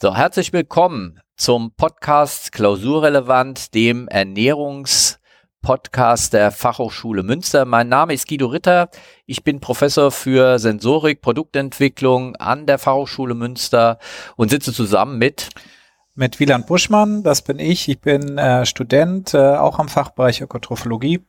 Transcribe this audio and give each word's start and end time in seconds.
So, 0.00 0.14
herzlich 0.14 0.52
willkommen 0.52 1.18
zum 1.36 1.72
Podcast 1.72 2.52
Klausurrelevant, 2.52 3.74
dem 3.74 4.06
Ernährungspodcast 4.06 6.34
der 6.34 6.52
Fachhochschule 6.52 7.24
Münster. 7.24 7.64
Mein 7.64 7.88
Name 7.88 8.14
ist 8.14 8.28
Guido 8.28 8.46
Ritter. 8.46 8.90
Ich 9.26 9.42
bin 9.42 9.58
Professor 9.58 10.12
für 10.12 10.60
Sensorik, 10.60 11.20
Produktentwicklung 11.20 12.36
an 12.36 12.66
der 12.66 12.78
Fachhochschule 12.78 13.34
Münster 13.34 13.98
und 14.36 14.50
sitze 14.50 14.72
zusammen 14.72 15.18
mit 15.18 15.48
mit 16.14 16.38
Wieland 16.38 16.68
Buschmann, 16.68 17.24
das 17.24 17.42
bin 17.42 17.58
ich. 17.58 17.88
Ich 17.88 18.00
bin 18.00 18.38
äh, 18.38 18.66
Student, 18.66 19.34
äh, 19.34 19.56
auch 19.56 19.80
am 19.80 19.88
Fachbereich 19.88 20.40
Ökotrophologie. 20.40 21.26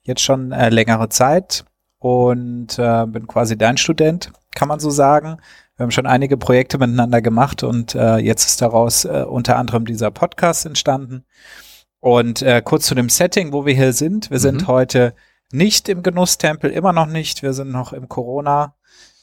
Jetzt 0.00 0.22
schon 0.22 0.52
äh, 0.52 0.70
längere 0.70 1.10
Zeit 1.10 1.66
und 1.98 2.78
äh, 2.78 3.04
bin 3.06 3.26
quasi 3.26 3.58
dein 3.58 3.76
Student, 3.76 4.32
kann 4.54 4.68
man 4.68 4.80
so 4.80 4.90
sagen. 4.90 5.38
Wir 5.76 5.84
haben 5.84 5.90
schon 5.90 6.06
einige 6.06 6.36
Projekte 6.36 6.78
miteinander 6.78 7.20
gemacht 7.20 7.62
und 7.62 7.94
äh, 7.94 8.18
jetzt 8.18 8.46
ist 8.46 8.62
daraus 8.62 9.04
äh, 9.04 9.24
unter 9.28 9.56
anderem 9.56 9.84
dieser 9.84 10.10
Podcast 10.10 10.66
entstanden. 10.66 11.24
Und 12.00 12.42
äh, 12.42 12.62
kurz 12.62 12.86
zu 12.86 12.94
dem 12.94 13.08
Setting, 13.08 13.52
wo 13.52 13.66
wir 13.66 13.74
hier 13.74 13.92
sind. 13.92 14.30
Wir 14.30 14.38
mhm. 14.38 14.42
sind 14.42 14.66
heute 14.66 15.14
nicht 15.50 15.88
im 15.88 16.02
Genusstempel, 16.02 16.70
immer 16.70 16.92
noch 16.92 17.06
nicht. 17.06 17.42
Wir 17.42 17.54
sind 17.54 17.70
noch 17.70 17.92
im 17.92 18.08
Corona 18.08 18.74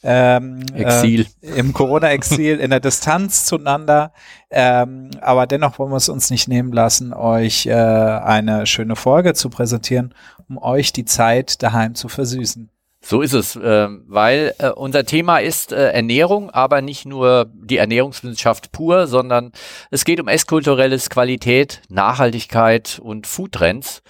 ähm, 0.04 0.66
Exil. 0.74 1.28
Äh, 1.42 1.60
im 1.60 1.74
Corona-Exil, 1.74 2.60
in 2.60 2.72
der 2.72 2.80
Distanz 2.80 3.46
zueinander. 3.46 4.14
Ähm, 4.50 5.12
aber 5.22 5.46
dennoch 5.46 5.78
wollen 5.78 5.92
wir 5.92 5.98
es 5.98 6.10
uns 6.10 6.30
nicht 6.32 6.48
nehmen 6.48 6.72
lassen, 6.72 7.14
euch 7.14 7.68
äh, 7.68 7.74
eine 7.74 8.66
schöne 8.66 8.96
Folge 8.96 9.34
zu 9.34 9.50
präsentieren, 9.50 10.14
um 10.50 10.58
euch 10.58 10.92
die 10.92 11.06
Zeit 11.06 11.62
daheim 11.62 11.94
zu 11.94 12.08
versüßen. 12.08 12.70
So 13.04 13.22
ist 13.22 13.34
es, 13.34 13.56
äh, 13.56 13.88
weil 14.08 14.54
äh, 14.60 14.70
unser 14.70 15.06
Thema 15.06 15.40
ist 15.40 15.72
äh, 15.72 15.92
Ernährung, 15.92 16.52
aber 16.52 16.82
nicht 16.82 17.06
nur 17.06 17.50
die 17.52 17.78
Ernährungswissenschaft 17.78 18.72
pur, 18.72 19.08
sondern 19.08 19.52
es 19.90 20.06
geht 20.06 20.22
um 20.22 20.28
esskulturelles 20.28 21.10
Qualität, 21.10 21.82
Nachhaltigkeit 21.90 23.00
und 23.04 23.26
Foodtrends. 23.26 24.04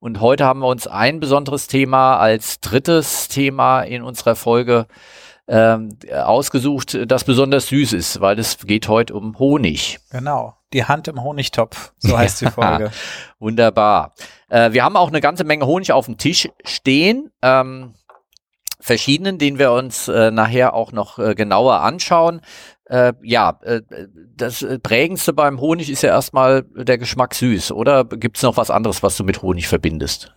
Und 0.00 0.20
heute 0.20 0.46
haben 0.46 0.60
wir 0.60 0.68
uns 0.68 0.86
ein 0.86 1.20
besonderes 1.20 1.66
Thema 1.66 2.16
als 2.16 2.60
drittes 2.60 3.28
Thema 3.28 3.82
in 3.82 4.02
unserer 4.02 4.34
Folge 4.34 4.86
ähm, 5.48 5.90
ausgesucht, 6.12 6.98
das 7.06 7.24
besonders 7.24 7.68
süß 7.68 7.92
ist, 7.94 8.20
weil 8.20 8.38
es 8.38 8.58
geht 8.58 8.88
heute 8.88 9.14
um 9.14 9.38
Honig. 9.38 9.98
Genau, 10.10 10.54
die 10.72 10.84
Hand 10.84 11.08
im 11.08 11.22
Honigtopf, 11.22 11.92
so 11.98 12.16
heißt 12.16 12.42
die 12.42 12.46
Folge. 12.50 12.92
Wunderbar. 13.38 14.14
Äh, 14.48 14.72
wir 14.72 14.84
haben 14.84 14.96
auch 14.96 15.08
eine 15.08 15.20
ganze 15.20 15.44
Menge 15.44 15.66
Honig 15.66 15.92
auf 15.92 16.06
dem 16.06 16.16
Tisch 16.16 16.48
stehen. 16.64 17.30
Ähm, 17.42 17.94
verschiedenen, 18.88 19.38
den 19.38 19.58
wir 19.60 19.70
uns 19.70 20.08
äh, 20.08 20.32
nachher 20.32 20.74
auch 20.74 20.90
noch 20.90 21.20
äh, 21.20 21.36
genauer 21.36 21.80
anschauen. 21.82 22.40
Äh, 22.86 23.12
ja, 23.22 23.60
äh, 23.62 23.82
das 24.34 24.66
prägendste 24.82 25.32
beim 25.32 25.60
Honig 25.60 25.88
ist 25.90 26.02
ja 26.02 26.10
erstmal 26.10 26.62
der 26.62 26.98
Geschmack 26.98 27.34
süß, 27.34 27.70
oder 27.70 28.04
gibt 28.04 28.38
es 28.38 28.42
noch 28.42 28.56
was 28.56 28.70
anderes, 28.70 29.02
was 29.04 29.16
du 29.16 29.22
mit 29.22 29.42
Honig 29.42 29.68
verbindest? 29.68 30.32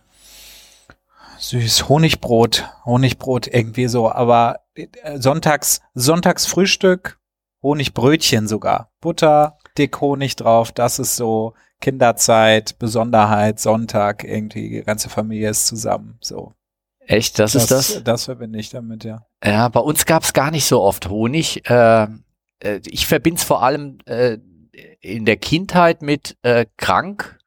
süß, 1.42 1.88
Honigbrot, 1.88 2.68
Honigbrot 2.84 3.48
irgendwie 3.48 3.88
so, 3.88 4.10
aber 4.10 4.60
äh, 4.74 4.86
sonntags, 5.18 5.80
Sonntagsfrühstück, 5.94 7.18
Honigbrötchen 7.62 8.48
sogar. 8.48 8.92
Butter, 9.00 9.58
dick 9.76 10.00
Honig 10.00 10.36
drauf, 10.36 10.72
das 10.72 10.98
ist 10.98 11.16
so 11.16 11.54
Kinderzeit, 11.80 12.78
Besonderheit, 12.78 13.58
Sonntag, 13.58 14.24
irgendwie, 14.24 14.68
die 14.68 14.82
ganze 14.82 15.08
Familie 15.08 15.50
ist 15.50 15.66
zusammen, 15.66 16.16
so. 16.20 16.54
Echt, 17.06 17.38
das, 17.38 17.52
das 17.52 17.62
ist 17.62 17.70
das? 17.70 18.04
Das 18.04 18.24
verbinde 18.24 18.58
ich 18.58 18.70
damit, 18.70 19.04
ja. 19.04 19.26
Ja, 19.44 19.68
bei 19.68 19.80
uns 19.80 20.06
gab 20.06 20.22
es 20.22 20.32
gar 20.32 20.50
nicht 20.50 20.64
so 20.64 20.80
oft 20.80 21.08
Honig. 21.08 21.68
Äh, 21.68 22.06
äh 22.60 22.80
ich 22.86 23.06
verbinde 23.06 23.38
es 23.38 23.44
vor 23.44 23.62
allem 23.62 23.98
äh, 24.06 24.38
in 25.00 25.24
der 25.24 25.36
Kindheit 25.36 26.02
mit 26.02 26.36
äh, 26.42 26.66
krank 26.76 27.38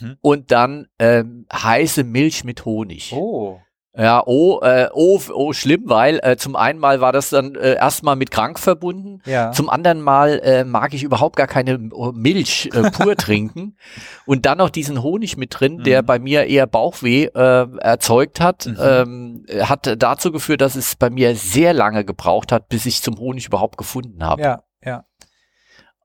Mhm. 0.00 0.16
Und 0.20 0.50
dann 0.50 0.86
ähm, 0.98 1.46
heiße 1.52 2.04
Milch 2.04 2.44
mit 2.44 2.64
Honig. 2.64 3.12
Oh. 3.12 3.60
Ja, 3.94 4.22
oh, 4.24 4.60
äh, 4.62 4.88
oh, 4.94 5.20
oh, 5.34 5.52
schlimm, 5.52 5.82
weil 5.84 6.18
äh, 6.22 6.36
zum 6.38 6.56
einen 6.56 6.78
Mal 6.78 7.02
war 7.02 7.12
das 7.12 7.28
dann 7.28 7.54
äh, 7.56 7.74
erstmal 7.74 8.16
mit 8.16 8.30
krank 8.30 8.58
verbunden, 8.58 9.20
ja. 9.26 9.52
zum 9.52 9.68
anderen 9.68 10.00
Mal 10.00 10.40
äh, 10.42 10.64
mag 10.64 10.94
ich 10.94 11.02
überhaupt 11.02 11.36
gar 11.36 11.46
keine 11.46 11.72
äh, 11.72 12.12
Milch 12.14 12.70
äh, 12.72 12.90
pur 12.90 13.16
trinken 13.18 13.76
und 14.24 14.46
dann 14.46 14.58
noch 14.58 14.70
diesen 14.70 15.02
Honig 15.02 15.36
mit 15.36 15.60
drin, 15.60 15.76
mhm. 15.76 15.82
der 15.82 16.02
bei 16.02 16.18
mir 16.18 16.46
eher 16.46 16.66
Bauchweh 16.66 17.24
äh, 17.24 17.66
erzeugt 17.80 18.40
hat, 18.40 18.64
mhm. 18.64 18.76
ähm, 18.80 19.46
hat 19.60 19.94
dazu 20.02 20.32
geführt, 20.32 20.62
dass 20.62 20.74
es 20.74 20.96
bei 20.96 21.10
mir 21.10 21.36
sehr 21.36 21.74
lange 21.74 22.06
gebraucht 22.06 22.50
hat, 22.50 22.70
bis 22.70 22.86
ich 22.86 23.02
zum 23.02 23.18
Honig 23.18 23.48
überhaupt 23.48 23.76
gefunden 23.76 24.24
habe. 24.24 24.40
Ja, 24.40 24.62
ja. 24.82 25.04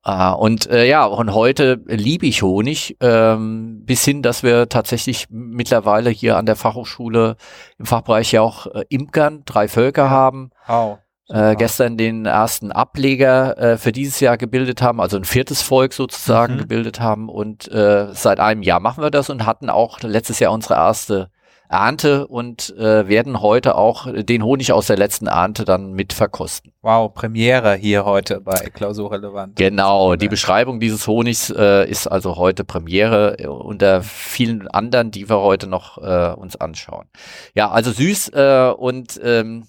Uh, 0.08 0.34
und 0.38 0.70
äh, 0.70 0.88
ja, 0.88 1.04
und 1.04 1.34
heute 1.34 1.82
liebe 1.86 2.28
ich 2.28 2.42
Honig, 2.42 2.96
ähm, 3.02 3.84
bis 3.84 4.06
hin, 4.06 4.22
dass 4.22 4.42
wir 4.42 4.70
tatsächlich 4.70 5.28
mittlerweile 5.30 6.10
hier 6.10 6.38
an 6.38 6.46
der 6.46 6.56
Fachhochschule 6.56 7.36
im 7.78 7.86
Fachbereich 7.86 8.32
ja 8.32 8.42
auch 8.42 8.68
äh, 8.68 8.86
Imkern, 8.88 9.44
drei 9.44 9.68
Völker 9.68 10.10
haben. 10.10 10.52
Wow. 10.66 11.00
Äh, 11.28 11.58
gestern 11.58 11.98
den 11.98 12.26
ersten 12.26 12.72
Ableger 12.72 13.58
äh, 13.58 13.78
für 13.78 13.92
dieses 13.92 14.22
Jahr 14.22 14.38
gebildet 14.38 14.82
haben, 14.82 15.02
also 15.02 15.18
ein 15.18 15.26
viertes 15.26 15.62
Volk 15.62 15.92
sozusagen 15.92 16.54
mhm. 16.54 16.60
gebildet 16.60 17.02
haben. 17.02 17.28
Und 17.28 17.70
äh, 17.70 18.08
seit 18.14 18.40
einem 18.40 18.62
Jahr 18.62 18.80
machen 18.80 19.04
wir 19.04 19.12
das 19.12 19.30
und 19.30 19.46
hatten 19.46 19.70
auch 19.70 20.00
letztes 20.00 20.40
Jahr 20.40 20.54
unsere 20.54 20.76
erste 20.76 21.30
Ernte 21.70 22.28
und 22.28 22.76
äh, 22.78 23.08
werden 23.08 23.42
heute 23.42 23.76
auch 23.76 24.08
den 24.12 24.44
Honig 24.44 24.72
aus 24.72 24.88
der 24.88 24.98
letzten 24.98 25.28
Ernte 25.28 25.66
dann 25.66 25.94
mit 25.94 26.14
verkosten. 26.14 26.72
Wow, 26.82 27.14
Premiere 27.14 27.76
hier 27.76 28.06
heute 28.06 28.40
bei 28.42 28.70
Klausurrelevant. 28.74 29.56
Genau, 29.56 30.16
die 30.16 30.30
Beschreibung 30.30 30.80
dieses 30.80 31.06
Honigs 31.08 31.50
äh, 31.50 31.90
ist 31.90 32.08
also 32.08 32.38
heute 32.38 32.64
Premiere 32.64 33.40
äh, 33.40 33.48
unter 33.48 34.02
vielen 34.04 34.68
anderen, 34.68 35.12
die 35.12 35.30
wir 35.30 35.40
heute 35.40 35.68
noch 35.68 35.98
äh, 35.98 36.34
uns 36.34 36.56
anschauen. 36.56 37.08
Ja, 37.54 37.70
also 37.70 37.92
süß 37.92 38.30
äh, 38.30 38.74
und 38.78 39.20
ähm, 39.24 39.66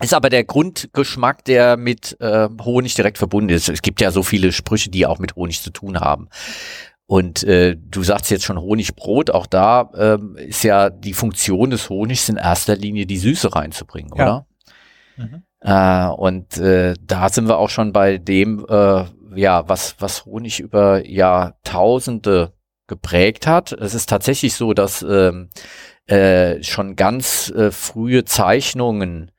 ist 0.00 0.14
aber 0.14 0.28
der 0.28 0.44
Grundgeschmack, 0.44 1.44
der 1.44 1.76
mit 1.76 2.16
äh, 2.20 2.48
Honig 2.62 2.94
direkt 2.94 3.18
verbunden 3.18 3.50
ist. 3.50 3.68
Es 3.68 3.80
gibt 3.80 4.00
ja 4.00 4.10
so 4.10 4.22
viele 4.22 4.50
Sprüche, 4.50 4.90
die 4.90 5.06
auch 5.06 5.18
mit 5.18 5.36
Honig 5.36 5.62
zu 5.62 5.70
tun 5.70 6.00
haben. 6.00 6.28
Und 7.06 7.42
äh, 7.44 7.76
du 7.76 8.02
sagst 8.02 8.30
jetzt 8.30 8.44
schon 8.44 8.58
Honigbrot, 8.58 9.30
auch 9.30 9.46
da 9.46 9.90
ähm, 9.96 10.36
ist 10.36 10.64
ja 10.64 10.88
die 10.88 11.12
Funktion 11.12 11.70
des 11.70 11.90
Honigs 11.90 12.28
in 12.28 12.36
erster 12.36 12.76
Linie 12.76 13.04
die 13.04 13.18
Süße 13.18 13.54
reinzubringen, 13.54 14.12
ja. 14.16 14.24
oder? 14.24 14.46
Mhm. 15.16 15.42
Äh, 15.60 16.06
und 16.08 16.56
äh, 16.56 16.94
da 17.00 17.28
sind 17.28 17.46
wir 17.48 17.58
auch 17.58 17.70
schon 17.70 17.92
bei 17.92 18.16
dem, 18.18 18.64
äh, 18.68 19.04
ja, 19.34 19.68
was, 19.68 19.96
was 19.98 20.24
Honig 20.24 20.60
über 20.60 21.06
Jahrtausende 21.06 22.52
geprägt 22.86 23.46
hat. 23.46 23.72
Es 23.72 23.94
ist 23.94 24.08
tatsächlich 24.08 24.54
so, 24.54 24.72
dass 24.72 25.02
ähm, 25.02 25.50
äh, 26.06 26.62
schon 26.62 26.96
ganz 26.96 27.50
äh, 27.50 27.70
frühe 27.70 28.24
Zeichnungen 28.24 29.30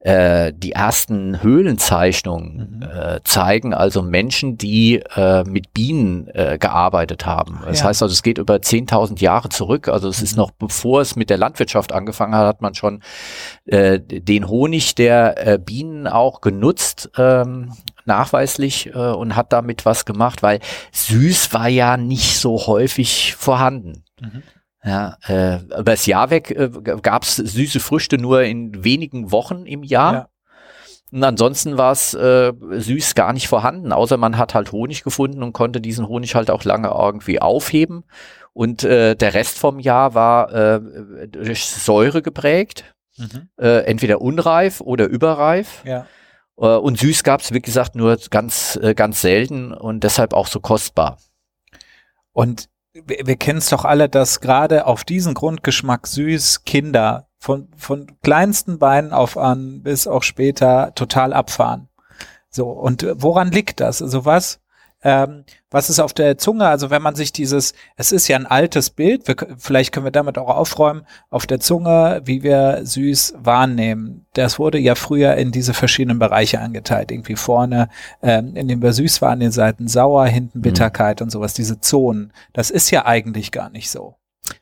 äh, 0.00 0.52
die 0.54 0.72
ersten 0.72 1.42
Höhlenzeichnungen 1.42 2.76
mhm. 2.76 2.82
äh, 2.82 3.20
zeigen 3.24 3.74
also 3.74 4.00
Menschen, 4.00 4.56
die 4.56 5.02
äh, 5.16 5.42
mit 5.42 5.74
Bienen 5.74 6.28
äh, 6.28 6.56
gearbeitet 6.56 7.26
haben. 7.26 7.60
Das 7.66 7.80
ja. 7.80 7.86
heißt 7.86 8.04
also, 8.04 8.12
es 8.12 8.22
geht 8.22 8.38
über 8.38 8.54
10.000 8.56 9.20
Jahre 9.20 9.48
zurück. 9.48 9.88
Also 9.88 10.08
es 10.08 10.18
mhm. 10.18 10.24
ist 10.24 10.36
noch 10.36 10.52
bevor 10.52 11.00
es 11.00 11.16
mit 11.16 11.30
der 11.30 11.36
Landwirtschaft 11.36 11.92
angefangen 11.92 12.36
hat, 12.36 12.46
hat 12.46 12.62
man 12.62 12.74
schon 12.74 13.02
äh, 13.66 13.98
den 13.98 14.46
Honig 14.46 14.94
der 14.94 15.58
Bienen 15.58 16.06
auch 16.06 16.40
genutzt. 16.40 17.10
Ähm, 17.16 17.72
nachweislich 18.04 18.94
und 18.94 19.36
hat 19.36 19.52
damit 19.52 19.84
was 19.84 20.06
gemacht, 20.06 20.42
weil 20.42 20.60
süß 20.92 21.52
war 21.52 21.68
ja 21.68 21.98
nicht 21.98 22.38
so 22.38 22.66
häufig 22.66 23.34
vorhanden. 23.34 24.04
Mhm. 24.18 24.42
Ja, 24.84 25.16
äh, 25.26 25.56
über 25.64 25.82
das 25.82 26.06
Jahr 26.06 26.30
weg 26.30 26.50
äh, 26.50 26.70
gab 27.02 27.24
es 27.24 27.36
süße 27.36 27.80
Früchte 27.80 28.16
nur 28.16 28.42
in 28.42 28.84
wenigen 28.84 29.32
Wochen 29.32 29.66
im 29.66 29.82
Jahr. 29.82 30.12
Ja. 30.12 30.28
Und 31.10 31.24
ansonsten 31.24 31.78
war 31.78 31.92
es 31.92 32.14
äh, 32.14 32.52
süß 32.70 33.14
gar 33.14 33.32
nicht 33.32 33.48
vorhanden, 33.48 33.92
außer 33.92 34.18
man 34.18 34.36
hat 34.36 34.54
halt 34.54 34.72
Honig 34.72 35.02
gefunden 35.02 35.42
und 35.42 35.52
konnte 35.52 35.80
diesen 35.80 36.06
Honig 36.06 36.34
halt 36.34 36.50
auch 36.50 36.64
lange 36.64 36.88
irgendwie 36.88 37.40
aufheben. 37.40 38.04
Und 38.52 38.84
äh, 38.84 39.14
der 39.14 39.34
Rest 39.34 39.58
vom 39.58 39.78
Jahr 39.78 40.14
war 40.14 40.52
äh, 40.52 40.80
durch 41.28 41.66
Säure 41.66 42.22
geprägt, 42.22 42.84
mhm. 43.16 43.48
äh, 43.56 43.84
entweder 43.84 44.20
unreif 44.20 44.80
oder 44.80 45.06
überreif. 45.06 45.82
Ja. 45.84 46.06
Äh, 46.58 46.76
und 46.76 46.98
süß 46.98 47.24
gab 47.24 47.40
es, 47.40 47.54
wie 47.54 47.62
gesagt, 47.62 47.94
nur 47.94 48.18
ganz, 48.30 48.78
äh, 48.82 48.94
ganz 48.94 49.22
selten 49.22 49.72
und 49.72 50.04
deshalb 50.04 50.34
auch 50.34 50.46
so 50.46 50.60
kostbar. 50.60 51.18
Und 52.32 52.68
wir, 53.06 53.26
wir 53.26 53.36
kennen 53.36 53.58
es 53.58 53.70
doch 53.70 53.84
alle, 53.84 54.08
dass 54.08 54.40
gerade 54.40 54.86
auf 54.86 55.04
diesen 55.04 55.34
Grundgeschmack 55.34 56.06
süß 56.06 56.64
Kinder 56.64 57.28
von, 57.38 57.68
von 57.76 58.06
kleinsten 58.22 58.78
Beinen 58.78 59.12
auf 59.12 59.36
an 59.36 59.82
bis 59.82 60.06
auch 60.06 60.22
später 60.22 60.92
total 60.94 61.32
abfahren. 61.32 61.88
So, 62.50 62.68
und 62.68 63.06
woran 63.16 63.50
liegt 63.50 63.80
das? 63.80 64.02
Also 64.02 64.24
was, 64.24 64.60
ähm, 65.02 65.44
was 65.70 65.90
ist 65.90 66.00
auf 66.00 66.12
der 66.12 66.38
Zunge? 66.38 66.66
Also 66.66 66.90
wenn 66.90 67.02
man 67.02 67.14
sich 67.14 67.32
dieses, 67.32 67.74
es 67.96 68.10
ist 68.10 68.26
ja 68.26 68.36
ein 68.36 68.46
altes 68.46 68.90
Bild, 68.90 69.28
wir, 69.28 69.36
vielleicht 69.58 69.92
können 69.92 70.06
wir 70.06 70.10
damit 70.10 70.38
auch 70.38 70.48
aufräumen, 70.48 71.06
auf 71.30 71.46
der 71.46 71.60
Zunge, 71.60 72.22
wie 72.24 72.42
wir 72.42 72.80
süß 72.82 73.34
wahrnehmen. 73.38 74.26
Das 74.32 74.58
wurde 74.58 74.78
ja 74.78 74.94
früher 74.94 75.34
in 75.36 75.52
diese 75.52 75.74
verschiedenen 75.74 76.18
Bereiche 76.18 76.60
angeteilt. 76.60 77.12
Irgendwie 77.12 77.36
vorne, 77.36 77.88
ähm, 78.22 78.56
in 78.56 78.66
dem 78.66 78.82
wir 78.82 78.92
süß 78.92 79.22
waren, 79.22 79.40
den 79.40 79.52
Seiten 79.52 79.88
sauer, 79.88 80.26
hinten 80.26 80.58
mhm. 80.58 80.62
Bitterkeit 80.62 81.20
mhm. 81.20 81.24
und 81.24 81.30
sowas, 81.30 81.54
diese 81.54 81.80
Zonen. 81.80 82.32
Das 82.52 82.70
ist 82.70 82.90
ja 82.90 83.06
eigentlich 83.06 83.52
gar 83.52 83.70
nicht 83.70 83.90
so. 83.90 84.16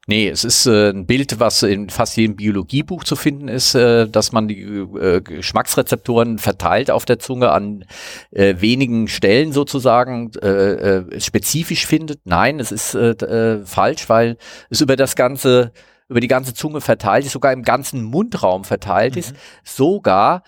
Nee, 0.06 0.28
es 0.28 0.44
ist 0.44 0.66
äh, 0.66 0.90
ein 0.90 1.06
Bild, 1.06 1.40
was 1.40 1.62
in 1.62 1.90
fast 1.90 2.16
jedem 2.16 2.36
Biologiebuch 2.36 3.04
zu 3.04 3.16
finden 3.16 3.48
ist, 3.48 3.74
äh, 3.74 4.08
dass 4.08 4.32
man 4.32 4.48
die 4.48 4.62
äh, 4.62 5.20
Geschmacksrezeptoren 5.20 6.38
verteilt 6.38 6.90
auf 6.90 7.04
der 7.04 7.18
Zunge 7.18 7.50
an 7.50 7.84
äh, 8.30 8.54
wenigen 8.58 9.08
Stellen 9.08 9.52
sozusagen 9.52 10.30
äh, 10.42 10.48
äh, 10.48 11.20
spezifisch 11.20 11.86
findet. 11.86 12.20
Nein, 12.24 12.60
es 12.60 12.72
ist 12.72 12.94
äh, 12.94 13.10
äh, 13.10 13.64
falsch, 13.64 14.08
weil 14.08 14.36
es 14.70 14.80
über 14.80 14.96
das 14.96 15.16
ganze 15.16 15.72
über 16.08 16.20
die 16.20 16.28
ganze 16.28 16.54
Zunge 16.54 16.80
verteilt 16.80 17.26
ist, 17.26 17.32
sogar 17.32 17.52
im 17.52 17.62
ganzen 17.62 18.04
Mundraum 18.04 18.62
verteilt 18.62 19.14
mhm. 19.14 19.20
ist, 19.20 19.34
sogar 19.64 20.44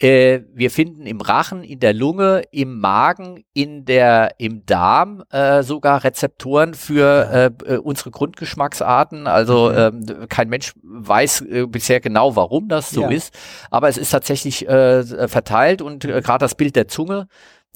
äh, 0.00 0.40
wir 0.52 0.70
finden 0.70 1.06
im 1.06 1.20
Rachen, 1.20 1.62
in 1.62 1.78
der 1.78 1.94
Lunge, 1.94 2.42
im 2.50 2.80
Magen, 2.80 3.44
in 3.52 3.84
der, 3.84 4.34
im 4.38 4.66
Darm 4.66 5.22
äh, 5.30 5.62
sogar 5.62 6.02
Rezeptoren 6.02 6.74
für 6.74 7.52
äh, 7.66 7.74
äh, 7.74 7.78
unsere 7.78 8.10
Grundgeschmacksarten. 8.10 9.28
Also 9.28 9.70
mhm. 9.70 10.06
ähm, 10.10 10.28
kein 10.28 10.48
Mensch 10.48 10.74
weiß 10.82 11.42
äh, 11.42 11.66
bisher 11.66 12.00
genau, 12.00 12.34
warum 12.34 12.68
das 12.68 12.90
so 12.90 13.02
ja. 13.02 13.10
ist, 13.10 13.32
aber 13.70 13.88
es 13.88 13.96
ist 13.96 14.10
tatsächlich 14.10 14.68
äh, 14.68 15.28
verteilt 15.28 15.80
und 15.80 16.04
äh, 16.04 16.20
gerade 16.20 16.40
das 16.40 16.56
Bild 16.56 16.74
der 16.74 16.88
Zunge 16.88 17.28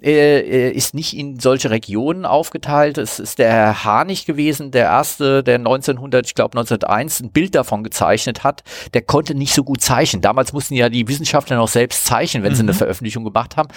äh, 0.03 0.71
ist 0.71 0.95
nicht 0.95 1.17
in 1.17 1.41
solche 1.41 1.71
Regionen 1.71 2.25
aufgeteilt. 2.25 2.99
Es 2.99 3.19
ist 3.19 3.39
der 3.39 3.51
Herr 3.51 3.85
Harnig 3.85 4.27
gewesen, 4.27 4.71
der 4.71 4.85
erste, 4.85 5.43
der 5.43 5.57
1900, 5.57 6.27
ich 6.27 6.35
glaube 6.35 6.57
1901, 6.57 7.21
ein 7.21 7.33
Bild 7.33 7.55
davon 7.55 7.83
gezeichnet 7.83 8.45
hat. 8.45 8.63
Der 8.95 9.03
konnte 9.03 9.35
nicht 9.35 9.55
so 9.55 9.65
gut 9.65 9.81
zeichnen. 9.81 10.23
Damals 10.23 10.53
mussten 10.53 10.75
ja 10.75 10.89
die 10.89 11.09
Wissenschaftler 11.09 11.57
noch 11.57 11.69
selbst 11.69 12.07
zeichnen, 12.07 12.43
wenn 12.43 12.53
mhm. 12.53 12.57
sie 12.57 12.63
eine 12.63 12.73
mhm. 12.73 12.77
Veröffentlichung 12.77 13.25
gemacht 13.25 13.57
haben. 13.57 13.69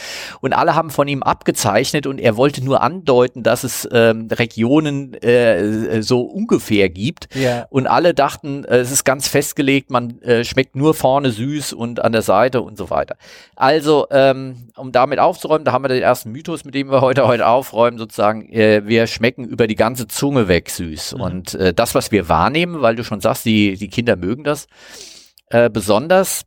Und 0.41 0.53
alle 0.53 0.75
haben 0.75 0.91
von 0.91 1.07
ihm 1.07 1.23
abgezeichnet 1.23 2.05
und 2.05 2.19
er 2.19 2.37
wollte 2.37 2.63
nur 2.63 2.81
andeuten, 2.81 3.41
dass 3.43 3.63
es 3.63 3.87
ähm, 3.91 4.27
Regionen 4.31 5.15
äh, 5.15 6.03
so 6.03 6.21
ungefähr 6.21 6.89
gibt. 6.89 7.33
Ja. 7.35 7.65
Und 7.69 7.87
alle 7.87 8.13
dachten, 8.13 8.63
äh, 8.65 8.77
es 8.77 8.91
ist 8.91 9.05
ganz 9.05 9.27
festgelegt, 9.27 9.89
man 9.89 10.21
äh, 10.21 10.43
schmeckt 10.43 10.75
nur 10.75 10.93
vorne 10.93 11.31
süß 11.31 11.73
und 11.73 12.03
an 12.03 12.11
der 12.11 12.21
Seite 12.21 12.61
und 12.61 12.77
so 12.77 12.89
weiter. 12.89 13.15
Also, 13.55 14.07
ähm, 14.11 14.67
um 14.77 14.91
damit 14.91 15.19
aufzuräumen, 15.19 15.65
da 15.65 15.71
haben 15.71 15.83
wir 15.83 15.89
den 15.89 16.10
ersten 16.11 16.31
Mythos, 16.31 16.65
mit 16.65 16.75
dem 16.75 16.91
wir 16.91 16.99
heute 16.99 17.25
heute 17.25 17.47
aufräumen, 17.47 17.97
sozusagen, 17.97 18.51
äh, 18.51 18.83
wir 18.85 19.07
schmecken 19.07 19.45
über 19.45 19.65
die 19.67 19.75
ganze 19.75 20.07
Zunge 20.07 20.49
weg 20.49 20.69
süß. 20.69 21.15
Mhm. 21.15 21.21
Und 21.21 21.55
äh, 21.55 21.73
das, 21.73 21.95
was 21.95 22.11
wir 22.11 22.27
wahrnehmen, 22.27 22.81
weil 22.81 22.95
du 22.97 23.03
schon 23.03 23.21
sagst, 23.21 23.45
die, 23.45 23.75
die 23.77 23.87
Kinder 23.87 24.17
mögen 24.17 24.43
das, 24.43 24.67
äh, 25.47 25.69
besonders 25.69 26.43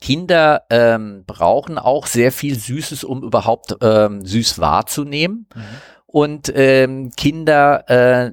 Kinder 0.00 0.62
ähm, 0.70 1.24
brauchen 1.26 1.78
auch 1.78 2.06
sehr 2.06 2.30
viel 2.30 2.56
Süßes, 2.58 3.02
um 3.02 3.22
überhaupt 3.22 3.76
ähm, 3.82 4.24
süß 4.24 4.58
wahrzunehmen. 4.60 5.48
Mhm. 5.54 5.62
Und 6.06 6.52
ähm, 6.54 7.10
Kinder, 7.16 7.84
äh, 7.90 8.32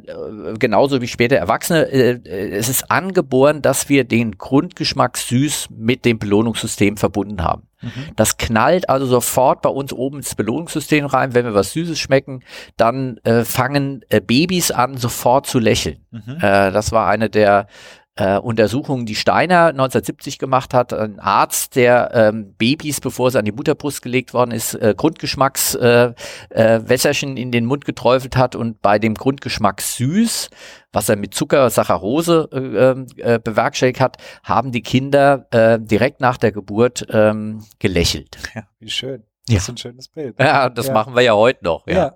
genauso 0.60 1.02
wie 1.02 1.08
später 1.08 1.36
Erwachsene, 1.38 1.92
äh, 1.92 2.12
äh, 2.24 2.56
es 2.56 2.70
ist 2.70 2.92
angeboren, 2.92 3.62
dass 3.62 3.90
wir 3.90 4.04
den 4.04 4.38
Grundgeschmack 4.38 5.18
süß 5.18 5.70
mit 5.76 6.06
dem 6.06 6.20
Belohnungssystem 6.20 6.98
verbunden 6.98 7.44
haben. 7.44 7.64
Mhm. 7.84 8.16
Das 8.16 8.38
knallt 8.38 8.90
also 8.90 9.06
sofort 9.06 9.62
bei 9.62 9.70
uns 9.70 9.94
oben 9.94 10.18
ins 10.18 10.36
Belohnungssystem 10.36 11.06
rein. 11.06 11.34
Wenn 11.34 11.46
wir 11.46 11.54
was 11.54 11.74
Süßes 11.74 12.00
schmecken, 12.00 12.44
dann 12.78 13.18
äh, 13.24 13.44
fangen 13.44 14.04
äh, 14.10 14.22
Babys 14.22 14.72
an, 14.72 14.98
sofort 14.98 15.46
zu 15.46 15.60
lächeln. 15.60 15.98
Mhm. 16.12 16.38
Äh, 16.38 16.72
das 16.72 16.92
war 16.92 17.08
eine 17.08 17.30
der 17.30 17.68
äh, 18.16 18.38
Untersuchungen, 18.38 19.08
die 19.08 19.16
Steiner 19.16 19.68
1970 19.68 20.38
gemacht 20.38 20.74
hat, 20.74 20.94
ein 20.94 21.20
Arzt, 21.20 21.76
der 21.76 22.12
ähm, 22.14 22.54
Babys, 22.58 23.02
bevor 23.02 23.32
sie 23.32 23.40
an 23.40 23.46
die 23.46 23.52
Mutterbrust 23.52 24.04
gelegt 24.04 24.34
worden 24.34 24.52
ist, 24.52 24.76
äh, 24.76 24.94
Grundgeschmackswässerchen 24.96 27.38
äh, 27.38 27.40
äh, 27.40 27.42
in 27.42 27.52
den 27.52 27.66
Mund 27.66 27.84
geträufelt 27.86 28.38
hat 28.38 28.56
und 28.56 28.82
bei 28.82 29.00
dem 29.00 29.16
Grundgeschmack 29.16 29.82
süß, 29.82 30.52
was 30.92 31.10
er 31.10 31.16
mit 31.16 31.34
Zucker, 31.34 31.72
Saccharose 31.72 32.50
äh, 32.52 32.58
ähm, 32.58 33.08
äh, 33.18 33.40
bewerkstelligt 33.40 34.00
hat, 34.00 34.18
haben 34.44 34.72
die 34.72 34.84
Kinder 34.84 35.48
äh, 35.50 35.80
direkt 35.80 36.22
nach 36.22 36.38
der 36.38 36.52
Geburt 36.52 37.08
ähm, 37.10 37.66
gelächelt. 37.80 38.38
Ja, 38.54 38.62
wie 38.80 38.90
schön. 38.90 39.24
Das 39.48 39.54
ja. 39.54 39.58
ist 39.58 39.70
ein 39.70 39.78
schönes 39.78 40.08
Bild. 40.08 40.40
Ja, 40.40 40.70
das 40.70 40.88
ja. 40.88 40.94
machen 40.94 41.16
wir 41.16 41.22
ja 41.22 41.34
heute 41.34 41.66
noch. 41.66 41.86
ja. 41.88 41.96
ja. 41.96 42.16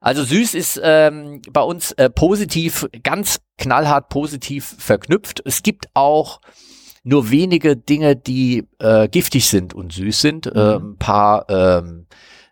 Also 0.00 0.22
süß 0.22 0.54
ist 0.54 0.80
ähm, 0.82 1.42
bei 1.50 1.60
uns 1.60 1.92
äh, 1.92 2.08
positiv, 2.08 2.86
ganz 3.02 3.40
knallhart 3.56 4.08
positiv 4.08 4.76
verknüpft. 4.78 5.42
Es 5.44 5.62
gibt 5.62 5.86
auch 5.94 6.40
nur 7.02 7.30
wenige 7.30 7.76
Dinge, 7.76 8.14
die 8.16 8.68
äh, 8.78 9.08
giftig 9.08 9.48
sind 9.48 9.74
und 9.74 9.92
süß 9.92 10.20
sind. 10.20 10.46
Mhm. 10.46 10.60
Äh, 10.60 10.76
ein 10.76 10.96
paar 10.98 11.46
ähm, 11.48 12.06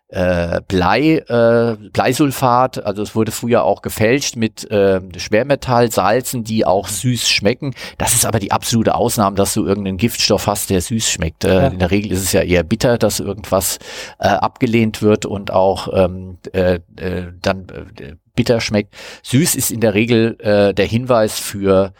äh, 0.09 0.61
Blei, 0.67 1.17
äh, 1.17 1.75
Bleisulfat, 1.91 2.83
also 2.83 3.01
es 3.01 3.13
wurde 3.13 3.31
früher 3.31 3.63
auch 3.63 3.81
gefälscht 3.81 4.37
mit 4.37 4.69
äh, 4.71 5.01
Schwermetallsalzen, 5.17 6.43
die 6.45 6.65
auch 6.65 6.87
süß 6.87 7.29
schmecken. 7.29 7.73
Das 7.97 8.13
ist 8.13 8.25
aber 8.25 8.39
die 8.39 8.51
absolute 8.51 8.95
Ausnahme, 8.95 9.35
dass 9.35 9.53
du 9.53 9.65
irgendeinen 9.65 9.97
Giftstoff 9.97 10.47
hast, 10.47 10.69
der 10.69 10.81
süß 10.81 11.09
schmeckt. 11.09 11.43
Äh, 11.43 11.53
ja. 11.53 11.67
In 11.67 11.79
der 11.79 11.91
Regel 11.91 12.13
ist 12.13 12.23
es 12.23 12.31
ja 12.31 12.41
eher 12.41 12.63
bitter, 12.63 12.97
dass 12.97 13.19
irgendwas 13.19 13.79
äh, 14.19 14.27
abgelehnt 14.27 15.01
wird 15.01 15.25
und 15.25 15.51
auch 15.51 15.89
ähm, 15.91 16.37
äh, 16.53 16.79
äh, 16.95 17.33
dann 17.41 17.67
äh, 17.99 18.15
bitter 18.33 18.61
schmeckt. 18.61 18.95
Süß 19.23 19.55
ist 19.55 19.71
in 19.71 19.81
der 19.81 19.93
Regel 19.93 20.37
äh, 20.39 20.73
der 20.73 20.85
Hinweis 20.85 21.37
für 21.37 21.93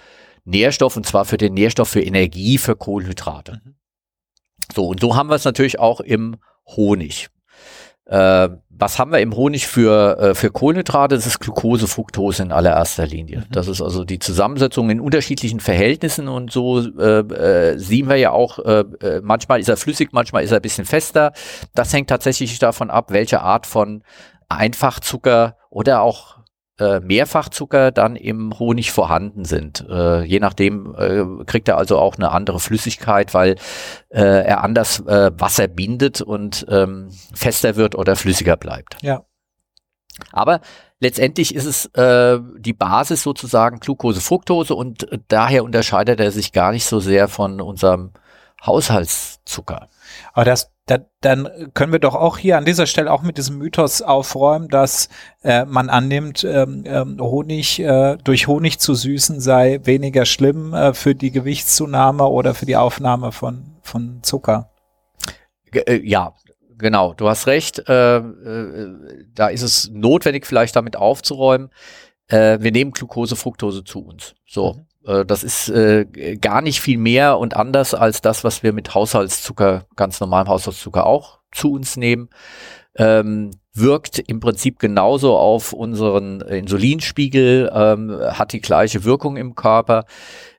Nährstoff 0.45 0.95
und 0.95 1.06
zwar 1.06 1.25
für 1.25 1.38
den 1.38 1.54
Nährstoff 1.56 1.89
für 1.89 2.01
Energie, 2.01 2.57
für 2.57 2.77
Kohlenhydrate. 2.77 3.59
Mhm. 3.65 3.75
So, 4.74 4.88
und 4.88 5.01
so 5.01 5.15
haben 5.15 5.30
wir 5.30 5.36
es 5.36 5.45
natürlich 5.45 5.80
auch 5.80 6.00
im 6.00 6.38
Honig. 6.65 7.30
Äh, 8.07 8.50
was 8.69 9.00
haben 9.00 9.12
wir 9.12 9.19
im 9.19 9.36
Honig 9.36 9.68
für, 9.68 10.19
äh, 10.19 10.36
für 10.36 10.51
Kohlenhydrate? 10.51 11.15
Das 11.15 11.25
ist 11.25 11.39
Glucose, 11.39 11.88
Fructose 11.88 12.44
in 12.44 12.51
allererster 12.51 13.06
Linie. 13.06 13.39
Mhm. 13.39 13.45
Das 13.51 13.68
ist 13.68 13.81
also 13.81 14.04
die 14.04 14.19
Zusammensetzung 14.19 14.89
in 14.89 15.01
unterschiedlichen 15.01 15.59
Verhältnissen 15.59 16.27
und 16.27 16.51
so 16.51 16.80
äh, 16.80 17.19
äh, 17.19 17.77
sehen 17.77 18.07
wir 18.07 18.18
ja 18.18 18.31
auch, 18.31 18.59
äh, 18.59 18.86
äh, 19.01 19.21
manchmal 19.21 19.59
ist 19.59 19.68
er 19.68 19.77
flüssig, 19.77 20.09
manchmal 20.13 20.44
ist 20.44 20.51
er 20.51 20.59
ein 20.59 20.62
bisschen 20.62 20.86
fester. 20.86 21.33
Das 21.74 21.92
hängt 21.92 22.09
tatsächlich 22.09 22.59
davon 22.59 22.89
ab, 22.89 23.12
welche 23.12 23.42
Art 23.42 23.65
von 23.65 24.04
Einfachzucker 24.48 25.57
oder 25.69 26.01
auch 26.01 26.37
äh, 26.80 27.00
Mehrfachzucker 27.00 27.92
dann 27.92 28.16
im 28.16 28.58
Honig 28.60 28.92
vorhanden 28.92 29.46
sind. 29.46 29.86
Äh, 29.90 30.24
je 30.24 30.40
nachdem 30.40 30.96
äh, 30.96 31.44
kriegt 31.46 31.68
er 31.68 31.78
also 31.78 31.98
auch 31.98 32.16
eine 32.16 32.32
andere 32.32 32.60
Flüssigkeit, 32.60 33.34
weil 33.34 33.56
äh, 34.10 34.22
er 34.22 34.64
anders 34.64 35.00
äh, 35.02 35.31
Wasser 35.38 35.68
bindet 35.68 36.22
und 36.22 36.66
ähm, 36.69 37.10
fester 37.34 37.76
wird 37.76 37.96
oder 37.96 38.16
flüssiger 38.16 38.57
bleibt. 38.57 38.98
Ja. 39.02 39.24
Aber 40.31 40.62
letztendlich 41.00 41.54
ist 41.54 41.66
es 41.66 41.86
äh, 41.94 42.40
die 42.57 42.74
Basis 42.74 43.24
sozusagen 43.24 43.80
Glucose, 43.80 44.22
Fructose 44.22 44.74
und 44.74 45.07
daher 45.28 45.64
unterscheidet 45.64 46.19
er 46.19 46.31
sich 46.31 46.52
gar 46.52 46.72
nicht 46.72 46.86
so 46.86 47.00
sehr 47.00 47.28
von 47.28 47.62
unserem 47.62 48.12
Haushaltszucker. 48.66 49.88
Aber 50.33 50.45
das, 50.45 50.71
da, 50.85 50.99
dann 51.21 51.71
können 51.73 51.92
wir 51.92 51.99
doch 51.99 52.16
auch 52.16 52.37
hier 52.37 52.57
an 52.57 52.66
dieser 52.66 52.85
Stelle 52.85 53.11
auch 53.11 53.21
mit 53.21 53.37
diesem 53.37 53.57
Mythos 53.57 54.02
aufräumen, 54.02 54.69
dass 54.69 55.09
äh, 55.44 55.66
man 55.66 55.90
annimmt, 55.90 56.44
ähm, 56.44 56.83
ähm, 56.85 57.18
Honig 57.19 57.80
äh, 57.80 58.18
durch 58.23 58.47
Honig 58.47 58.80
zu 58.80 58.94
süßen 58.94 59.40
sei 59.40 59.81
weniger 59.83 60.26
schlimm 60.26 60.73
äh, 60.73 60.94
für 60.94 61.16
die 61.16 61.31
Gewichtszunahme 61.31 62.26
oder 62.28 62.54
für 62.54 62.66
die 62.66 62.78
Aufnahme 62.78 63.31
von, 63.31 63.78
von 63.81 64.19
Zucker. 64.23 64.71
Äh, 65.71 66.02
ja, 66.04 66.33
genau, 66.78 67.14
du 67.14 67.28
hast 67.28 67.47
recht. 67.47 67.87
Äh, 67.87 68.18
äh, 68.18 69.26
da 69.33 69.47
ist 69.47 69.61
es 69.61 69.90
notwendig, 69.92 70.45
vielleicht 70.45 70.76
damit 70.76 70.95
aufzuräumen. 70.95 71.69
Äh, 72.28 72.59
wir 72.61 72.71
nehmen 72.71 72.92
Glucose, 72.92 73.35
Fructose 73.35 73.83
zu 73.83 74.06
uns. 74.06 74.35
So. 74.45 74.73
Mhm. 74.73 74.87
Äh, 75.07 75.26
das 75.26 75.44
ist 75.44 75.69
äh, 75.69 76.06
gar 76.40 76.61
nicht 76.61 76.81
viel 76.81 76.97
mehr 76.97 77.40
und 77.40 77.56
anders 77.56 77.94
als 77.94 78.21
das, 78.21 78.44
was 78.44 78.61
wir 78.61 78.73
mit 78.73 78.94
Haushaltszucker, 78.94 79.85
ganz 79.95 80.19
normalem 80.19 80.49
Haushaltszucker 80.49 81.06
auch 81.06 81.40
zu 81.52 81.71
uns 81.71 81.97
nehmen. 81.97 82.30
Ähm, 82.95 83.52
wirkt 83.73 84.18
im 84.18 84.40
Prinzip 84.40 84.80
genauso 84.80 85.37
auf 85.37 85.71
unseren 85.71 86.42
Insulinspiegel, 86.42 87.71
ähm, 87.71 88.18
hat 88.31 88.54
die 88.54 88.61
gleiche 88.61 89.04
Wirkung 89.04 89.37
im 89.37 89.54
Körper. 89.54 90.06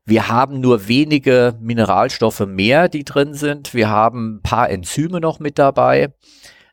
Wir 0.04 0.28
haben 0.28 0.60
nur 0.60 0.86
wenige 0.86 1.56
Mineralstoffe 1.60 2.46
mehr, 2.46 2.88
die 2.88 3.04
drin 3.04 3.34
sind. 3.34 3.74
Wir 3.74 3.90
haben 3.90 4.36
ein 4.36 4.42
paar 4.42 4.70
Enzyme 4.70 5.20
noch 5.20 5.40
mit 5.40 5.58
dabei, 5.58 6.14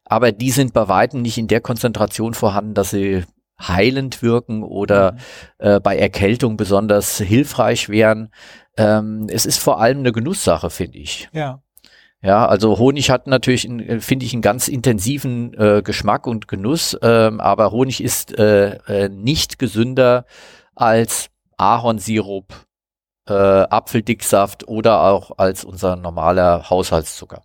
aber 0.05 0.31
die 0.31 0.51
sind 0.51 0.71
bei 0.71 0.87
weitem 0.87 1.23
nicht 1.23 1.39
in 1.39 1.47
der 1.47 1.61
Konzentration 1.61 2.35
vorhanden, 2.35 2.75
dass 2.75 2.91
sie 2.91 3.23
heilend 3.59 4.21
wirken 4.21 4.63
oder 4.63 5.13
mhm. 5.13 5.17
äh, 5.59 5.79
bei 5.79 5.97
Erkältung 5.97 6.57
besonders 6.57 7.17
hilfreich 7.17 7.89
wären. 7.89 8.29
Ähm, 8.77 9.27
es 9.29 9.45
ist 9.45 9.59
vor 9.59 9.79
allem 9.79 9.99
eine 9.99 10.11
Genusssache, 10.11 10.69
finde 10.69 10.97
ich. 10.97 11.29
Ja. 11.33 11.61
Ja, 12.21 12.47
also 12.47 12.79
Honig 12.79 13.11
hat 13.11 13.27
natürlich, 13.27 13.69
finde 14.03 14.25
ich, 14.25 14.33
einen 14.33 14.41
ganz 14.41 14.67
intensiven 14.67 15.53
äh, 15.53 15.83
Geschmack 15.83 16.25
und 16.25 16.47
Genuss, 16.47 16.97
ähm, 17.03 17.39
aber 17.39 17.71
Honig 17.71 18.01
ist 18.01 18.35
äh, 18.39 18.77
äh, 18.87 19.09
nicht 19.09 19.59
gesünder 19.59 20.25
als 20.73 21.29
Ahornsirup, 21.57 22.65
äh, 23.27 23.33
Apfeldicksaft 23.33 24.67
oder 24.67 25.03
auch 25.03 25.37
als 25.37 25.63
unser 25.63 25.97
normaler 25.97 26.67
Haushaltszucker. 26.67 27.43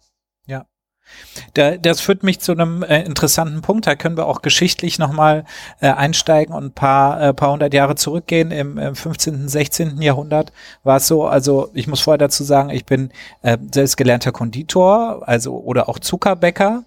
Da, 1.54 1.76
das 1.76 2.00
führt 2.00 2.22
mich 2.22 2.40
zu 2.40 2.52
einem 2.52 2.82
äh, 2.82 3.02
interessanten 3.02 3.62
Punkt. 3.62 3.86
Da 3.86 3.94
können 3.94 4.16
wir 4.16 4.26
auch 4.26 4.42
geschichtlich 4.42 4.98
nochmal 4.98 5.44
äh, 5.80 5.88
einsteigen 5.88 6.54
und 6.54 6.64
ein 6.64 6.72
paar, 6.72 7.20
äh, 7.20 7.34
paar 7.34 7.52
hundert 7.52 7.74
Jahre 7.74 7.94
zurückgehen. 7.94 8.50
Im, 8.50 8.78
im 8.78 8.94
15., 8.94 9.48
16. 9.48 10.00
Jahrhundert 10.02 10.52
war 10.82 10.96
es 10.96 11.06
so, 11.06 11.26
also 11.26 11.70
ich 11.74 11.86
muss 11.86 12.00
vorher 12.00 12.18
dazu 12.18 12.44
sagen, 12.44 12.70
ich 12.70 12.84
bin 12.84 13.10
äh, 13.42 13.58
selbst 13.72 13.96
gelernter 13.96 14.32
Konditor, 14.32 15.22
also 15.26 15.58
oder 15.58 15.88
auch 15.88 15.98
Zuckerbäcker. 15.98 16.84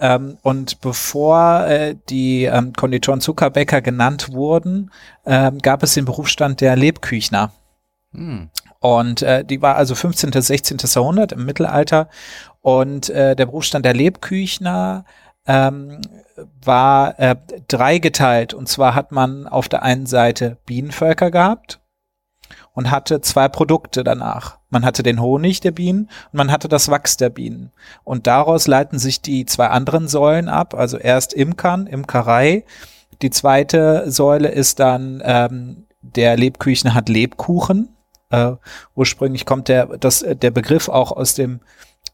Ähm, 0.00 0.38
und 0.42 0.80
bevor 0.80 1.66
äh, 1.66 1.96
die 2.08 2.44
ähm, 2.44 2.72
Konditoren 2.72 3.20
Zuckerbäcker 3.20 3.80
genannt 3.80 4.32
wurden, 4.32 4.90
äh, 5.24 5.50
gab 5.62 5.82
es 5.82 5.94
den 5.94 6.04
Berufsstand 6.04 6.60
der 6.60 6.76
Lebküchner. 6.76 7.52
Hm. 8.12 8.48
Und 8.80 9.22
äh, 9.22 9.44
die 9.44 9.60
war 9.60 9.74
also 9.74 9.96
15. 9.96 10.30
16. 10.32 10.78
Jahrhundert 10.94 11.32
im 11.32 11.44
Mittelalter 11.44 12.08
und 12.60 13.10
äh, 13.10 13.36
der 13.36 13.46
Berufsstand 13.46 13.84
der 13.84 13.94
Lebküchner 13.94 15.04
ähm, 15.46 16.00
war 16.62 17.18
äh, 17.18 17.36
dreigeteilt. 17.68 18.54
Und 18.54 18.68
zwar 18.68 18.94
hat 18.94 19.12
man 19.12 19.46
auf 19.46 19.68
der 19.68 19.82
einen 19.82 20.06
Seite 20.06 20.58
Bienenvölker 20.66 21.30
gehabt 21.30 21.80
und 22.74 22.90
hatte 22.90 23.20
zwei 23.20 23.48
Produkte 23.48 24.04
danach. 24.04 24.58
Man 24.70 24.84
hatte 24.84 25.02
den 25.02 25.20
Honig 25.20 25.60
der 25.60 25.72
Bienen 25.72 26.10
und 26.32 26.36
man 26.36 26.52
hatte 26.52 26.68
das 26.68 26.90
Wachs 26.90 27.16
der 27.16 27.30
Bienen. 27.30 27.72
Und 28.04 28.26
daraus 28.26 28.66
leiten 28.66 28.98
sich 28.98 29.22
die 29.22 29.46
zwei 29.46 29.68
anderen 29.68 30.08
Säulen 30.08 30.48
ab. 30.48 30.74
Also 30.74 30.98
erst 30.98 31.32
Imkern, 31.32 31.86
Imkerei. 31.86 32.64
Die 33.22 33.30
zweite 33.30 34.10
Säule 34.10 34.48
ist 34.48 34.78
dann 34.78 35.22
ähm, 35.24 35.86
der 36.02 36.36
Lebküchner 36.36 36.94
hat 36.94 37.08
Lebkuchen. 37.08 37.96
Äh, 38.30 38.52
ursprünglich 38.94 39.46
kommt 39.46 39.68
der, 39.68 39.86
das, 39.98 40.20
der 40.20 40.50
Begriff 40.50 40.88
auch 40.88 41.12
aus 41.12 41.34
dem 41.34 41.60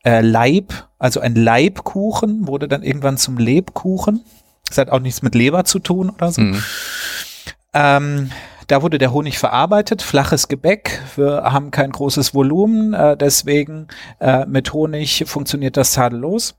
äh, 0.04 0.20
Leib, 0.20 0.72
also 0.98 1.20
ein 1.20 1.34
Leibkuchen 1.34 2.46
wurde 2.46 2.68
dann 2.68 2.82
irgendwann 2.82 3.16
zum 3.16 3.38
Lebkuchen. 3.38 4.24
Das 4.68 4.78
hat 4.78 4.90
auch 4.90 5.00
nichts 5.00 5.22
mit 5.22 5.34
Leber 5.34 5.64
zu 5.64 5.78
tun 5.78 6.10
oder 6.10 6.32
so. 6.32 6.40
Mhm. 6.42 6.62
Ähm, 7.72 8.30
da 8.66 8.82
wurde 8.82 8.98
der 8.98 9.12
Honig 9.12 9.38
verarbeitet, 9.38 10.00
flaches 10.00 10.48
Gebäck. 10.48 11.02
Wir 11.16 11.42
haben 11.44 11.70
kein 11.70 11.90
großes 11.90 12.34
Volumen, 12.34 12.94
äh, 12.94 13.16
deswegen 13.16 13.88
äh, 14.20 14.46
mit 14.46 14.72
Honig 14.72 15.24
funktioniert 15.26 15.76
das 15.76 15.92
tadellos. 15.92 16.54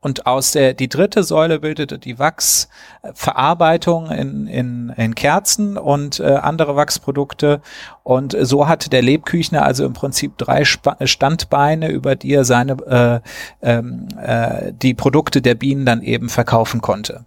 Und 0.00 0.26
aus 0.26 0.52
der, 0.52 0.74
die 0.74 0.88
dritte 0.88 1.24
Säule 1.24 1.60
bildete 1.60 1.98
die 1.98 2.18
Wachsverarbeitung 2.18 4.10
in, 4.10 4.46
in, 4.46 4.90
in 4.90 5.14
Kerzen 5.14 5.78
und 5.78 6.20
äh, 6.20 6.34
andere 6.34 6.76
Wachsprodukte. 6.76 7.62
Und 8.02 8.36
so 8.38 8.68
hatte 8.68 8.90
der 8.90 9.00
Lebküchner 9.00 9.64
also 9.64 9.86
im 9.86 9.94
Prinzip 9.94 10.36
drei 10.36 10.60
Sp 10.68 10.92
Standbeine, 11.04 11.88
über 11.88 12.16
die 12.16 12.34
er 12.34 12.44
seine, 12.44 13.22
äh, 13.62 13.66
ähm, 13.66 14.08
äh, 14.22 14.72
die 14.74 14.92
Produkte 14.94 15.40
der 15.40 15.54
Bienen 15.54 15.86
dann 15.86 16.02
eben 16.02 16.28
verkaufen 16.28 16.82
konnte. 16.82 17.24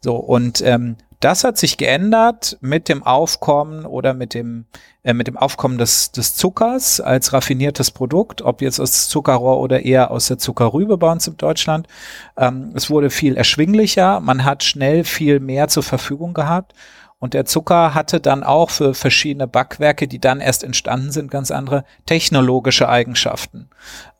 So, 0.00 0.16
und 0.16 0.62
ähm, 0.62 0.96
das 1.20 1.42
hat 1.42 1.58
sich 1.58 1.76
geändert 1.76 2.58
mit 2.60 2.88
dem 2.88 3.02
Aufkommen 3.02 3.84
oder 3.84 4.14
mit 4.14 4.34
dem, 4.34 4.66
äh, 5.02 5.14
mit 5.14 5.26
dem 5.26 5.36
Aufkommen 5.36 5.76
des, 5.76 6.12
des 6.12 6.36
Zuckers 6.36 7.00
als 7.00 7.32
raffiniertes 7.32 7.90
Produkt, 7.90 8.42
ob 8.42 8.62
jetzt 8.62 8.80
aus 8.80 9.08
Zuckerrohr 9.08 9.58
oder 9.58 9.84
eher 9.84 10.10
aus 10.10 10.28
der 10.28 10.38
Zuckerrübe 10.38 10.96
bei 10.96 11.10
uns 11.10 11.26
in 11.26 11.36
Deutschland. 11.36 11.88
Ähm, 12.36 12.72
es 12.74 12.88
wurde 12.88 13.10
viel 13.10 13.36
erschwinglicher, 13.36 14.20
man 14.20 14.44
hat 14.44 14.62
schnell 14.62 15.02
viel 15.02 15.40
mehr 15.40 15.68
zur 15.68 15.82
Verfügung 15.82 16.34
gehabt. 16.34 16.74
Und 17.20 17.34
der 17.34 17.44
Zucker 17.44 17.94
hatte 17.94 18.20
dann 18.20 18.44
auch 18.44 18.70
für 18.70 18.94
verschiedene 18.94 19.48
Backwerke, 19.48 20.06
die 20.06 20.20
dann 20.20 20.40
erst 20.40 20.62
entstanden 20.62 21.10
sind, 21.10 21.32
ganz 21.32 21.50
andere 21.50 21.84
technologische 22.06 22.88
Eigenschaften. 22.88 23.70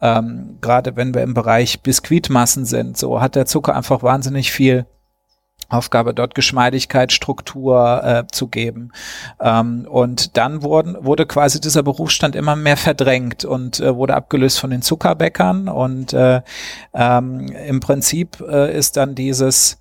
Ähm, 0.00 0.58
Gerade 0.60 0.96
wenn 0.96 1.14
wir 1.14 1.22
im 1.22 1.32
Bereich 1.32 1.80
Biskuitmassen 1.82 2.64
sind, 2.64 2.96
so 2.96 3.20
hat 3.20 3.36
der 3.36 3.46
Zucker 3.46 3.76
einfach 3.76 4.02
wahnsinnig 4.02 4.50
viel 4.50 4.84
Aufgabe, 5.68 6.14
dort 6.14 6.34
Geschmeidigkeit, 6.34 7.12
Struktur 7.12 8.02
äh, 8.02 8.24
zu 8.32 8.48
geben. 8.48 8.90
Ähm, 9.40 9.86
und 9.88 10.36
dann 10.38 10.62
wurden, 10.62 10.96
wurde 11.04 11.26
quasi 11.26 11.60
dieser 11.60 11.82
Berufsstand 11.82 12.34
immer 12.36 12.56
mehr 12.56 12.76
verdrängt 12.76 13.44
und 13.44 13.78
äh, 13.80 13.94
wurde 13.94 14.14
abgelöst 14.14 14.58
von 14.58 14.70
den 14.70 14.82
Zuckerbäckern. 14.82 15.68
Und 15.68 16.14
äh, 16.14 16.40
ähm, 16.94 17.48
im 17.48 17.80
Prinzip 17.80 18.40
äh, 18.40 18.76
ist 18.76 18.96
dann 18.96 19.14
dieses 19.14 19.78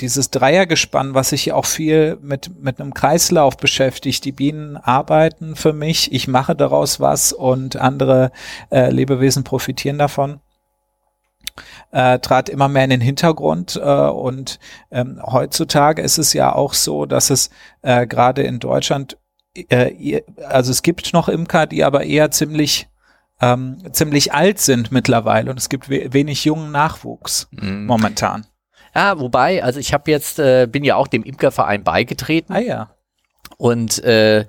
dieses 0.00 0.30
Dreiergespann, 0.30 1.12
was 1.12 1.28
sich 1.28 1.52
auch 1.52 1.66
viel 1.66 2.16
mit, 2.22 2.62
mit 2.62 2.80
einem 2.80 2.94
Kreislauf 2.94 3.58
beschäftigt. 3.58 4.24
Die 4.24 4.32
Bienen 4.32 4.78
arbeiten 4.78 5.56
für 5.56 5.74
mich, 5.74 6.10
ich 6.12 6.26
mache 6.26 6.56
daraus 6.56 7.00
was 7.00 7.34
und 7.34 7.76
andere 7.76 8.32
äh, 8.70 8.90
Lebewesen 8.90 9.44
profitieren 9.44 9.98
davon 9.98 10.40
äh, 11.92 12.18
trat 12.18 12.48
immer 12.48 12.68
mehr 12.68 12.84
in 12.84 12.90
den 12.90 13.00
Hintergrund. 13.00 13.76
Äh, 13.76 14.08
und 14.08 14.58
ähm, 14.90 15.20
heutzutage 15.24 16.02
ist 16.02 16.18
es 16.18 16.32
ja 16.32 16.54
auch 16.54 16.74
so, 16.74 17.06
dass 17.06 17.30
es 17.30 17.50
äh, 17.82 18.06
gerade 18.06 18.42
in 18.42 18.58
Deutschland, 18.58 19.16
äh, 19.54 20.22
also 20.48 20.70
es 20.70 20.82
gibt 20.82 21.12
noch 21.12 21.28
Imker, 21.28 21.66
die 21.66 21.84
aber 21.84 22.04
eher 22.04 22.30
ziemlich 22.30 22.88
ähm, 23.42 23.78
ziemlich 23.92 24.34
alt 24.34 24.58
sind 24.58 24.92
mittlerweile 24.92 25.50
und 25.50 25.58
es 25.58 25.70
gibt 25.70 25.88
we 25.88 26.12
wenig 26.12 26.44
jungen 26.44 26.72
Nachwuchs 26.72 27.48
mhm. 27.52 27.86
momentan. 27.86 28.46
Ja, 28.94 29.18
wobei, 29.18 29.62
also 29.62 29.78
ich 29.78 29.92
habe 29.92 30.10
jetzt, 30.10 30.38
äh, 30.38 30.66
bin 30.70 30.84
ja 30.84 30.96
auch 30.96 31.06
dem 31.06 31.22
Imkerverein 31.22 31.84
beigetreten. 31.84 32.52
Ah 32.52 32.58
ja. 32.58 32.90
Und 33.56 34.02
äh, 34.04 34.46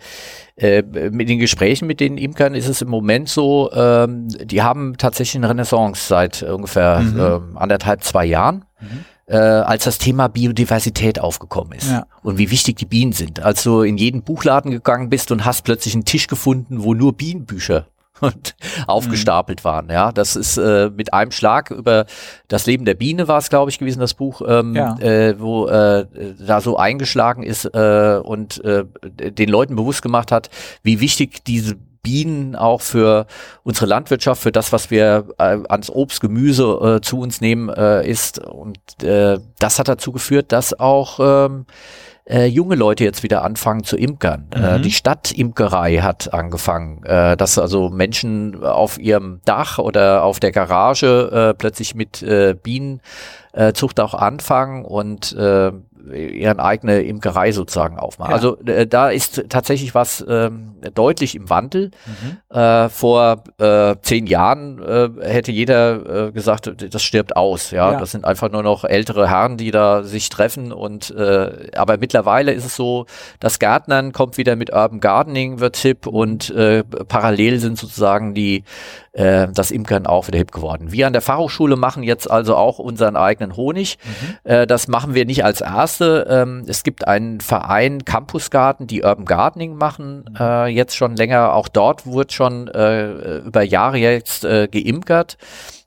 äh, 0.62 0.84
mit 1.10 1.28
den 1.28 1.40
Gesprächen 1.40 1.88
mit 1.88 2.00
den 2.00 2.18
Imkern 2.18 2.54
ist 2.54 2.68
es 2.68 2.84
im 2.84 2.90
Moment 2.90 3.30
so, 3.30 3.72
ähm, 3.74 4.28
die 4.28 4.62
haben 4.62 4.96
tatsächlich 4.98 5.38
eine 5.38 5.50
Renaissance 5.50 6.08
seit 6.08 6.44
ungefähr 6.44 7.00
mhm. 7.00 7.20
ähm, 7.20 7.58
anderthalb, 7.58 8.04
zwei 8.04 8.26
Jahren. 8.26 8.66
Mhm. 8.80 9.06
Äh, 9.26 9.38
als 9.38 9.86
das 9.86 9.98
Thema 9.98 10.28
Biodiversität 10.28 11.20
aufgekommen 11.20 11.74
ist 11.74 11.90
ja. 11.90 12.06
und 12.22 12.38
wie 12.38 12.52
wichtig 12.52 12.76
die 12.76 12.86
Bienen 12.86 13.14
sind. 13.14 13.42
Als 13.42 13.64
du 13.64 13.82
in 13.82 13.98
jeden 13.98 14.24
Buchladen 14.24 14.72
gegangen 14.72 15.10
bist 15.10 15.32
und 15.32 15.46
hast 15.46 15.64
plötzlich 15.64 15.94
einen 15.94 16.06
Tisch 16.06 16.28
gefunden, 16.28 16.84
wo 16.84 16.94
nur 16.94 17.14
Bienenbücher 17.14 17.88
und 18.22 18.56
aufgestapelt 18.88 19.60
mhm. 19.62 19.64
waren. 19.64 19.90
Ja, 19.90 20.12
das 20.12 20.36
ist 20.36 20.58
äh, 20.58 20.90
mit 20.96 21.14
einem 21.14 21.32
Schlag 21.32 21.72
über 21.72 22.06
das 22.48 22.66
Leben 22.66 22.86
der 22.86 22.96
Biene 22.96 23.28
war 23.28 23.38
es, 23.38 23.50
glaube 23.50 23.72
ich, 23.72 23.80
gewesen, 23.80 24.00
das 24.00 24.14
Buch, 24.14 24.42
ähm, 24.48 24.76
ja. 24.76 24.98
äh, 25.00 25.40
wo 25.40 25.68
äh, 25.68 26.06
da 26.40 26.62
so 26.62 26.78
eingeschlagen 26.78 27.44
ist 27.44 27.66
äh, 27.66 28.20
und 28.24 28.64
äh, 28.64 28.86
den 29.04 29.50
Leuten 29.50 29.76
bewusst 29.76 30.02
gemacht 30.02 30.32
hat, 30.32 30.50
wie 30.84 31.00
wichtig 31.00 31.44
diese 31.44 31.76
Bienen 32.04 32.56
auch 32.56 32.82
für 32.82 33.28
unsere 33.64 33.86
Landwirtschaft, 33.86 34.42
für 34.42 34.52
das, 34.52 34.74
was 34.74 34.90
wir 34.90 35.28
äh, 35.38 35.60
ans 35.70 35.90
Obst, 35.90 36.22
Gemüse 36.22 36.98
äh, 36.98 37.02
zu 37.02 37.20
uns 37.20 37.42
nehmen, 37.42 37.70
äh, 37.70 38.08
ist. 38.08 38.40
Und 38.40 38.80
äh, 39.04 39.38
das 39.60 39.78
hat 39.78 39.88
dazu 39.88 40.12
geführt, 40.12 40.52
dass 40.52 40.80
auch 40.80 41.20
ähm, 41.22 41.66
äh, 42.32 42.46
junge 42.46 42.76
Leute 42.76 43.04
jetzt 43.04 43.24
wieder 43.24 43.44
anfangen 43.44 43.84
zu 43.84 43.98
imkern. 43.98 44.48
Äh, 44.54 44.60
mhm. 44.60 44.66
Äh, 44.66 44.80
die 44.80 44.92
Stadtimkerei 44.92 45.98
hat 45.98 46.34
angefangen, 46.34 47.04
äh, 47.04 47.36
dass 47.36 47.58
also 47.58 47.90
Menschen 47.90 48.64
auf 48.64 48.98
ihrem 48.98 49.42
Dach 49.46 49.78
oder 49.78 50.24
auf 50.24 50.40
der 50.40 50.52
Garage 50.52 51.52
äh, 51.52 51.54
plötzlich 51.54 51.94
mit 51.94 52.24
äh, 52.24 52.56
Bienenzucht 52.56 54.00
auch 54.00 54.14
anfangen 54.14 54.86
und 54.86 55.34
äh, 55.34 55.72
ihren 56.14 56.60
eigene 56.60 57.02
Imkerei 57.02 57.52
sozusagen 57.52 57.98
aufmachen. 57.98 58.32
Ja. 58.32 58.36
Also 58.36 58.58
äh, 58.66 58.88
da 58.88 59.10
ist 59.10 59.46
tatsächlich 59.50 59.94
was 59.94 60.24
ähm, 60.28 60.76
deutlich 60.94 61.36
im 61.36 61.50
Wandel. 61.50 61.92
Mhm. 62.06 62.56
Äh, 62.56 62.90
vor 62.90 63.44
äh, 63.60 63.96
zehn 64.02 64.28
Jahren 64.28 64.82
äh, 64.82 65.10
hätte 65.22 65.52
jeder 65.52 66.28
äh, 66.28 66.32
gesagt, 66.32 66.72
das 66.94 67.04
stirbt 67.04 67.36
aus. 67.36 67.72
Ja? 67.72 67.94
ja? 67.94 68.00
das 68.00 68.12
sind 68.12 68.26
einfach 68.26 68.52
nur 68.52 68.64
noch 68.64 68.84
ältere 68.84 69.30
Herren, 69.30 69.58
die 69.58 69.72
da 69.72 70.04
sich 70.04 70.30
treffen. 70.30 70.72
Und 70.72 71.12
äh, 71.12 71.70
aber 71.76 71.98
mittlerweile 71.98 72.52
ist 72.52 72.66
es 72.66 72.76
so, 72.76 73.06
das 73.40 73.60
Gärtnern 73.60 74.12
kommt 74.12 74.38
wieder 74.38 74.56
mit 74.56 74.72
Urban 74.72 75.00
Gardening 75.00 75.60
wird 75.60 75.78
hip 75.78 76.08
und 76.08 76.54
parallel 77.08 77.60
sind 77.60 77.78
sozusagen 77.78 78.34
die 78.34 78.64
das 79.14 79.72
Imkern 79.72 80.06
auch 80.06 80.28
wieder 80.28 80.38
hip 80.38 80.52
geworden. 80.52 80.92
Wir 80.92 81.06
an 81.06 81.14
der 81.14 81.22
Fachhochschule 81.22 81.76
machen 81.76 82.02
jetzt 82.04 82.32
also 82.32 82.56
auch 82.56 82.80
unseren 82.80 83.18
eigenen 83.18 83.58
Honig. 83.58 83.98
Mhm. 84.46 84.68
Das 84.68 84.88
machen 84.88 85.14
wir 85.14 85.26
nicht 85.26 85.44
als 85.44 85.62
erste. 85.92 86.28
Ähm, 86.30 86.64
es 86.68 86.84
gibt 86.84 87.08
einen 87.08 87.42
Verein 87.42 88.06
Campus 88.06 88.50
Garden, 88.50 88.88
die 88.88 89.04
Urban 89.04 89.26
Gardening 89.26 89.76
machen, 89.76 90.26
mhm. 90.30 90.36
äh, 90.40 90.68
jetzt 90.68 90.96
schon 90.96 91.16
länger. 91.16 91.54
Auch 91.54 91.68
dort 91.68 92.06
wird 92.06 92.32
schon 92.32 92.68
äh, 92.70 93.40
über 93.40 93.62
Jahre 93.64 93.98
jetzt 93.98 94.46
äh, 94.46 94.68
geimkert. 94.68 95.38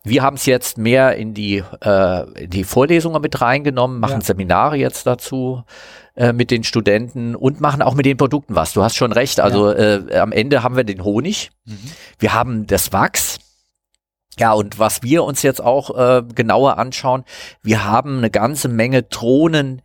Wir 0.07 0.23
haben 0.23 0.37
es 0.37 0.45
jetzt 0.45 0.77
mehr 0.77 1.17
in 1.17 1.33
die, 1.33 1.65
äh, 1.81 2.47
die 2.47 2.65
Vorlesungen 2.65 3.23
mit 3.23 3.41
reingenommen, 3.41 4.01
machen 4.01 4.21
ja. 4.21 4.27
Seminare 4.27 4.77
jetzt 4.77 5.07
dazu 5.07 5.63
äh, 6.15 6.35
mit 6.35 6.51
den 6.51 6.63
Studenten 6.63 7.35
und 7.35 7.63
machen 7.63 7.81
auch 7.81 7.95
mit 7.95 8.05
den 8.05 8.19
Produkten 8.19 8.55
was. 8.55 8.75
Du 8.75 8.83
hast 8.83 8.97
schon 8.97 9.13
recht. 9.13 9.41
Also 9.41 9.71
ja. 9.73 9.97
äh, 9.97 10.19
am 10.19 10.33
Ende 10.33 10.63
haben 10.63 10.77
wir 10.77 10.85
den 10.85 11.05
Honig, 11.05 11.51
mhm. 11.65 11.91
wir 12.19 12.35
haben 12.35 12.67
das 12.67 12.93
Wachs, 12.93 13.39
Ja, 14.39 14.53
und 14.53 14.79
was 14.79 15.03
wir 15.03 15.25
uns 15.25 15.43
jetzt 15.43 15.63
auch 15.63 15.97
äh, 15.97 16.23
genauer 16.35 16.77
anschauen, 16.77 17.25
wir 17.63 17.85
haben 17.85 18.19
eine 18.19 18.31
ganze 18.31 18.69
Menge 18.69 19.05
Drohnenbienen. 19.05 19.81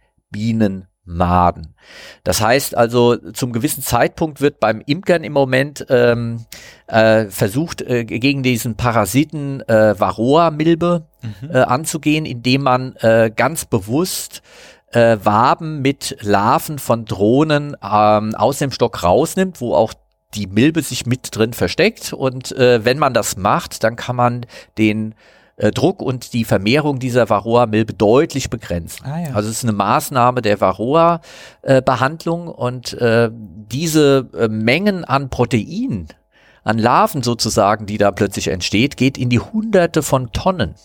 Maden. 1.09 1.75
Das 2.23 2.39
heißt 2.39 2.77
also, 2.77 3.17
zum 3.33 3.51
gewissen 3.51 3.81
Zeitpunkt 3.81 4.41
wird 4.41 4.59
beim 4.59 4.81
Imkern 4.85 5.23
im 5.23 5.33
Moment 5.33 5.85
ähm, 5.89 6.45
äh, 6.87 7.25
versucht, 7.25 7.81
äh, 7.81 8.05
gegen 8.05 8.43
diesen 8.43 8.75
Parasiten 8.75 9.61
äh, 9.61 9.99
Varroa-Milbe 9.99 11.07
mhm. 11.21 11.49
äh, 11.49 11.57
anzugehen, 11.57 12.25
indem 12.25 12.61
man 12.63 12.95
äh, 12.97 13.31
ganz 13.35 13.65
bewusst 13.65 14.43
äh, 14.91 15.17
Waben 15.23 15.81
mit 15.81 16.17
Larven 16.21 16.79
von 16.79 17.05
Drohnen 17.05 17.75
ähm, 17.81 18.35
aus 18.35 18.59
dem 18.59 18.71
Stock 18.71 19.03
rausnimmt, 19.03 19.61
wo 19.61 19.73
auch 19.73 19.93
die 20.35 20.47
Milbe 20.47 20.83
sich 20.83 21.07
mit 21.07 21.35
drin 21.35 21.53
versteckt. 21.53 22.13
Und 22.13 22.51
äh, 22.51 22.85
wenn 22.85 22.99
man 22.99 23.13
das 23.13 23.35
macht, 23.35 23.83
dann 23.83 23.95
kann 23.95 24.15
man 24.15 24.45
den 24.77 25.15
äh, 25.59 25.71
Druck 25.71 26.01
und 26.01 26.33
die 26.33 26.45
Vermehrung 26.45 26.99
dieser 26.99 27.29
Varroa-Milbe 27.29 27.93
deutlich 27.93 28.49
begrenzen. 28.49 29.05
Ah, 29.05 29.19
ja. 29.19 29.33
Also 29.33 29.49
es 29.49 29.57
ist 29.57 29.63
eine 29.63 29.73
Maßnahme 29.73 30.41
der 30.41 30.59
Varroa-Behandlung 30.61 32.47
äh, 32.47 32.51
und 32.51 32.93
äh, 32.93 33.29
diese 33.33 34.29
äh, 34.37 34.47
Mengen 34.47 35.03
an 35.03 35.29
Protein, 35.29 36.07
an 36.63 36.77
Larven 36.77 37.23
sozusagen, 37.23 37.85
die 37.85 37.97
da 37.97 38.11
plötzlich 38.11 38.47
entsteht, 38.47 38.97
geht 38.97 39.17
in 39.17 39.29
die 39.29 39.39
Hunderte 39.39 40.01
von 40.01 40.31
Tonnen. 40.31 40.75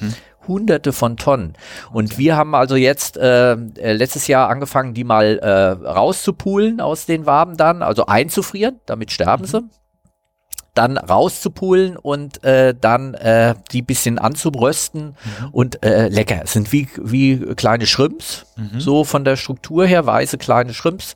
Mhm. 0.00 0.14
Hunderte 0.48 0.92
von 0.92 1.16
Tonnen. 1.16 1.54
Und 1.92 2.12
okay. 2.12 2.18
wir 2.18 2.36
haben 2.36 2.54
also 2.54 2.76
jetzt 2.76 3.16
äh, 3.16 3.52
äh, 3.52 3.92
letztes 3.92 4.26
Jahr 4.26 4.48
angefangen, 4.48 4.94
die 4.94 5.04
mal 5.04 5.38
äh, 5.38 5.86
rauszupulen 5.86 6.80
aus 6.80 7.06
den 7.06 7.26
Waben 7.26 7.56
dann, 7.56 7.82
also 7.82 8.06
einzufrieren, 8.06 8.80
damit 8.86 9.12
sterben 9.12 9.44
mhm. 9.44 9.48
sie 9.48 9.70
dann 10.76 10.98
rauszupulen 10.98 11.96
und 11.96 12.44
äh, 12.44 12.74
dann 12.78 13.14
äh, 13.14 13.54
die 13.72 13.82
bisschen 13.82 14.18
anzubrösten 14.18 15.16
mhm. 15.40 15.48
und 15.52 15.84
äh, 15.84 16.08
lecker. 16.08 16.40
Es 16.44 16.52
sind 16.52 16.72
wie, 16.72 16.88
wie 16.98 17.38
kleine 17.56 17.86
Schrimps, 17.86 18.46
mhm. 18.56 18.78
so 18.78 19.04
von 19.04 19.24
der 19.24 19.36
Struktur 19.36 19.86
her, 19.86 20.06
weiße 20.06 20.38
kleine 20.38 20.74
Schrimps, 20.74 21.14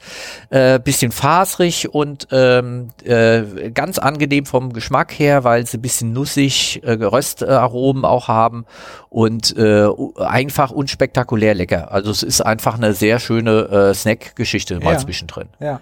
äh, 0.49 0.79
bisschen 0.79 1.12
fasrig 1.12 1.93
und 1.93 2.29
ähm, 2.31 2.90
äh, 3.05 3.71
ganz 3.73 3.99
angenehm 3.99 4.47
vom 4.47 4.73
Geschmack 4.73 5.12
her, 5.19 5.45
weil 5.45 5.67
sie 5.67 5.79
bisschen 5.79 6.12
nussig, 6.12 6.81
äh, 6.83 6.93
Röstaromen 6.93 8.05
auch 8.05 8.29
haben 8.29 8.64
und 9.11 9.57
äh, 9.57 9.88
einfach 10.19 10.71
unspektakulär 10.71 11.55
lecker. 11.55 11.93
Also 11.93 12.11
es 12.11 12.23
ist 12.23 12.40
einfach 12.40 12.76
eine 12.76 12.95
sehr 12.95 13.19
schöne 13.19 13.90
äh, 13.90 13.95
Snack-Geschichte 13.95 14.81
mal 14.81 14.93
ja. 14.93 14.99
zwischendrin. 14.99 15.49
Ja. 15.61 15.81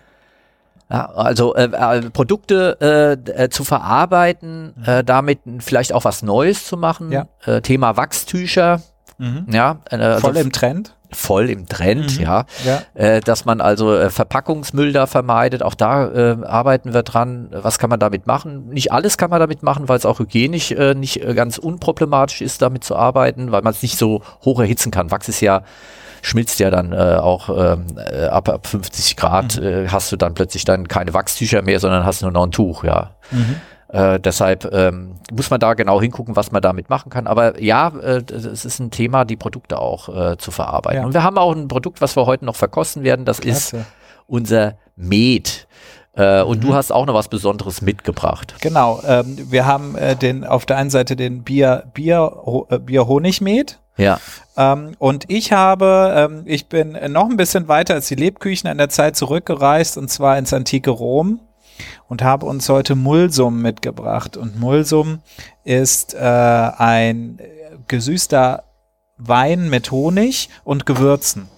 Ja, 0.91 1.07
also 1.11 1.55
äh, 1.55 1.65
äh, 1.65 2.11
Produkte 2.11 3.19
äh, 3.27 3.51
zu 3.51 3.65
verarbeiten, 3.65 4.73
mhm. 4.75 4.85
äh, 4.85 5.05
damit 5.05 5.41
vielleicht 5.59 5.93
auch 5.93 6.05
was 6.05 6.23
Neues 6.23 6.67
zu 6.67 6.79
machen. 6.79 7.13
Ja. 7.13 7.27
Äh, 7.45 7.61
Thema 7.61 7.97
Wachstücher. 7.97 8.81
Mhm. 9.19 9.47
Ja, 9.51 9.81
äh, 9.91 9.97
also 9.97 10.29
voll 10.29 10.37
im 10.39 10.53
Trend. 10.53 10.95
Voll 11.11 11.51
im 11.51 11.67
Trend, 11.67 12.19
mhm. 12.19 12.25
ja. 12.25 12.45
ja. 12.65 12.83
Äh, 12.95 13.21
dass 13.21 13.45
man 13.45 13.61
also 13.61 13.95
äh, 13.95 14.09
Verpackungsmüll 14.09 14.93
da 14.93 15.07
vermeidet. 15.07 15.63
Auch 15.63 15.75
da 15.75 16.09
äh, 16.09 16.37
arbeiten 16.45 16.95
wir 16.95 17.03
dran. 17.03 17.49
Was 17.51 17.79
kann 17.79 17.91
man 17.91 17.99
damit 17.99 18.27
machen? 18.27 18.69
Nicht 18.69 18.93
alles 18.93 19.19
kann 19.19 19.31
man 19.31 19.41
damit 19.41 19.63
machen, 19.63 19.89
weil 19.89 19.99
es 19.99 20.07
auch 20.07 20.19
hygienisch 20.19 20.71
äh, 20.71 20.95
nicht 20.95 21.21
ganz 21.35 21.59
unproblematisch 21.59 22.41
ist, 22.41 22.63
damit 22.63 22.85
zu 22.85 22.97
arbeiten, 22.97 23.53
weil 23.53 23.63
man 23.63 23.73
es 23.73 23.83
nicht 23.83 23.99
so 23.99 24.23
hoch 24.43 24.61
erhitzen 24.61 24.91
kann. 24.91 25.11
Wachs 25.11 25.29
ist 25.29 25.41
ja 25.41 25.63
schmilzt 26.23 26.59
ja 26.61 26.71
dann 26.71 26.93
äh, 26.93 27.17
auch 27.21 27.49
ähm, 27.49 27.87
äh, 27.97 28.27
ab, 28.27 28.49
ab 28.49 28.67
50 28.67 29.17
Grad, 29.17 29.57
mhm. 29.57 29.67
äh, 29.67 29.89
hast 29.89 30.13
du 30.13 30.17
dann 30.17 30.35
plötzlich 30.35 30.65
dann 30.65 30.89
keine 30.89 31.15
Wachstücher 31.15 31.63
mehr, 31.63 31.81
sondern 31.81 32.05
hast 32.05 32.23
nur 32.23 32.31
noch 32.31 32.45
ein 32.45 32.53
Tuch, 32.53 32.85
ja. 32.85 33.11
Mhm. 33.31 33.57
Äh, 33.89 34.21
deshalb 34.21 34.71
ähm, 34.73 35.15
muss 35.33 35.51
man 35.51 35.61
da 35.61 35.73
genau 35.73 36.01
hingucken, 36.01 36.37
was 36.37 36.53
man 36.53 36.61
damit 36.61 36.91
machen 36.91 37.09
kann. 37.09 37.27
Aber 37.27 37.61
ja, 37.61 37.89
äh, 37.89 38.23
es 38.31 38.65
ist 38.67 38.81
ein 38.81 38.91
Thema, 38.91 39.25
die 39.25 39.37
Produkte 39.37 39.79
auch 39.79 40.09
äh, 40.15 40.37
zu 40.37 40.51
verarbeiten. 40.51 41.01
Ja. 41.01 41.07
Und 41.07 41.15
wir 41.15 41.23
haben 41.23 41.39
auch 41.39 41.55
ein 41.55 41.69
Produkt, 41.69 42.03
was 42.03 42.15
wir 42.15 42.27
heute 42.27 42.45
noch 42.45 42.57
verkosten 42.57 43.03
werden. 43.03 43.25
Das 43.25 43.41
Klasse. 43.41 43.79
ist 43.79 43.87
unser 44.27 44.75
Met. 44.95 45.67
Äh, 46.13 46.43
und 46.43 46.59
mhm. 46.59 46.69
du 46.69 46.75
hast 46.75 46.93
auch 46.93 47.07
noch 47.07 47.15
was 47.15 47.29
Besonderes 47.29 47.81
mitgebracht. 47.81 48.57
Genau. 48.61 49.01
Ähm, 49.07 49.39
wir 49.51 49.65
haben 49.65 49.97
äh, 49.97 50.17
den 50.17 50.45
auf 50.45 50.67
der 50.67 50.77
einen 50.77 50.91
Seite 50.91 51.17
den 51.17 51.43
Bier 51.43 51.85
Bier 51.95 52.67
äh, 52.69 52.79
Bier 52.79 53.07
Honigmet. 53.07 53.81
Ja. 53.99 54.21
Ähm, 54.57 54.93
und 54.99 55.25
ich 55.29 55.53
habe, 55.53 56.15
ähm, 56.17 56.43
ich 56.47 56.69
bin 56.69 56.99
noch 57.13 57.29
ein 57.29 57.37
bisschen 57.37 57.69
weiter 57.69 57.95
als 57.95 58.09
die 58.09 58.15
Lebküchen 58.15 58.71
in 58.71 58.79
der 58.79 58.89
Zeit 58.89 59.17
zurückgereist 59.17 59.99
und 59.99 60.09
zwar 60.09 60.39
ins 60.39 60.53
antike 60.53 60.91
Rom 60.91 61.41
und 62.09 62.23
habe 62.23 62.47
uns 62.47 62.69
heute 62.69 62.95
Mulsum 62.95 63.61
mitgebracht. 63.61 64.37
Und 64.37 64.59
Mulsum 64.59 65.21
ist 65.65 66.15
äh, 66.15 66.19
ein 66.19 67.39
gesüßter 67.89 68.65
Wein 69.17 69.69
mit 69.69 69.91
Honig 69.91 70.49
und 70.65 70.87
Gewürzen. 70.87 71.49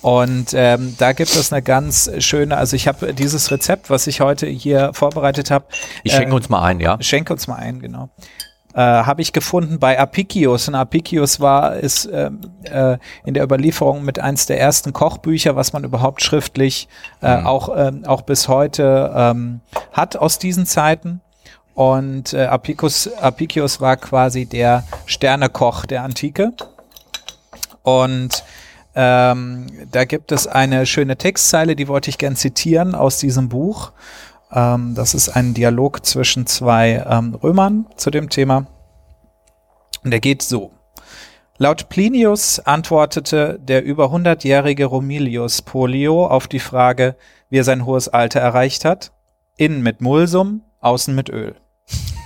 Und 0.00 0.52
ähm, 0.54 0.96
da 0.98 1.12
gibt 1.12 1.30
es 1.30 1.52
eine 1.52 1.62
ganz 1.62 2.10
schöne, 2.18 2.56
also 2.56 2.74
ich 2.74 2.88
habe 2.88 3.14
dieses 3.14 3.52
Rezept, 3.52 3.88
was 3.88 4.08
ich 4.08 4.20
heute 4.20 4.46
hier 4.48 4.92
vorbereitet 4.94 5.50
habe. 5.52 5.66
Ich 6.02 6.12
schenke 6.12 6.32
äh, 6.32 6.34
uns 6.34 6.48
mal 6.48 6.62
ein, 6.62 6.80
ja. 6.80 6.96
Schenke 7.00 7.32
uns 7.32 7.46
mal 7.46 7.56
ein, 7.56 7.80
genau 7.80 8.10
äh, 8.74 8.80
habe 8.80 9.22
ich 9.22 9.32
gefunden 9.32 9.78
bei 9.78 9.98
Apicius. 9.98 10.68
Und 10.68 10.74
Apicius 10.74 11.40
war 11.40 11.76
ist 11.76 12.06
äh, 12.06 12.30
äh, 12.64 12.98
in 13.24 13.34
der 13.34 13.44
Überlieferung 13.44 14.04
mit 14.04 14.18
eins 14.18 14.46
der 14.46 14.60
ersten 14.60 14.92
Kochbücher, 14.92 15.56
was 15.56 15.72
man 15.72 15.84
überhaupt 15.84 16.22
schriftlich 16.22 16.88
äh, 17.20 17.36
mhm. 17.36 17.46
auch 17.46 17.68
äh, 17.68 17.92
auch 18.06 18.22
bis 18.22 18.48
heute 18.48 19.12
ähm, 19.14 19.60
hat 19.92 20.16
aus 20.16 20.38
diesen 20.38 20.66
Zeiten. 20.66 21.20
Und 21.74 22.34
äh, 22.34 22.44
Apicius, 22.44 23.10
Apicius 23.20 23.80
war 23.80 23.96
quasi 23.96 24.46
der 24.46 24.84
Sternekoch 25.06 25.86
der 25.86 26.02
Antike. 26.02 26.52
Und 27.82 28.44
ähm, 28.94 29.66
da 29.90 30.04
gibt 30.04 30.32
es 30.32 30.46
eine 30.46 30.84
schöne 30.84 31.16
Textzeile, 31.16 31.76
die 31.76 31.88
wollte 31.88 32.10
ich 32.10 32.18
gern 32.18 32.36
zitieren 32.36 32.94
aus 32.94 33.18
diesem 33.18 33.48
Buch. 33.48 33.92
Ähm, 34.52 34.94
das 34.94 35.14
ist 35.14 35.30
ein 35.30 35.54
Dialog 35.54 36.04
zwischen 36.04 36.46
zwei 36.46 37.04
ähm, 37.08 37.34
Römern 37.34 37.86
zu 37.96 38.10
dem 38.10 38.28
Thema. 38.28 38.66
Und 40.04 40.10
der 40.10 40.20
geht 40.20 40.42
so. 40.42 40.72
Laut 41.58 41.88
Plinius 41.88 42.58
antwortete 42.60 43.58
der 43.62 43.84
über 43.84 44.10
hundertjährige 44.10 44.86
Romilius 44.86 45.62
Polio 45.62 46.26
auf 46.26 46.48
die 46.48 46.58
Frage, 46.58 47.16
wie 47.50 47.58
er 47.58 47.64
sein 47.64 47.86
hohes 47.86 48.08
Alter 48.08 48.40
erreicht 48.40 48.84
hat. 48.84 49.12
Innen 49.56 49.82
mit 49.82 50.00
Mulsum, 50.00 50.62
außen 50.80 51.14
mit 51.14 51.28
Öl. 51.28 51.54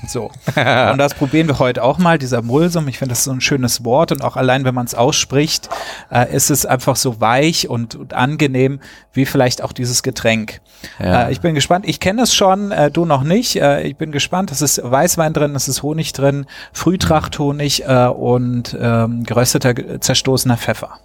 So. 0.09 0.25
und 0.57 0.99
das 0.99 1.15
probieren 1.15 1.49
wir 1.49 1.59
heute 1.59 1.83
auch 1.83 1.99
mal, 1.99 2.19
dieser 2.19 2.43
Mulsum. 2.43 2.89
Ich 2.89 2.99
finde 2.99 3.13
das 3.13 3.25
so 3.25 3.33
ein 3.33 3.41
schönes 3.41 3.85
Wort 3.85 4.13
und 4.13 4.23
auch 4.23 4.37
allein, 4.37 4.65
wenn 4.65 4.75
man 4.75 4.87
es 4.87 4.95
ausspricht, 4.95 5.69
äh, 6.11 6.33
ist 6.35 6.51
es 6.51 6.65
einfach 6.67 6.97
so 6.97 7.21
weich 7.21 7.69
und, 7.69 7.95
und, 7.95 8.15
angenehm, 8.15 8.81
wie 9.13 9.27
vielleicht 9.27 9.63
auch 9.63 9.73
dieses 9.73 10.03
Getränk. 10.03 10.61
Ja. 10.99 11.25
Äh, 11.25 11.33
ich 11.33 11.41
bin 11.41 11.55
gespannt. 11.55 11.89
Ich 11.89 12.01
kenne 12.01 12.23
es 12.23 12.35
schon, 12.35 12.71
äh, 12.71 12.91
du 12.91 13.05
noch 13.05 13.23
nicht. 13.23 13.57
Äh, 13.57 13.83
ich 13.83 13.97
bin 13.97 14.13
gespannt. 14.13 14.53
Es 14.53 14.63
ist 14.63 14.81
Weißwein 14.83 15.33
drin, 15.33 15.55
es 15.55 15.69
ist 15.69 15.83
Honig 15.83 16.13
drin, 16.13 16.47
Frühtrachthonig 16.73 17.85
äh, 17.85 18.07
und 18.07 18.77
ähm, 18.79 19.25
gerösteter, 19.25 20.01
zerstoßener 20.01 20.57
Pfeffer. 20.57 20.99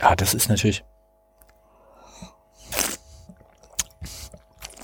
Ja, 0.00 0.16
das 0.16 0.34
ist 0.34 0.48
natürlich. 0.48 0.84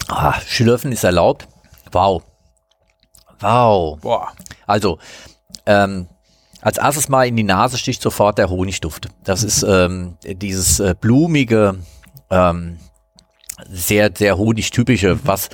Ah, 0.08 0.34
Schlürfen 0.46 0.92
ist 0.92 1.04
erlaubt. 1.04 1.46
Wow. 1.92 2.22
Wow. 3.40 3.98
Boah. 4.00 4.33
Also, 4.66 4.98
ähm, 5.66 6.09
als 6.62 6.79
erstes 6.79 7.09
mal 7.09 7.26
in 7.26 7.37
die 7.37 7.42
Nase 7.42 7.79
sticht 7.79 8.03
sofort 8.03 8.38
der 8.38 8.50
Honigduft. 8.50 9.09
Das 9.24 9.42
ist 9.42 9.62
ähm, 9.62 10.16
dieses 10.24 10.81
äh, 10.81 10.94
blumige, 10.98 11.76
ähm, 12.31 12.79
sehr, 13.68 14.11
sehr 14.16 14.37
honigtypische, 14.37 15.14
mhm. 15.14 15.20
was 15.24 15.48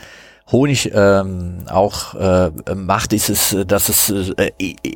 Honig 0.51 0.93
ähm, 0.95 1.65
auch 1.69 2.15
äh, 2.15 2.51
macht, 2.75 3.13
ist 3.13 3.31
es, 3.31 3.57
dass 3.67 3.89
es 3.89 4.11
äh, 4.11 4.53
e, 4.61 4.77
e, 4.85 4.95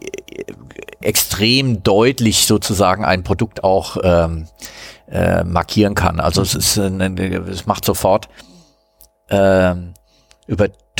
extrem 1.00 1.82
deutlich 1.82 2.46
sozusagen 2.46 3.04
ein 3.04 3.24
Produkt 3.24 3.64
auch 3.64 3.96
ähm, 4.02 4.46
äh, 5.10 5.42
markieren 5.42 5.94
kann. 5.96 6.20
Also 6.20 6.42
es 6.42 6.54
ist, 6.54 6.76
äh, 6.76 6.88
es 7.50 7.66
macht 7.66 7.84
sofort 7.84 8.28
ähm, 9.28 9.94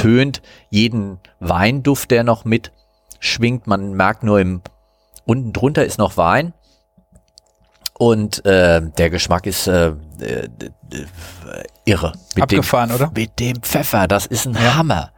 übertönt 0.01 0.43
jeden 0.71 1.19
Weinduft, 1.39 2.11
der 2.11 2.25
noch 2.25 2.45
mit 2.45 2.73
schwingt. 3.19 3.67
Man 3.67 3.93
merkt 3.95 4.23
nur 4.23 4.41
im 4.41 4.63
unten 5.25 5.53
drunter 5.53 5.85
ist 5.85 5.99
noch 5.99 6.17
Wein. 6.17 6.55
Und 7.99 8.45
äh, 8.47 8.81
der 8.97 9.11
Geschmack 9.11 9.47
ist 9.47 9.67
äh, 9.67 9.89
äh, 10.21 10.49
irre. 11.85 12.13
Mit 12.35 12.45
Abgefahren, 12.45 12.89
dem, 12.89 12.97
oder? 12.97 13.13
Mit 13.15 13.39
dem 13.39 13.61
Pfeffer, 13.63 14.09
das 14.09 14.25
ist 14.25 14.47
ein 14.47 14.55
ja. 14.55 14.77
Hammer. 14.77 15.13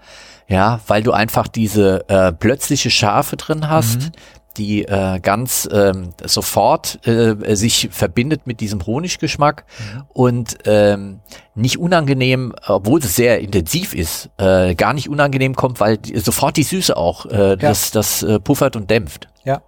Ja, 0.49 0.81
weil 0.89 1.03
du 1.03 1.13
einfach 1.13 1.47
diese 1.47 2.09
äh, 2.09 2.33
plötzliche 2.33 2.91
Schärfe 2.91 3.37
drin 3.37 3.69
hast, 3.69 4.01
mhm. 4.01 4.13
Die 4.55 4.85
äh, 4.85 5.21
ganz 5.21 5.69
ähm, 5.73 6.11
sofort 6.25 7.07
äh, 7.07 7.55
sich 7.55 7.89
verbindet 7.91 8.47
mit 8.47 8.61
diesem 8.61 8.85
Honiggeschmack 8.85 9.65
mhm. 9.79 10.03
und 10.09 10.59
ähm, 10.65 11.21
nicht 11.55 11.79
unangenehm, 11.79 12.55
obwohl 12.67 13.01
es 13.01 13.17
sehr 13.17 13.41
intensiv 13.41 13.95
ist, 13.95 14.31
äh, 14.39 14.75
gar 14.75 14.95
nicht 14.95 15.09
unangenehm 15.09 15.55
kommt, 15.55 15.81
weil 15.81 15.99
die, 15.99 16.19
sofort 16.19 16.57
die 16.57 16.63
Süße 16.63 16.97
auch 16.97 17.27
äh, 17.27 17.51
ja. 17.51 17.57
das, 17.57 17.91
das 17.91 18.23
äh, 18.23 18.41
puffert 18.41 18.77
und 18.77 18.91
dämpft. 18.91 19.29
Ja. 19.45 19.63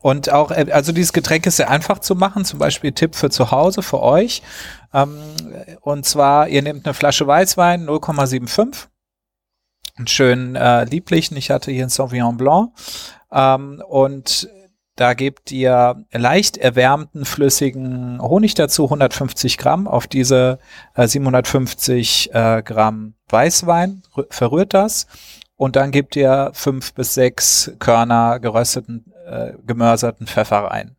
Und 0.00 0.30
auch, 0.30 0.50
äh, 0.50 0.66
also 0.70 0.92
dieses 0.92 1.12
Getränk 1.12 1.46
ist 1.46 1.56
sehr 1.56 1.70
einfach 1.70 1.98
zu 1.98 2.14
machen, 2.14 2.44
zum 2.44 2.58
Beispiel 2.58 2.92
Tipp 2.92 3.14
für 3.14 3.30
zu 3.30 3.50
Hause, 3.50 3.82
für 3.82 4.00
euch. 4.02 4.42
Ähm, 4.94 5.18
und 5.80 6.06
zwar, 6.06 6.48
ihr 6.48 6.62
nehmt 6.62 6.86
eine 6.86 6.94
Flasche 6.94 7.26
Weißwein, 7.26 7.86
0,75 7.86 8.88
einen 9.98 10.06
schönen 10.06 10.56
äh, 10.56 10.84
lieblichen. 10.84 11.36
Ich 11.36 11.50
hatte 11.50 11.70
hier 11.70 11.82
einen 11.82 11.90
Sauvignon 11.90 12.36
Blanc. 12.36 12.70
Ähm, 13.32 13.82
und 13.86 14.48
da 14.98 15.14
gebt 15.14 15.52
ihr 15.52 16.04
leicht 16.10 16.56
erwärmten 16.56 17.24
flüssigen 17.24 18.20
Honig 18.20 18.54
dazu, 18.54 18.84
150 18.84 19.56
Gramm 19.56 19.86
auf 19.86 20.08
diese 20.08 20.58
äh, 20.94 21.06
750 21.06 22.34
äh, 22.34 22.62
Gramm 22.64 23.14
Weißwein, 23.28 24.02
verrührt 24.30 24.74
das 24.74 25.06
und 25.56 25.76
dann 25.76 25.92
gebt 25.92 26.16
ihr 26.16 26.50
fünf 26.52 26.94
bis 26.94 27.14
sechs 27.14 27.70
Körner 27.78 28.40
gerösteten, 28.40 29.12
äh, 29.24 29.52
gemörserten 29.64 30.26
Pfeffer 30.26 30.64
rein. 30.64 30.96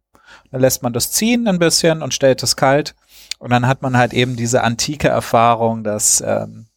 Dann 0.51 0.61
lässt 0.61 0.81
man 0.81 0.93
das 0.93 1.11
ziehen 1.11 1.45
ein 1.49 1.59
bisschen 1.59 2.01
und 2.01 2.13
stellt 2.13 2.41
es 2.41 2.55
kalt 2.55 2.95
und 3.37 3.49
dann 3.49 3.67
hat 3.67 3.81
man 3.81 3.97
halt 3.97 4.13
eben 4.13 4.37
diese 4.37 4.63
antike 4.63 5.09
Erfahrung, 5.09 5.83
dass 5.83 6.21
ähm, 6.21 6.67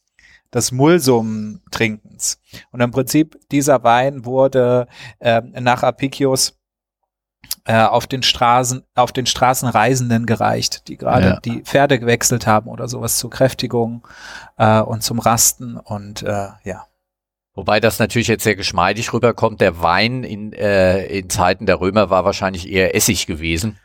des 0.53 0.71
Mulsum-Trinkens. 0.71 2.39
Und 2.71 2.81
im 2.81 2.91
Prinzip 2.91 3.37
dieser 3.51 3.83
Wein 3.83 4.25
wurde 4.25 4.87
äh, 5.19 5.41
nach 5.41 5.83
Apicius 5.83 6.57
äh, 7.65 7.83
auf 7.83 8.07
den 8.07 8.23
Straßen, 8.23 8.83
auf 8.95 9.11
den 9.11 9.25
Straßenreisenden 9.25 10.25
gereicht, 10.25 10.87
die 10.87 10.97
gerade 10.97 11.25
ja. 11.25 11.39
die 11.39 11.61
Pferde 11.61 11.99
gewechselt 11.99 12.45
haben 12.45 12.69
oder 12.69 12.87
sowas 12.87 13.17
zur 13.17 13.29
Kräftigung 13.29 14.07
äh, 14.57 14.79
und 14.79 15.03
zum 15.03 15.19
Rasten 15.19 15.77
und 15.77 16.23
äh, 16.23 16.49
ja. 16.63 16.87
Wobei 17.55 17.79
das 17.79 17.99
natürlich 17.99 18.27
jetzt 18.27 18.43
sehr 18.43 18.55
geschmeidig 18.55 19.13
rüberkommt. 19.13 19.61
Der 19.61 19.81
Wein 19.81 20.23
in, 20.23 20.53
äh, 20.53 21.05
in 21.05 21.29
Zeiten 21.29 21.67
der 21.67 21.79
Römer 21.79 22.09
war 22.09 22.25
wahrscheinlich 22.25 22.67
eher 22.67 22.95
Essig 22.95 23.27
gewesen. 23.27 23.79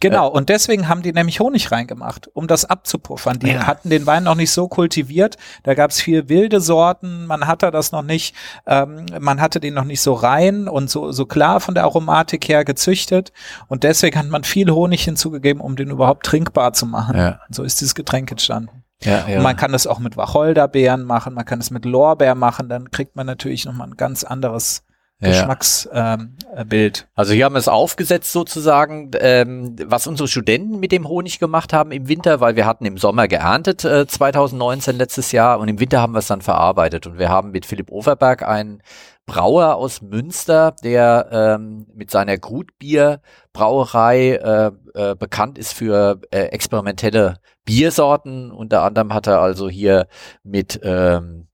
Genau, 0.00 0.28
und 0.28 0.50
deswegen 0.50 0.88
haben 0.88 1.00
die 1.00 1.12
nämlich 1.12 1.40
Honig 1.40 1.72
reingemacht, 1.72 2.28
um 2.34 2.46
das 2.46 2.66
abzupuffern. 2.66 3.38
Die 3.38 3.52
ja. 3.52 3.66
hatten 3.66 3.88
den 3.88 4.06
Wein 4.06 4.24
noch 4.24 4.34
nicht 4.34 4.50
so 4.50 4.68
kultiviert. 4.68 5.36
Da 5.62 5.72
gab 5.72 5.90
es 5.90 6.02
viel 6.02 6.28
wilde 6.28 6.60
Sorten, 6.60 7.24
man 7.26 7.46
hatte 7.46 7.70
das 7.70 7.92
noch 7.92 8.02
nicht, 8.02 8.34
ähm, 8.66 9.06
man 9.18 9.40
hatte 9.40 9.58
den 9.58 9.72
noch 9.72 9.84
nicht 9.84 10.02
so 10.02 10.12
rein 10.12 10.68
und 10.68 10.90
so, 10.90 11.12
so 11.12 11.24
klar 11.24 11.60
von 11.60 11.74
der 11.74 11.84
Aromatik 11.84 12.46
her 12.46 12.66
gezüchtet. 12.66 13.32
Und 13.68 13.84
deswegen 13.84 14.18
hat 14.18 14.28
man 14.28 14.44
viel 14.44 14.70
Honig 14.70 15.02
hinzugegeben, 15.02 15.62
um 15.62 15.76
den 15.76 15.88
überhaupt 15.88 16.26
trinkbar 16.26 16.74
zu 16.74 16.84
machen. 16.84 17.16
Ja. 17.16 17.40
So 17.48 17.62
ist 17.62 17.80
dieses 17.80 17.94
Getränk 17.94 18.30
entstanden. 18.30 18.84
Ja, 19.02 19.26
ja. 19.26 19.38
Und 19.38 19.42
man 19.42 19.56
kann 19.56 19.72
das 19.72 19.86
auch 19.86 19.98
mit 19.98 20.18
Wacholderbeeren 20.18 21.04
machen, 21.04 21.34
man 21.34 21.44
kann 21.44 21.60
es 21.60 21.70
mit 21.70 21.84
Lorbeer 21.84 22.34
machen, 22.34 22.68
dann 22.68 22.90
kriegt 22.90 23.16
man 23.16 23.26
natürlich 23.26 23.64
nochmal 23.64 23.88
ein 23.88 23.96
ganz 23.96 24.24
anderes 24.24 24.84
Geschmacksbild. 25.20 25.92
Ähm, 25.92 26.34
äh, 26.68 26.92
also 27.14 27.32
hier 27.32 27.46
haben 27.46 27.54
wir 27.54 27.58
es 27.58 27.68
aufgesetzt 27.68 28.32
sozusagen, 28.32 29.12
ähm, 29.18 29.74
was 29.86 30.06
unsere 30.06 30.28
Studenten 30.28 30.78
mit 30.78 30.92
dem 30.92 31.08
Honig 31.08 31.38
gemacht 31.38 31.72
haben 31.72 31.90
im 31.90 32.06
Winter, 32.08 32.40
weil 32.40 32.54
wir 32.54 32.66
hatten 32.66 32.84
im 32.84 32.98
Sommer 32.98 33.26
geerntet 33.26 33.84
äh, 33.84 34.06
2019 34.06 34.96
letztes 34.96 35.32
Jahr 35.32 35.58
und 35.58 35.68
im 35.68 35.80
Winter 35.80 36.02
haben 36.02 36.12
wir 36.12 36.18
es 36.18 36.26
dann 36.26 36.42
verarbeitet 36.42 37.06
und 37.06 37.18
wir 37.18 37.30
haben 37.30 37.50
mit 37.50 37.64
Philipp 37.64 37.90
Overberg 37.90 38.42
einen 38.42 38.82
Brauer 39.24 39.74
aus 39.74 40.02
Münster, 40.02 40.76
der 40.84 41.28
ähm, 41.32 41.86
mit 41.94 42.10
seiner 42.10 42.36
Grutbierbrauerei 42.38 44.32
äh, 44.34 44.70
äh, 44.94 45.14
bekannt 45.16 45.58
ist 45.58 45.72
für 45.72 46.20
äh, 46.30 46.42
experimentelle 46.48 47.38
Biersorten. 47.64 48.52
Unter 48.52 48.82
anderem 48.82 49.12
hat 49.12 49.26
er 49.26 49.40
also 49.40 49.68
hier 49.68 50.06
mit 50.44 50.78
ähm, 50.84 51.48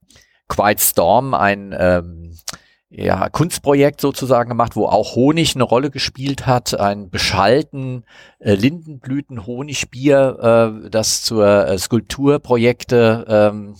Quiet 0.48 0.80
Storm 0.80 1.32
ein 1.32 1.74
ähm, 1.78 2.36
ja, 2.94 3.30
Kunstprojekt 3.30 4.02
sozusagen 4.02 4.50
gemacht, 4.50 4.76
wo 4.76 4.86
auch 4.86 5.14
Honig 5.14 5.54
eine 5.54 5.64
Rolle 5.64 5.90
gespielt 5.90 6.46
hat, 6.46 6.78
ein 6.78 7.08
beschalten 7.08 8.04
äh, 8.38 8.54
Lindenblüten-Honigbier, 8.54 10.82
äh, 10.84 10.90
das 10.90 11.22
zur 11.22 11.68
äh, 11.68 11.78
Skulpturprojekte 11.78 13.24
ähm, 13.28 13.76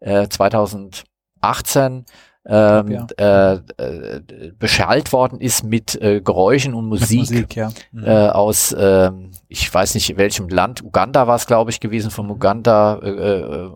äh, 0.00 0.28
2018 0.28 2.06
ähm, 2.46 2.90
ja. 2.90 3.06
äh, 3.18 3.60
äh, 3.76 4.20
beschallt 4.58 5.12
worden 5.12 5.40
ist 5.40 5.64
mit 5.64 6.00
äh, 6.00 6.22
Geräuschen 6.22 6.72
und 6.74 6.86
Musik, 6.86 7.18
Musik 7.18 7.56
ja. 7.56 7.70
mhm. 7.92 8.04
äh, 8.04 8.28
aus, 8.28 8.72
äh, 8.72 9.10
ich 9.48 9.72
weiß 9.72 9.94
nicht 9.94 10.16
welchem 10.16 10.48
Land, 10.48 10.82
Uganda 10.82 11.26
war 11.26 11.36
es 11.36 11.46
glaube 11.46 11.70
ich 11.70 11.80
gewesen, 11.80 12.10
vom 12.10 12.30
Uganda 12.30 12.98
äh, 13.02 13.08
äh 13.08 13.70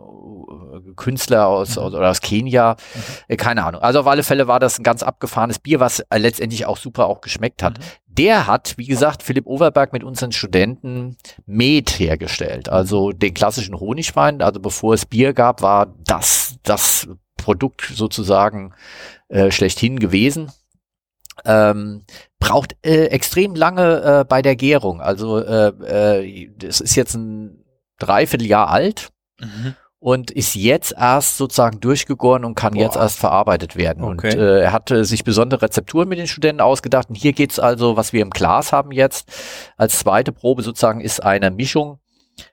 Künstler 0.99 1.47
aus, 1.47 1.77
mhm. 1.77 1.85
oder 1.85 2.11
aus 2.11 2.21
Kenia, 2.21 2.77
mhm. 2.95 3.03
Äh, 3.29 3.37
keine 3.37 3.65
Ahnung. 3.65 3.81
Also 3.81 4.01
auf 4.01 4.07
alle 4.07 4.23
Fälle 4.23 4.47
war 4.47 4.61
das 4.61 4.79
ein 4.79 4.83
ganz 4.83 5.03
abgefahrenes 5.03 5.59
Bier, 5.59 5.81
was 5.81 6.01
äh, 6.01 6.19
letztendlich 6.19 6.67
auch 6.67 6.77
super 6.77 7.07
auch 7.07 7.23
geschmeckt 7.23 7.63
hat. 7.63 7.79
Mhm. 7.79 7.83
Der 8.09 8.47
hat, 8.47 8.75
wie 8.77 8.87
gesagt, 8.87 9.23
Philipp 9.23 9.47
Overberg 9.47 9.93
mit 9.93 10.03
unseren 10.03 10.33
Studenten 10.33 11.17
Met 11.47 11.99
hergestellt, 11.99 12.69
also 12.69 13.13
den 13.13 13.33
klassischen 13.33 13.79
Honigwein. 13.79 14.43
Also 14.43 14.61
bevor 14.61 14.95
es 14.95 15.07
Bier 15.07 15.33
gab, 15.33 15.63
war 15.63 15.95
das 16.05 16.57
das 16.65 17.09
Produkt 17.37 17.91
sozusagen 17.95 18.75
äh, 19.29 19.53
schlechthin 19.53 20.01
gewesen. 20.01 20.51
Ähm, 21.45 22.05
braucht 22.41 22.77
äh, 22.85 23.07
extrem 23.07 23.55
lange 23.55 24.03
äh, 24.03 24.25
bei 24.25 24.43
der 24.43 24.57
Gärung. 24.57 25.01
Also 25.01 25.39
äh, 25.39 25.69
äh, 25.69 26.51
das 26.59 26.81
ist 26.81 26.97
jetzt 26.97 27.15
ein 27.15 27.65
Dreivierteljahr 27.99 28.69
alt. 28.69 29.11
Mhm 29.41 29.77
und 30.01 30.31
ist 30.31 30.55
jetzt 30.55 30.95
erst 30.97 31.39
sozusagen 31.39 31.81
durchgegoren 31.81 32.45
und 32.45 32.55
kann 32.55 32.75
Boah. 32.75 32.83
jetzt 32.83 32.97
erst 32.97 33.19
verarbeitet 33.19 33.77
werden. 33.77 34.05
Okay. 34.05 34.33
Und 34.33 34.39
äh, 34.41 34.61
er 34.61 34.73
hatte 34.73 35.05
sich 35.05 35.25
besondere 35.25 35.63
Rezepturen 35.63 36.09
mit 36.09 36.19
den 36.19 36.29
Studenten 36.29 36.61
ausgedacht. 36.61 37.09
Und 37.09 37.17
hier 37.17 37.33
geht's 37.33 37.59
also, 37.59 37.97
was 37.97 38.13
wir 38.13 38.23
im 38.23 38.31
Glas 38.31 38.73
haben 38.73 38.93
jetzt, 38.93 39.29
als 39.77 39.99
zweite 39.99 40.33
Probe 40.33 40.63
sozusagen 40.63 41.01
ist 41.01 41.23
eine 41.23 41.51
Mischung. 41.51 41.99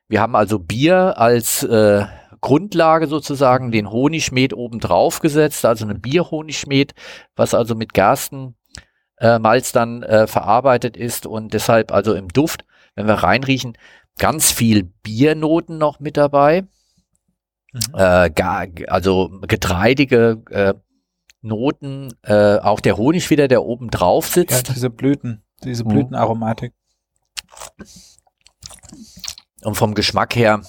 Wir 0.07 0.21
haben 0.21 0.35
also 0.35 0.57
Bier 0.57 1.19
als 1.19 1.61
äh, 1.63 2.05
Grundlage 2.41 3.07
sozusagen, 3.07 3.71
den 3.71 3.91
Honigschmet 3.91 4.53
oben 4.53 4.79
drauf 4.79 5.19
gesetzt, 5.19 5.65
also 5.65 5.85
eine 5.85 5.95
Bierhonigschmet, 5.95 6.93
was 7.35 7.53
also 7.53 7.75
mit 7.75 7.93
Gersten 7.93 8.55
äh, 9.19 9.39
Malz 9.39 9.71
dann 9.71 10.03
äh, 10.03 10.27
verarbeitet 10.27 10.97
ist 10.97 11.25
und 11.25 11.53
deshalb 11.53 11.91
also 11.91 12.13
im 12.13 12.27
Duft, 12.27 12.65
wenn 12.95 13.07
wir 13.07 13.15
reinriechen, 13.15 13.77
ganz 14.17 14.51
viel 14.51 14.83
Biernoten 14.83 15.77
noch 15.77 15.99
mit 15.99 16.17
dabei. 16.17 16.65
Mhm. 17.75 17.95
Äh, 17.95 18.29
gar, 18.29 18.67
also 18.87 19.29
getreidige 19.41 20.41
äh, 20.49 20.73
Noten, 21.41 22.13
äh, 22.23 22.57
auch 22.57 22.79
der 22.79 22.95
Honig 22.95 23.29
wieder, 23.29 23.47
der 23.47 23.63
oben 23.63 23.89
drauf 23.89 24.27
sitzt. 24.27 24.67
Ja, 24.69 24.73
diese 24.73 24.89
Blüten, 24.89 25.43
diese 25.63 25.83
mhm. 25.83 25.89
Blütenaromatik. 25.89 26.73
Und 29.63 29.75
vom 29.75 29.93
Geschmack 29.93 30.35
her, 30.35 30.61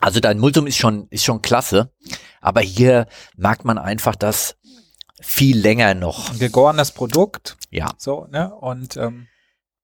also 0.00 0.20
dein 0.20 0.38
Multum 0.38 0.66
ist 0.66 0.78
schon, 0.78 1.08
ist 1.10 1.24
schon 1.24 1.42
klasse, 1.42 1.92
aber 2.40 2.60
hier 2.62 3.06
merkt 3.36 3.64
man 3.66 3.76
einfach, 3.76 4.16
dass 4.16 4.56
viel 5.20 5.58
länger 5.58 5.94
noch. 5.94 6.30
Ein 6.30 6.38
gegorenes 6.38 6.92
Produkt. 6.92 7.58
Ja. 7.68 7.90
So, 7.98 8.26
ne? 8.30 8.54
Und 8.54 8.96
ähm, 8.96 9.26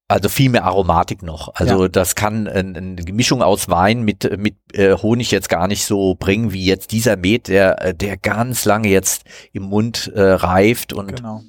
also 0.08 0.28
viel 0.28 0.50
mehr 0.50 0.64
Aromatik 0.64 1.22
noch. 1.22 1.54
Also 1.54 1.82
ja. 1.82 1.88
das 1.88 2.14
kann 2.14 2.46
eine, 2.46 2.78
eine 2.78 3.12
Mischung 3.12 3.42
aus 3.42 3.68
Wein 3.68 4.02
mit, 4.02 4.38
mit 4.38 4.54
äh, 4.72 4.94
Honig 4.94 5.30
jetzt 5.30 5.48
gar 5.48 5.66
nicht 5.66 5.84
so 5.84 6.14
bringen, 6.14 6.52
wie 6.52 6.64
jetzt 6.64 6.92
dieser 6.92 7.16
Met, 7.16 7.48
der, 7.48 7.82
äh, 7.84 7.94
der 7.94 8.16
ganz 8.16 8.64
lange 8.64 8.88
jetzt 8.88 9.24
im 9.52 9.64
Mund 9.64 10.12
äh, 10.14 10.22
reift 10.22 10.92
und 10.92 11.16
genau. 11.16 11.42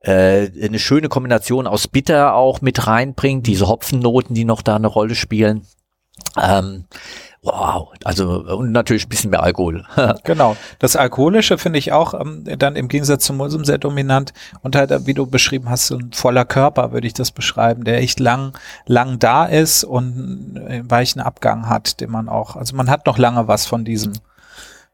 äh, 0.00 0.48
eine 0.64 0.78
schöne 0.78 1.08
Kombination 1.08 1.66
aus 1.66 1.86
Bitter 1.86 2.34
auch 2.34 2.62
mit 2.62 2.86
reinbringt, 2.86 3.46
diese 3.46 3.68
Hopfennoten, 3.68 4.34
die 4.34 4.44
noch 4.46 4.62
da 4.62 4.76
eine 4.76 4.86
Rolle 4.86 5.14
spielen. 5.14 5.66
Ähm, 6.40 6.86
Wow, 7.44 7.92
also 8.04 8.42
und 8.42 8.72
natürlich 8.72 9.04
ein 9.04 9.10
bisschen 9.10 9.30
mehr 9.30 9.42
Alkohol. 9.42 9.84
genau. 10.24 10.56
Das 10.78 10.96
Alkoholische 10.96 11.58
finde 11.58 11.78
ich 11.78 11.92
auch 11.92 12.18
ähm, 12.18 12.42
dann 12.58 12.74
im 12.74 12.88
Gegensatz 12.88 13.26
zum 13.26 13.36
Mulsum 13.36 13.66
sehr 13.66 13.76
dominant 13.76 14.32
und 14.62 14.74
halt, 14.74 15.06
wie 15.06 15.12
du 15.12 15.26
beschrieben 15.26 15.68
hast, 15.68 15.88
so 15.88 15.98
ein 15.98 16.10
voller 16.14 16.46
Körper, 16.46 16.92
würde 16.92 17.06
ich 17.06 17.12
das 17.12 17.32
beschreiben, 17.32 17.84
der 17.84 17.98
echt 17.98 18.18
lang, 18.18 18.56
lang 18.86 19.18
da 19.18 19.44
ist 19.44 19.84
und 19.84 20.56
einen 20.56 20.90
weichen 20.90 21.20
Abgang 21.20 21.68
hat, 21.68 22.00
den 22.00 22.10
man 22.10 22.30
auch, 22.30 22.56
also 22.56 22.74
man 22.74 22.88
hat 22.88 23.04
noch 23.04 23.18
lange 23.18 23.46
was 23.46 23.66
von 23.66 23.84
diesem 23.84 24.14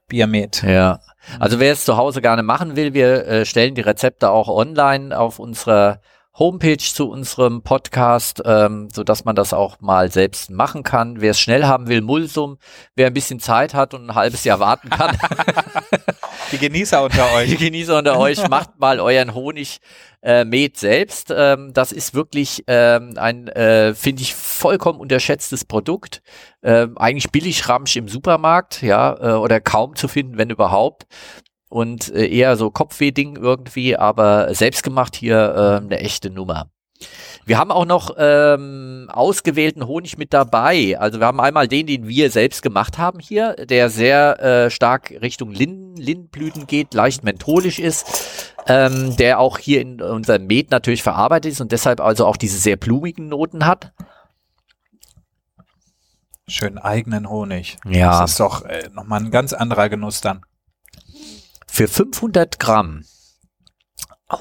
Biermet. 0.09 0.65
Ja. 0.65 0.99
Also 1.39 1.61
wer 1.61 1.73
es 1.73 1.85
zu 1.85 1.97
Hause 1.97 2.21
gerne 2.21 2.43
machen 2.43 2.75
will, 2.75 2.95
wir 2.95 3.27
äh, 3.29 3.45
stellen 3.45 3.77
die 3.77 3.81
Rezepte 3.81 4.29
auch 4.29 4.49
online 4.49 5.17
auf 5.17 5.39
unserer 5.39 6.01
Homepage 6.39 6.79
zu 6.79 7.11
unserem 7.11 7.63
Podcast, 7.63 8.43
ähm, 8.45 8.89
so 8.93 9.05
dass 9.05 9.25
man 9.25 9.35
das 9.35 9.53
auch 9.53 9.81
mal 9.81 10.11
selbst 10.11 10.51
machen 10.51 10.83
kann. 10.83 11.21
Wer 11.21 11.33
es 11.33 11.41
schnell 11.41 11.65
haben 11.65 11.89
will, 11.89 12.01
Mulsum. 12.01 12.59
Wer 12.95 13.09
ein 13.09 13.15
bisschen 13.15 13.41
Zeit 13.41 13.75
hat 13.75 13.95
und 13.95 14.09
ein 14.09 14.15
halbes 14.15 14.45
Jahr 14.45 14.61
warten 14.61 14.91
kann. 14.91 15.19
Die 16.53 16.59
Genießer 16.59 17.03
unter 17.03 17.33
euch. 17.35 17.51
Die 17.51 17.57
Genießer 17.57 17.99
unter 17.99 18.19
euch, 18.19 18.49
macht 18.49 18.79
mal 18.79 19.01
euren 19.01 19.35
Honig 19.35 19.81
äh, 20.23 20.45
Met 20.45 20.77
selbst. 20.77 21.33
Ähm, 21.37 21.73
das 21.73 21.93
ist 21.93 22.15
wirklich 22.15 22.65
ähm, 22.67 23.15
ein, 23.17 23.49
äh, 23.49 23.95
finde 23.95 24.23
ich, 24.23 24.35
vollkommen 24.35 25.01
unterschätztes 25.01 25.65
Produkt. 25.65 26.23
Ähm, 26.63 26.97
eigentlich 26.99 27.31
billig 27.31 27.69
Ramsch 27.69 27.97
im 27.97 28.09
Supermarkt, 28.09 28.83
ja, 28.83 29.17
äh, 29.21 29.37
oder 29.37 29.61
kaum 29.61 29.95
zu 29.97 30.09
finden, 30.09 30.39
wenn 30.39 30.51
überhaupt. 30.51 31.07
Und 31.71 32.13
äh, 32.13 32.27
eher 32.27 32.57
so 32.57 32.71
Kopfweh-Ding 32.71 33.37
irgendwie, 33.37 33.97
aber 33.97 34.55
selbstgemacht 34.55 35.17
hier 35.17 35.55
äh, 35.81 35.85
eine 35.85 36.01
echte 36.01 36.29
Nummer. 36.29 36.69
Wir 37.47 37.59
haben 37.59 37.71
auch 37.71 37.87
noch 37.87 38.15
ähm, 38.19 39.09
ausgewählten 39.11 39.87
Honig 39.87 40.19
mit 40.19 40.35
dabei. 40.35 40.99
Also 40.99 41.21
wir 41.21 41.27
haben 41.27 41.41
einmal 41.41 41.69
den, 41.69 41.87
den 41.87 42.07
wir 42.07 42.31
selbst 42.31 42.63
gemacht 42.63 42.99
haben 42.99 43.19
hier, 43.19 43.55
der 43.55 43.89
sehr 43.89 44.41
äh, 44.41 44.71
stark 44.71 45.11
Richtung 45.23 45.51
Linden, 45.51 45.97
Lindenblüten 45.97 46.67
geht, 46.67 46.93
leicht 46.93 47.25
mentholisch 47.25 47.79
ist, 47.79 48.55
ähm, 48.67 49.17
der 49.17 49.39
auch 49.39 49.59
hier 49.59 49.81
in 49.81 50.03
unserem 50.03 50.47
Met 50.47 50.71
natürlich 50.71 51.03
verarbeitet 51.03 51.53
ist 51.53 51.61
und 51.61 51.73
deshalb 51.73 52.01
also 52.01 52.27
auch 52.27 52.37
diese 52.37 52.59
sehr 52.59 52.77
blumigen 52.77 53.29
Noten 53.29 53.65
hat. 53.65 53.93
Schön 56.47 56.79
eigenen 56.79 57.31
Honig. 57.31 57.79
Ja. 57.87 58.21
Das 58.21 58.33
ist 58.33 58.41
doch 58.41 58.65
äh, 58.65 58.91
nochmal 58.93 59.21
ein 59.21 59.31
ganz 59.31 59.53
anderer 59.53 59.89
Genuss 59.89 60.21
dann. 60.21 60.43
Für 61.71 61.89
500 61.89 62.59
Gramm 62.59 63.05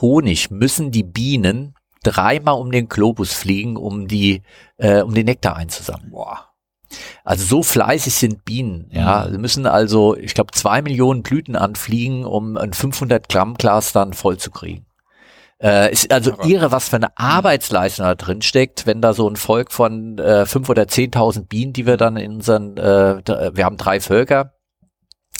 Honig 0.01 0.51
müssen 0.51 0.91
die 0.91 1.03
Bienen 1.03 1.75
dreimal 2.03 2.59
um 2.59 2.71
den 2.71 2.89
Globus 2.89 3.33
fliegen, 3.33 3.75
um 3.77 4.07
die, 4.07 4.41
äh, 4.77 5.01
um 5.01 5.13
den 5.13 5.25
Nektar 5.25 5.55
einzusammeln. 5.55 6.11
Boah. 6.11 6.45
Also 7.23 7.45
so 7.45 7.63
fleißig 7.63 8.13
sind 8.15 8.45
Bienen, 8.45 8.89
ja. 8.91 9.25
Mhm. 9.27 9.31
Sie 9.33 9.37
müssen 9.37 9.65
also, 9.67 10.17
ich 10.17 10.33
glaube, 10.33 10.51
zwei 10.53 10.81
Millionen 10.81 11.21
Blüten 11.21 11.55
anfliegen, 11.55 12.25
um 12.25 12.57
ein 12.57 12.73
500 12.73 13.29
Gramm 13.29 13.55
Glas 13.55 13.93
dann 13.93 14.13
voll 14.13 14.37
zu 14.37 14.49
kriegen. 14.49 14.85
Äh, 15.61 15.91
ist 15.91 16.11
also 16.11 16.33
Aber- 16.33 16.45
irre, 16.45 16.71
was 16.71 16.89
für 16.89 16.95
eine 16.95 17.15
Arbeitsleistung 17.17 18.05
da 18.05 18.15
drin 18.15 18.41
steckt, 18.41 18.85
wenn 18.87 19.01
da 19.01 19.13
so 19.13 19.29
ein 19.29 19.35
Volk 19.35 19.71
von 19.71 20.17
äh, 20.17 20.45
fünf 20.45 20.69
oder 20.69 20.83
10.000 20.83 21.47
Bienen, 21.47 21.73
die 21.73 21.85
wir 21.85 21.97
dann 21.97 22.17
in 22.17 22.35
unseren, 22.35 22.77
äh, 22.77 23.21
wir 23.53 23.65
haben 23.65 23.77
drei 23.77 23.99
Völker, 23.99 24.53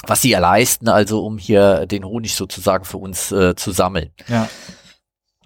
was 0.08 0.22
sie 0.22 0.30
ja 0.30 0.40
leisten, 0.40 0.88
also 0.88 1.26
um 1.26 1.38
hier 1.38 1.86
den 1.86 2.04
Honig 2.06 2.36
sozusagen 2.36 2.86
für 2.86 2.98
uns 2.98 3.32
äh, 3.32 3.56
zu 3.56 3.72
sammeln. 3.72 4.12
Ja. 4.28 4.50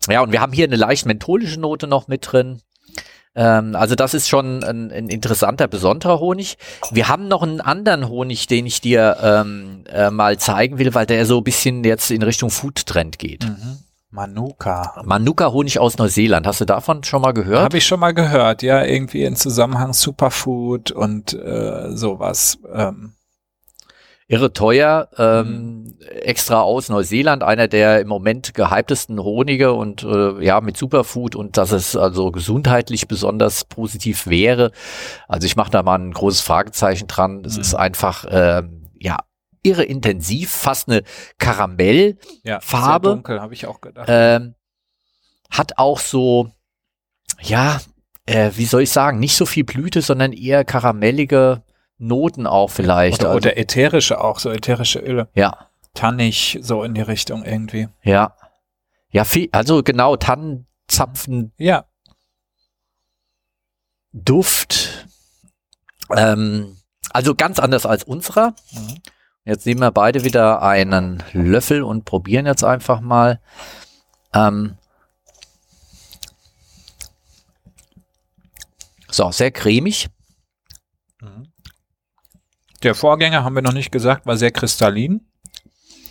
Ja, 0.09 0.21
und 0.21 0.31
wir 0.31 0.41
haben 0.41 0.51
hier 0.51 0.65
eine 0.65 0.75
leicht 0.75 1.05
mentholische 1.05 1.59
Note 1.59 1.87
noch 1.87 2.07
mit 2.07 2.31
drin. 2.31 2.61
Ähm, 3.35 3.75
also 3.75 3.95
das 3.95 4.13
ist 4.13 4.27
schon 4.27 4.63
ein, 4.63 4.91
ein 4.91 5.07
interessanter, 5.07 5.67
besonderer 5.67 6.19
Honig. 6.19 6.57
Wir 6.91 7.07
haben 7.07 7.27
noch 7.27 7.41
einen 7.41 7.61
anderen 7.61 8.09
Honig, 8.09 8.47
den 8.47 8.65
ich 8.65 8.81
dir 8.81 9.17
ähm, 9.21 9.85
äh, 9.89 10.11
mal 10.11 10.37
zeigen 10.37 10.77
will, 10.77 10.93
weil 10.93 11.05
der 11.05 11.25
so 11.25 11.37
ein 11.37 11.43
bisschen 11.43 11.83
jetzt 11.83 12.11
in 12.11 12.21
Richtung 12.21 12.49
Food-Trend 12.49 13.17
geht. 13.17 13.45
Mhm. 13.45 13.77
Manuka. 14.11 15.01
Manuka-Honig 15.03 15.79
aus 15.79 15.97
Neuseeland. 15.97 16.45
Hast 16.45 16.61
du 16.61 16.65
davon 16.65 17.03
schon 17.03 17.23
mal 17.23 17.31
gehört? 17.31 17.63
Habe 17.63 17.77
ich 17.77 17.85
schon 17.85 17.99
mal 17.99 18.13
gehört, 18.13 18.61
ja, 18.61 18.83
irgendwie 18.83 19.23
in 19.23 19.35
Zusammenhang 19.35 19.93
Superfood 19.93 20.91
und 20.91 21.33
äh, 21.33 21.95
sowas. 21.95 22.59
Ähm, 22.71 23.13
Irre 24.33 24.51
teuer, 24.51 25.09
ähm, 25.19 25.95
extra 26.21 26.61
aus 26.61 26.89
Neuseeland, 26.89 27.43
einer 27.43 27.67
der 27.67 28.01
im 28.01 28.07
Moment 28.07 28.55
gehyptesten 28.55 29.21
Honige 29.23 29.73
und 29.73 30.01
äh, 30.03 30.43
ja, 30.43 30.59
mit 30.59 30.75
Superfood 30.75 31.35
und 31.35 31.55
dass 31.57 31.71
es 31.71 31.95
also 31.95 32.31
gesundheitlich 32.31 33.07
besonders 33.07 33.63
positiv 33.65 34.25
wäre. 34.25 34.71
Also 35.27 35.45
ich 35.45 35.55
mache 35.55 35.69
da 35.69 35.83
mal 35.83 35.99
ein 35.99 36.11
großes 36.13 36.41
Fragezeichen 36.41 37.07
dran. 37.07 37.43
Es 37.45 37.57
Mhm. 37.57 37.61
ist 37.61 37.75
einfach, 37.75 38.25
ähm, 38.27 38.87
ja, 38.99 39.17
irre 39.61 39.83
intensiv, 39.83 40.49
fast 40.49 40.89
eine 40.89 41.03
Karamell, 41.37 42.17
ja. 42.43 42.59
Sehr 42.59 42.99
dunkel, 42.99 43.39
habe 43.39 43.53
ich 43.53 43.67
auch 43.67 43.81
gedacht. 43.81 44.07
ähm, 44.09 44.55
hat 45.51 45.77
auch 45.77 45.99
so, 45.99 46.49
ja, 47.39 47.79
äh, 48.25 48.49
wie 48.55 48.65
soll 48.65 48.81
ich 48.81 48.89
sagen, 48.89 49.19
nicht 49.19 49.35
so 49.35 49.45
viel 49.45 49.63
Blüte, 49.63 50.01
sondern 50.01 50.33
eher 50.33 50.65
karamellige 50.65 51.61
Noten 51.97 52.47
auch 52.47 52.69
vielleicht. 52.69 53.21
oder, 53.21 53.29
also, 53.29 53.37
oder 53.37 53.57
ätherische 53.57 54.21
auch, 54.21 54.39
so 54.39 54.49
ätherische 54.51 54.99
Öle. 54.99 55.29
ja. 55.33 55.69
Tannig, 55.93 56.57
so 56.63 56.83
in 56.83 56.95
die 56.95 57.01
Richtung 57.01 57.45
irgendwie. 57.45 57.87
Ja. 58.01 58.35
Ja, 59.11 59.25
viel, 59.25 59.47
also 59.51 59.83
genau, 59.83 60.15
Tannenzapfen, 60.15 61.53
Ja, 61.57 61.85
Duft. 64.13 65.07
Ähm, 66.15 66.77
also 67.09 67.35
ganz 67.35 67.59
anders 67.59 67.85
als 67.85 68.03
unserer. 68.03 68.55
Mhm. 68.71 69.01
Jetzt 69.45 69.65
nehmen 69.65 69.81
wir 69.81 69.91
beide 69.91 70.23
wieder 70.23 70.61
einen 70.61 71.21
Löffel 71.33 71.83
und 71.83 72.05
probieren 72.05 72.45
jetzt 72.45 72.63
einfach 72.63 73.01
mal. 73.01 73.41
Ähm, 74.33 74.77
so, 79.09 79.31
sehr 79.31 79.51
cremig. 79.51 80.09
Der 82.83 82.95
Vorgänger, 82.95 83.43
haben 83.43 83.55
wir 83.55 83.61
noch 83.61 83.73
nicht 83.73 83.91
gesagt, 83.91 84.25
war 84.25 84.37
sehr 84.37 84.51
kristallin. 84.51 85.21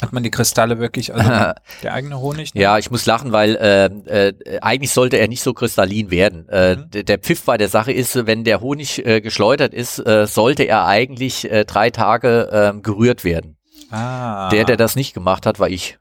Hat 0.00 0.12
man 0.12 0.24
die 0.24 0.30
Kristalle 0.32 0.80
wirklich, 0.80 1.14
also 1.14 1.28
der 1.82 1.92
eigene 1.94 2.18
Honig? 2.18 2.50
Ja, 2.54 2.76
ich 2.78 2.90
muss 2.90 3.06
lachen, 3.06 3.30
weil 3.30 3.54
äh, 3.54 3.84
äh, 4.30 4.58
eigentlich 4.60 4.90
sollte 4.90 5.18
er 5.18 5.28
nicht 5.28 5.42
so 5.42 5.52
kristallin 5.54 6.10
werden. 6.10 6.48
Äh, 6.48 6.76
Mhm. 6.76 7.04
der, 7.04 7.18
Pfiff 7.18 7.44
bei 7.44 7.56
der 7.56 7.68
Sache 7.68 7.92
ist, 7.92 8.26
wenn 8.26 8.42
der 8.42 8.60
Honig 8.60 9.04
äh, 9.06 9.20
geschleudert 9.20 9.72
ist, 9.72 10.00
äh, 10.00 10.26
sollte 10.26 10.64
er 10.64 10.86
eigentlich 10.86 11.48
äh, 11.50 11.64
drei 11.64 11.90
Tage 11.90 12.48
ähm, 12.52 12.82
gerührt 12.82 13.22
werden. 13.22 13.56
Ah, 13.92 14.48
Der, 14.50 14.64
der 14.64 14.76
das 14.76 14.96
nicht 14.96 15.12
gemacht 15.14 15.44
hat, 15.46 15.60
war 15.60 15.68
ich. 15.68 15.98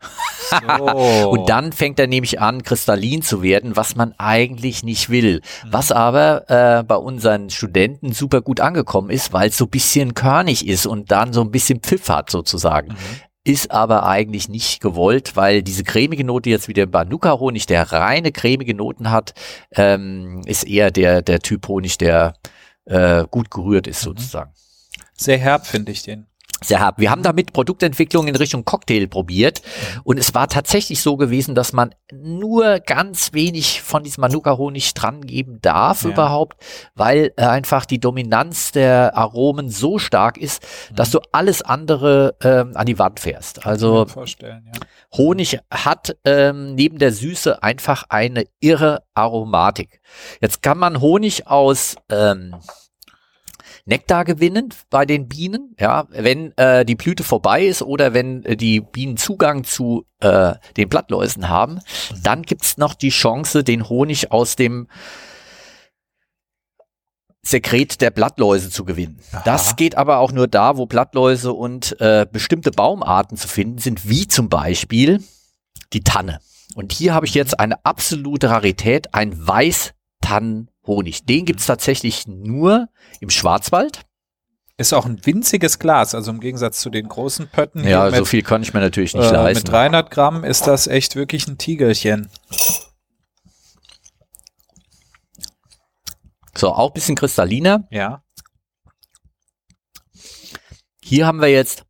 so. 0.49 0.85
Und 1.29 1.49
dann 1.49 1.73
fängt 1.73 1.99
er 1.99 2.07
nämlich 2.07 2.39
an, 2.39 2.63
kristallin 2.63 3.21
zu 3.21 3.41
werden, 3.43 3.75
was 3.75 3.95
man 3.95 4.13
eigentlich 4.17 4.83
nicht 4.83 5.09
will. 5.09 5.41
Was 5.69 5.91
aber 5.91 6.49
äh, 6.49 6.83
bei 6.83 6.95
unseren 6.95 7.49
Studenten 7.49 8.13
super 8.13 8.41
gut 8.41 8.59
angekommen 8.61 9.09
ist, 9.09 9.33
weil 9.33 9.49
es 9.49 9.57
so 9.57 9.65
ein 9.65 9.69
bisschen 9.69 10.13
körnig 10.13 10.67
ist 10.67 10.85
und 10.85 11.11
dann 11.11 11.33
so 11.33 11.41
ein 11.41 11.51
bisschen 11.51 11.81
Pfiff 11.81 12.07
hat 12.09 12.29
sozusagen. 12.29 12.89
Mhm. 12.93 12.95
Ist 13.43 13.71
aber 13.71 14.05
eigentlich 14.05 14.49
nicht 14.49 14.81
gewollt, 14.81 15.35
weil 15.35 15.63
diese 15.63 15.83
cremige 15.83 16.23
Note 16.23 16.49
jetzt 16.49 16.67
wie 16.67 16.73
der 16.73 16.87
Manuka-Honig, 16.87 17.65
der 17.65 17.91
reine 17.91 18.31
cremige 18.31 18.75
Noten 18.75 19.09
hat, 19.09 19.33
ähm, 19.75 20.41
ist 20.45 20.63
eher 20.67 20.91
der, 20.91 21.23
der 21.23 21.39
Typ 21.39 21.67
Honig, 21.67 21.97
der 21.97 22.35
äh, 22.85 23.25
gut 23.31 23.49
gerührt 23.51 23.87
ist 23.87 24.01
Mhm. 24.05 24.09
sozusagen. 24.09 24.51
Sehr 25.17 25.37
herb, 25.39 25.65
finde 25.65 25.91
ich 25.91 26.03
den. 26.03 26.27
Sehr 26.63 26.79
hart. 26.79 26.99
Wir 26.99 27.09
haben 27.09 27.23
damit 27.23 27.53
Produktentwicklung 27.53 28.27
in 28.27 28.35
Richtung 28.35 28.65
Cocktail 28.65 29.07
probiert 29.07 29.63
und 30.03 30.19
es 30.19 30.35
war 30.35 30.47
tatsächlich 30.47 31.01
so 31.01 31.17
gewesen, 31.17 31.55
dass 31.55 31.73
man 31.73 31.95
nur 32.13 32.79
ganz 32.79 33.33
wenig 33.33 33.81
von 33.81 34.03
diesem 34.03 34.21
Manuka-Honig 34.21 34.93
dran 34.93 35.21
geben 35.21 35.57
darf 35.61 36.03
Ja. 36.03 36.11
überhaupt, 36.11 36.61
weil 36.93 37.33
äh, 37.35 37.45
einfach 37.45 37.85
die 37.85 37.99
Dominanz 37.99 38.71
der 38.71 39.17
Aromen 39.17 39.69
so 39.69 39.97
stark 39.97 40.37
ist, 40.37 40.61
dass 40.93 41.09
du 41.09 41.19
alles 41.31 41.63
andere 41.63 42.35
ähm, 42.43 42.73
an 42.75 42.85
die 42.85 42.99
Wand 42.99 43.19
fährst. 43.19 43.65
Also 43.65 44.05
ja. 44.05 44.61
Honig 45.17 45.59
hat 45.71 46.15
ähm, 46.25 46.75
neben 46.75 46.99
der 46.99 47.11
Süße 47.11 47.63
einfach 47.63 48.03
eine 48.09 48.45
irre 48.59 49.01
Aromatik. 49.15 49.99
Jetzt 50.41 50.61
kann 50.61 50.77
man 50.77 51.01
Honig 51.01 51.47
aus 51.47 51.95
ähm, 52.11 52.53
Nektar 53.85 54.25
gewinnen 54.25 54.69
bei 54.89 55.05
den 55.05 55.27
Bienen, 55.27 55.75
ja, 55.79 56.07
wenn 56.09 56.55
äh, 56.57 56.85
die 56.85 56.95
Blüte 56.95 57.23
vorbei 57.23 57.65
ist 57.65 57.81
oder 57.81 58.13
wenn 58.13 58.43
äh, 58.45 58.55
die 58.55 58.81
Bienen 58.81 59.17
Zugang 59.17 59.63
zu 59.63 60.05
äh, 60.19 60.53
den 60.77 60.89
Blattläusen 60.89 61.49
haben, 61.49 61.79
dann 62.23 62.43
gibt's 62.43 62.77
noch 62.77 62.93
die 62.93 63.09
Chance, 63.09 63.63
den 63.63 63.89
Honig 63.89 64.31
aus 64.31 64.55
dem 64.55 64.87
Sekret 67.43 68.01
der 68.01 68.11
Blattläuse 68.11 68.69
zu 68.69 68.85
gewinnen. 68.85 69.19
Aha. 69.31 69.41
Das 69.45 69.75
geht 69.75 69.97
aber 69.97 70.19
auch 70.19 70.31
nur 70.31 70.47
da, 70.47 70.77
wo 70.77 70.85
Blattläuse 70.85 71.53
und 71.53 71.99
äh, 71.99 72.27
bestimmte 72.31 72.71
Baumarten 72.71 73.35
zu 73.35 73.47
finden 73.47 73.79
sind, 73.79 74.07
wie 74.07 74.27
zum 74.27 74.47
Beispiel 74.47 75.23
die 75.91 76.03
Tanne. 76.03 76.39
Und 76.75 76.93
hier 76.93 77.13
habe 77.13 77.25
ich 77.25 77.33
jetzt 77.33 77.59
eine 77.59 77.83
absolute 77.83 78.49
Rarität, 78.49 79.13
ein 79.13 79.47
Weißtannenhonig. 80.83 81.25
Den 81.25 81.45
gibt's 81.45 81.65
tatsächlich 81.65 82.27
nur 82.27 82.89
im 83.19 83.29
Schwarzwald. 83.29 84.05
Ist 84.77 84.93
auch 84.93 85.05
ein 85.05 85.23
winziges 85.25 85.77
Glas, 85.77 86.15
also 86.15 86.31
im 86.31 86.39
Gegensatz 86.39 86.79
zu 86.79 86.89
den 86.89 87.07
großen 87.07 87.47
Pötten. 87.49 87.83
Ja, 87.83 88.03
hier 88.03 88.11
so 88.11 88.21
mit, 88.21 88.27
viel 88.27 88.41
kann 88.41 88.63
ich 88.63 88.73
mir 88.73 88.79
natürlich 88.79 89.13
nicht 89.13 89.29
äh, 89.29 89.31
leisten. 89.33 89.63
mit 89.65 89.71
300 89.71 90.09
Gramm 90.09 90.43
ist 90.43 90.65
das 90.65 90.87
echt 90.87 91.15
wirklich 91.15 91.47
ein 91.47 91.57
Tigerchen. 91.57 92.29
So, 96.57 96.73
auch 96.73 96.89
ein 96.89 96.93
bisschen 96.93 97.15
kristalliner. 97.15 97.87
Ja. 97.91 98.23
Hier 101.03 101.27
haben 101.27 101.41
wir 101.41 101.47
jetzt 101.49 101.85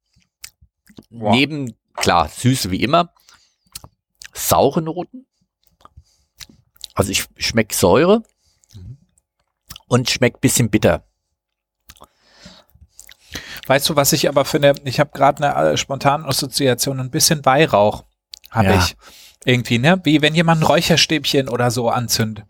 Wow. 1.10 1.34
neben, 1.34 1.76
klar, 1.94 2.30
Süße 2.30 2.72
wie 2.72 2.82
immer, 2.84 3.14
saure 4.34 4.82
Noten. 4.82 5.26
Also 6.94 7.12
ich 7.12 7.26
schmecke 7.38 7.76
Säure 7.76 8.20
Mhm. 8.20 8.31
Und 9.92 10.10
schmeckt 10.10 10.40
bisschen 10.40 10.70
bitter. 10.70 11.04
Weißt 13.68 13.90
du, 13.90 13.96
was 13.98 14.14
ich 14.14 14.28
aber 14.30 14.46
finde? 14.46 14.74
Ich 14.86 15.00
habe 15.02 15.12
gerade 15.14 15.44
eine 15.44 15.72
äh, 15.74 15.78
spontane 15.78 16.26
Assoziation, 16.26 17.00
ein 17.00 17.12
bisschen 17.12 17.46
Weihrauch 17.46 18.06
habe 18.50 18.70
Ja. 18.70 18.80
ich 18.80 18.96
irgendwie, 19.46 19.80
ne? 19.80 20.00
Wie 20.04 20.22
wenn 20.22 20.34
jemand 20.36 20.62
ein 20.62 20.66
Räucherstäbchen 20.66 21.50
oder 21.50 21.72
so 21.72 21.90
anzündet. 21.90 22.46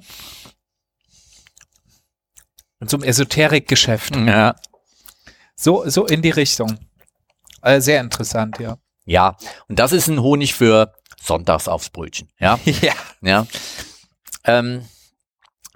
In 2.79 2.87
so 2.87 2.97
einem 2.97 3.03
Esoterikgeschäft. 3.03 4.15
Ja. 4.15 4.55
So, 5.55 5.87
so 5.89 6.05
in 6.05 6.21
die 6.21 6.29
Richtung. 6.31 6.77
Äh, 7.61 7.81
sehr 7.81 8.01
interessant, 8.01 8.59
ja. 8.59 8.77
Ja, 9.05 9.35
und 9.67 9.79
das 9.79 9.91
ist 9.91 10.07
ein 10.07 10.21
Honig 10.21 10.53
für 10.53 10.93
sonntags 11.21 11.67
aufs 11.67 11.89
Brötchen. 11.89 12.29
Ja, 12.39 12.59
Ja. 12.65 12.93
ja. 13.21 13.47
Ähm, 14.43 14.85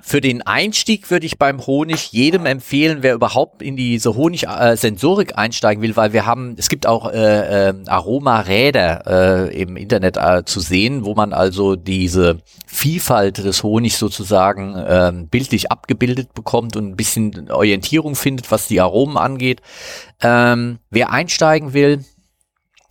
für 0.01 0.19
den 0.19 0.41
Einstieg 0.41 1.09
würde 1.09 1.25
ich 1.25 1.37
beim 1.37 1.65
Honig 1.65 2.11
jedem 2.11 2.45
empfehlen, 2.45 2.97
wer 3.01 3.13
überhaupt 3.13 3.61
in 3.61 3.77
diese 3.77 4.15
Honig-Sensorik 4.15 5.37
einsteigen 5.37 5.81
will, 5.81 5.95
weil 5.95 6.11
wir 6.11 6.25
haben, 6.25 6.55
es 6.57 6.67
gibt 6.67 6.85
auch 6.85 7.09
äh, 7.09 7.69
äh, 7.69 7.73
Aromaräder 7.87 9.47
äh, 9.47 9.61
im 9.61 9.77
Internet 9.77 10.17
äh, 10.17 10.43
zu 10.43 10.59
sehen, 10.59 11.05
wo 11.05 11.15
man 11.15 11.31
also 11.31 11.77
diese 11.77 12.39
Vielfalt 12.67 13.37
des 13.37 13.63
Honigs 13.63 13.97
sozusagen 13.97 14.75
ähm, 14.85 15.27
bildlich 15.29 15.71
abgebildet 15.71 16.33
bekommt 16.33 16.75
und 16.75 16.89
ein 16.89 16.97
bisschen 16.97 17.49
Orientierung 17.49 18.15
findet, 18.15 18.51
was 18.51 18.67
die 18.67 18.81
Aromen 18.81 19.17
angeht. 19.17 19.61
Ähm, 20.21 20.79
wer 20.89 21.11
einsteigen 21.11 21.73
will, 21.73 22.03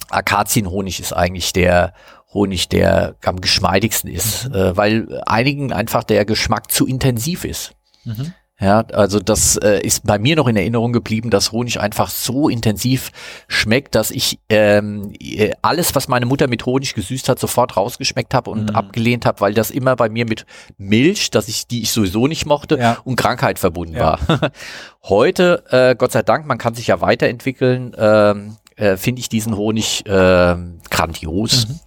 Akazienhonig 0.08 1.00
ist 1.00 1.12
eigentlich 1.12 1.52
der 1.52 1.92
Honig, 2.34 2.68
der 2.68 3.14
am 3.24 3.40
geschmeidigsten 3.40 4.10
ist, 4.10 4.46
äh, 4.46 4.76
weil 4.76 5.22
einigen 5.26 5.72
einfach 5.72 6.04
der 6.04 6.24
Geschmack 6.24 6.70
zu 6.72 6.86
intensiv 6.86 7.44
ist. 7.44 7.72
Mhm. 8.04 8.34
Ja, 8.60 8.80
also 8.92 9.18
das 9.18 9.56
äh, 9.56 9.80
ist 9.80 10.06
bei 10.06 10.16
mir 10.18 10.36
noch 10.36 10.46
in 10.46 10.54
Erinnerung 10.56 10.92
geblieben, 10.92 11.28
dass 11.28 11.50
Honig 11.50 11.80
einfach 11.80 12.08
so 12.08 12.48
intensiv 12.48 13.10
schmeckt, 13.48 13.96
dass 13.96 14.12
ich 14.12 14.38
ähm, 14.48 15.12
äh, 15.20 15.50
alles, 15.60 15.94
was 15.96 16.06
meine 16.06 16.24
Mutter 16.24 16.46
mit 16.46 16.64
Honig 16.64 16.94
gesüßt 16.94 17.28
hat, 17.28 17.40
sofort 17.40 17.76
rausgeschmeckt 17.76 18.32
habe 18.32 18.50
und 18.50 18.70
Mhm. 18.70 18.76
abgelehnt 18.76 19.26
habe, 19.26 19.40
weil 19.40 19.54
das 19.54 19.72
immer 19.72 19.96
bei 19.96 20.08
mir 20.08 20.24
mit 20.24 20.46
Milch, 20.78 21.30
dass 21.30 21.48
ich 21.48 21.66
die 21.66 21.82
ich 21.82 21.90
sowieso 21.90 22.28
nicht 22.28 22.46
mochte, 22.46 22.78
Ja. 22.78 22.98
und 23.04 23.16
Krankheit 23.16 23.58
verbunden 23.58 23.96
Ja. 23.96 24.18
war. 24.28 24.50
Heute, 25.02 25.64
äh, 25.70 25.96
Gott 25.96 26.12
sei 26.12 26.22
Dank, 26.22 26.46
man 26.46 26.56
kann 26.58 26.74
sich 26.74 26.86
ja 26.86 27.00
weiterentwickeln, 27.00 27.92
ähm, 27.98 28.56
äh, 28.76 28.96
finde 28.96 29.20
ich 29.20 29.28
diesen 29.28 29.56
Honig 29.56 30.04
ähm, 30.06 30.78
grandios. 30.90 31.68
Mhm. 31.68 31.80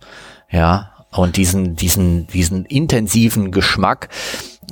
Ja, 0.50 0.92
und 1.12 1.38
diesen, 1.38 1.76
diesen, 1.76 2.28
diesen 2.28 2.66
intensiven 2.66 3.52
Geschmack. 3.52 4.10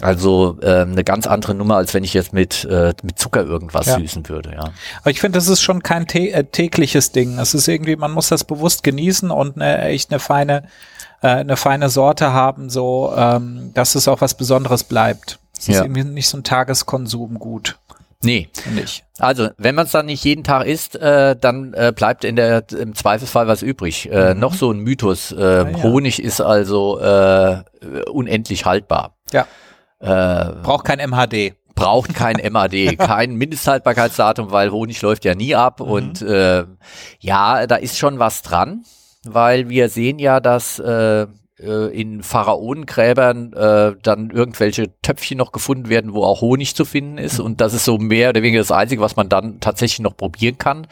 Also 0.02 0.58
ähm, 0.62 0.92
eine 0.92 1.06
ganz 1.06 1.26
andere 1.26 1.56
Nummer, 1.56 1.78
als 1.78 1.94
wenn 1.94 2.04
ich 2.04 2.14
jetzt 2.14 2.34
mit, 2.34 2.66
äh, 2.66 2.94
mit 3.02 3.18
Zucker 3.18 3.44
irgendwas 3.46 3.86
Ja. 3.86 3.98
süßen 3.98 4.28
würde, 4.28 4.52
ja. 4.52 4.66
Aber 5.02 5.10
ich 5.12 5.22
finde, 5.22 5.38
das 5.38 5.48
ist 5.48 5.62
schon 5.62 5.82
kein 5.84 6.06
tä 6.06 6.32
äh, 6.32 6.44
tägliches 6.44 7.14
Ding. 7.14 7.40
Es 7.40 7.54
ist 7.54 7.68
irgendwie, 7.70 7.96
man 7.96 8.12
muss 8.12 8.28
das 8.28 8.44
bewusst 8.44 8.84
genießen 8.84 9.32
und 9.32 9.56
eine, 9.56 9.84
echt 9.86 10.12
eine 10.12 10.20
feine, 10.20 10.64
äh, 11.22 11.28
eine 11.30 11.56
feine 11.56 11.90
Sorte 11.90 12.34
haben, 12.34 12.70
so, 12.70 13.14
ähm, 13.16 13.72
dass 13.74 13.96
es 13.96 14.10
auch 14.10 14.20
was 14.20 14.36
Besonderes 14.36 14.84
bleibt. 14.84 15.40
Es 15.58 15.70
ist 15.70 15.76
Ja. 15.76 15.84
irgendwie 15.84 16.04
nicht 16.04 16.28
so 16.28 16.38
ein 16.38 16.44
Tageskonsum 16.44 17.40
gut, 17.40 17.78
Nee, 18.24 18.50
ich. 18.84 19.04
also 19.20 19.50
wenn 19.58 19.76
man 19.76 19.86
es 19.86 19.92
dann 19.92 20.08
nicht 20.08 20.24
jeden 20.24 20.44
Tag 20.44 20.66
isst, 20.66 20.96
äh, 20.96 21.36
dann 21.40 21.74
äh, 21.74 21.94
bleibt 21.96 22.24
in 22.24 22.36
der 22.36 22.64
im 22.72 22.96
Zweifelsfall 22.96 23.48
was 23.48 23.62
übrig. 23.62 24.10
Äh, 24.12 24.34
Mhm. 24.34 24.40
Noch 24.40 24.54
so 24.54 24.72
ein 24.72 24.80
Mythos. 24.80 25.32
Äh, 25.32 25.36
Ah, 25.44 25.70
ja. 25.70 25.84
Honig 25.84 26.22
ist 26.24 26.42
also 26.42 27.00
äh, 27.00 27.62
unendlich 28.10 28.66
haltbar. 28.66 29.16
Ja. 29.32 29.46
Äh, 30.00 30.54
Braucht 30.64 30.86
kein 30.86 31.00
MHD. 31.00 31.54
braucht 31.76 32.14
kein 32.16 32.38
MAD, 32.54 32.72
kein 32.98 33.36
Mindesthaltbarkeitsdatum, 33.36 34.52
weil 34.52 34.72
Honig 34.72 35.02
läuft 35.02 35.26
ja 35.26 35.36
nie 35.36 35.56
ab. 35.56 35.80
Mhm. 35.82 35.86
Und 35.88 36.22
äh, 36.22 36.64
ja, 37.20 37.68
da 37.68 37.76
ist 37.76 37.98
schon 37.98 38.18
was 38.18 38.42
dran, 38.42 38.86
weil 39.26 39.70
wir 39.70 39.90
sehen 39.90 40.18
ja, 40.20 40.40
dass 40.40 40.80
äh, 40.80 41.28
äh, 41.60 41.88
in 41.98 42.22
Pharaonengräbern 42.22 43.54
äh, 43.54 43.96
dann 44.02 44.30
irgendwelche 44.30 45.00
Töpfchen 45.02 45.38
noch 45.38 45.52
gefunden 45.54 45.88
werden, 45.88 46.14
wo 46.14 46.24
auch 46.24 46.42
Honig 46.42 46.76
zu 46.76 46.84
finden 46.84 47.18
ist. 47.18 47.40
Und 47.40 47.62
das 47.62 47.74
ist 47.74 47.86
so 47.86 47.98
mehr 47.98 48.30
oder 48.30 48.42
weniger 48.42 48.60
das 48.60 48.72
Einzige, 48.72 49.02
was 49.02 49.16
man 49.16 49.30
dann 49.30 49.60
tatsächlich 49.62 50.00
noch 50.00 50.18
probieren 50.18 50.58
kann, 50.58 50.88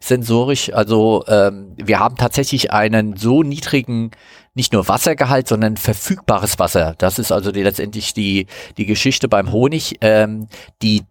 sensorisch. 0.00 0.72
Also 0.72 1.24
ähm, 1.28 1.74
wir 1.76 1.98
haben 1.98 2.16
tatsächlich 2.16 2.72
einen 2.72 3.16
so 3.16 3.42
niedrigen 3.42 4.10
nicht 4.54 4.74
nur 4.74 4.86
Wassergehalt, 4.86 5.48
sondern 5.48 5.78
verfügbares 5.78 6.58
Wasser. 6.58 6.94
Das 6.98 7.18
ist 7.18 7.32
also 7.32 7.50
die, 7.50 7.62
letztendlich 7.62 8.12
die, 8.12 8.48
die 8.76 8.84
Geschichte 8.84 9.28
beim 9.28 9.50
Honig. 9.50 9.96
Ähm, 10.02 10.48
die 10.82 11.04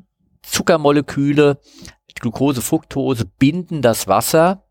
Zuckermoleküle, 0.43 1.59
Glucose, 2.19 2.61
Fructose 2.61 3.25
binden 3.25 3.81
das 3.81 4.07
Wasser, 4.07 4.63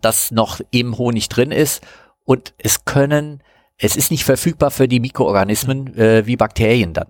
das 0.00 0.30
noch 0.30 0.60
im 0.70 0.96
Honig 0.96 1.28
drin 1.28 1.50
ist 1.50 1.82
und 2.26 2.52
es 2.58 2.84
können, 2.84 3.42
es 3.78 3.96
ist 3.96 4.10
nicht 4.10 4.24
verfügbar 4.24 4.70
für 4.70 4.88
die 4.88 5.00
Mikroorganismen 5.00 5.96
äh, 5.96 6.26
wie 6.26 6.36
Bakterien 6.36 6.92
dann. 6.92 7.08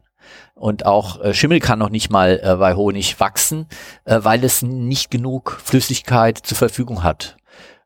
Und 0.55 0.87
auch 0.87 1.21
äh, 1.21 1.35
Schimmel 1.35 1.61
kann 1.61 1.79
noch 1.79 1.91
nicht 1.91 2.11
mal 2.11 2.41
äh, 2.43 2.57
bei 2.57 2.75
Honig 2.75 3.19
wachsen, 3.19 3.67
äh, 4.05 4.21
weil 4.23 4.45
es 4.45 4.63
nicht 4.63 5.11
genug 5.11 5.61
Flüssigkeit 5.63 6.39
zur 6.39 6.57
Verfügung 6.57 7.03
hat. 7.03 7.37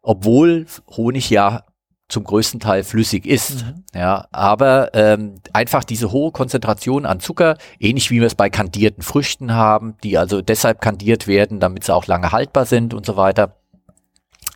Obwohl 0.02 0.66
Honig 0.88 1.30
ja 1.30 1.64
zum 2.08 2.24
größten 2.24 2.58
Teil 2.58 2.82
flüssig 2.82 3.24
ist. 3.24 3.64
Mhm. 3.64 3.84
Ja, 3.94 4.26
aber 4.32 4.94
ähm, 4.94 5.36
einfach 5.52 5.84
diese 5.84 6.10
hohe 6.10 6.32
Konzentration 6.32 7.06
an 7.06 7.20
Zucker, 7.20 7.56
ähnlich 7.78 8.10
wie 8.10 8.20
wir 8.20 8.26
es 8.26 8.34
bei 8.34 8.50
kandierten 8.50 9.02
Früchten 9.02 9.54
haben, 9.54 9.96
die 10.02 10.18
also 10.18 10.42
deshalb 10.42 10.80
kandiert 10.80 11.28
werden, 11.28 11.60
damit 11.60 11.84
sie 11.84 11.94
auch 11.94 12.06
lange 12.06 12.32
haltbar 12.32 12.66
sind 12.66 12.94
und 12.94 13.06
so 13.06 13.16
weiter, 13.16 13.59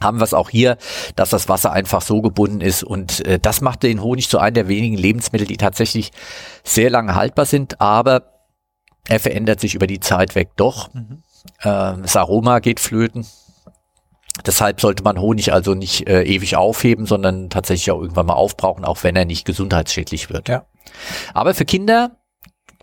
haben 0.05 0.21
wir 0.21 0.25
es 0.25 0.35
auch 0.35 0.51
hier, 0.51 0.77
dass 1.17 1.31
das 1.31 1.49
Wasser 1.49 1.73
einfach 1.73 2.03
so 2.03 2.23
gebunden 2.23 2.61
ist 2.61 2.85
und 2.85 3.27
äh, 3.27 3.41
das 3.41 3.61
macht 3.61 3.83
den 3.83 4.03
Honig 4.03 4.29
zu 4.29 4.39
einem 4.39 4.55
der 4.55 4.69
wenigen 4.69 4.97
Lebensmittel, 4.97 5.47
die 5.47 5.57
tatsächlich 5.57 6.13
sehr 6.63 6.91
lange 6.91 7.15
haltbar 7.15 7.47
sind, 7.47 7.81
aber 7.81 8.35
er 9.09 9.21
verändert 9.21 9.61
sich 9.61 9.75
über 9.75 9.87
die 9.87 10.01
Zeit 10.01 10.35
weg 10.35 10.51
doch. 10.57 10.93
Mhm. 10.95 11.23
Ähm, 11.63 12.03
das 12.03 12.17
Aroma 12.17 12.61
geht 12.61 12.81
flöten. 12.81 13.27
Deshalb 14.47 14.81
sollte 14.81 15.05
man 15.05 15.21
Honig 15.21 15.53
also 15.53 15.75
nicht 15.75 16.09
äh, 16.09 16.23
ewig 16.23 16.57
aufheben, 16.57 17.07
sondern 17.07 17.51
tatsächlich 17.51 17.91
auch 17.91 18.01
irgendwann 18.01 18.27
mal 18.27 18.35
aufbrauchen, 18.35 18.85
auch 18.85 19.03
wenn 19.05 19.15
er 19.15 19.25
nicht 19.25 19.45
gesundheitsschädlich 19.45 20.31
wird. 20.31 20.49
Ja. 20.49 20.67
Aber 21.35 21.55
für 21.55 21.65
Kinder, 21.65 22.17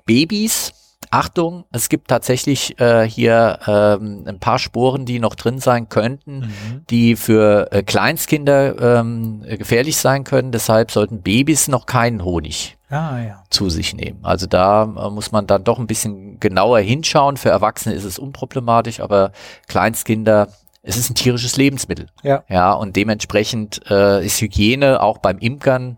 Babys, 0.06 0.74
Achtung, 1.12 1.65
es 1.71 1.89
gibt 1.89 2.08
tatsächlich 2.08 2.80
äh, 2.80 3.04
hier 3.08 3.60
ähm, 3.67 4.24
ein 4.26 4.39
paar 4.39 4.60
Sporen, 4.60 5.06
die 5.06 5.19
noch 5.19 5.36
drin 5.36 5.60
sein 5.60 5.89
könnten, 5.89 6.39
Mhm. 6.39 6.86
die 6.89 7.15
für 7.17 7.67
äh, 7.71 7.84
Kleinstkinder 7.84 9.00
ähm, 9.02 9.43
äh, 9.45 9.58
gefährlich 9.58 9.97
sein 9.97 10.24
können. 10.24 10.52
Deshalb 10.54 10.89
sollten 10.91 11.21
Babys 11.21 11.67
noch 11.67 11.86
keinen 11.86 12.24
Honig 12.24 12.78
Ah, 12.89 13.19
ja. 13.19 13.43
zu 13.50 13.69
sich 13.69 13.93
nehmen. 13.93 14.19
Also 14.24 14.47
da 14.47 14.84
äh, 14.84 15.10
muss 15.10 15.32
man 15.34 15.47
dann 15.47 15.63
doch 15.65 15.80
ein 15.80 15.88
bisschen 15.88 16.39
genauer 16.39 16.80
hinschauen. 16.80 17.36
Für 17.38 17.50
Erwachsene 17.50 17.93
ist 17.93 18.06
es 18.06 18.17
unproblematisch, 18.17 19.02
aber 19.02 19.32
Kleinstkinder, 19.67 20.47
es 20.84 20.98
ist 20.98 21.12
ein 21.12 21.15
tierisches 21.15 21.58
Lebensmittel. 21.58 22.08
Ja. 22.24 22.44
Ja, 22.50 22.74
und 22.74 22.96
dementsprechend 22.96 23.82
äh, 23.89 24.26
ist 24.26 24.41
Hygiene 24.41 25.02
auch 25.02 25.20
beim 25.20 25.38
Imkern 25.38 25.98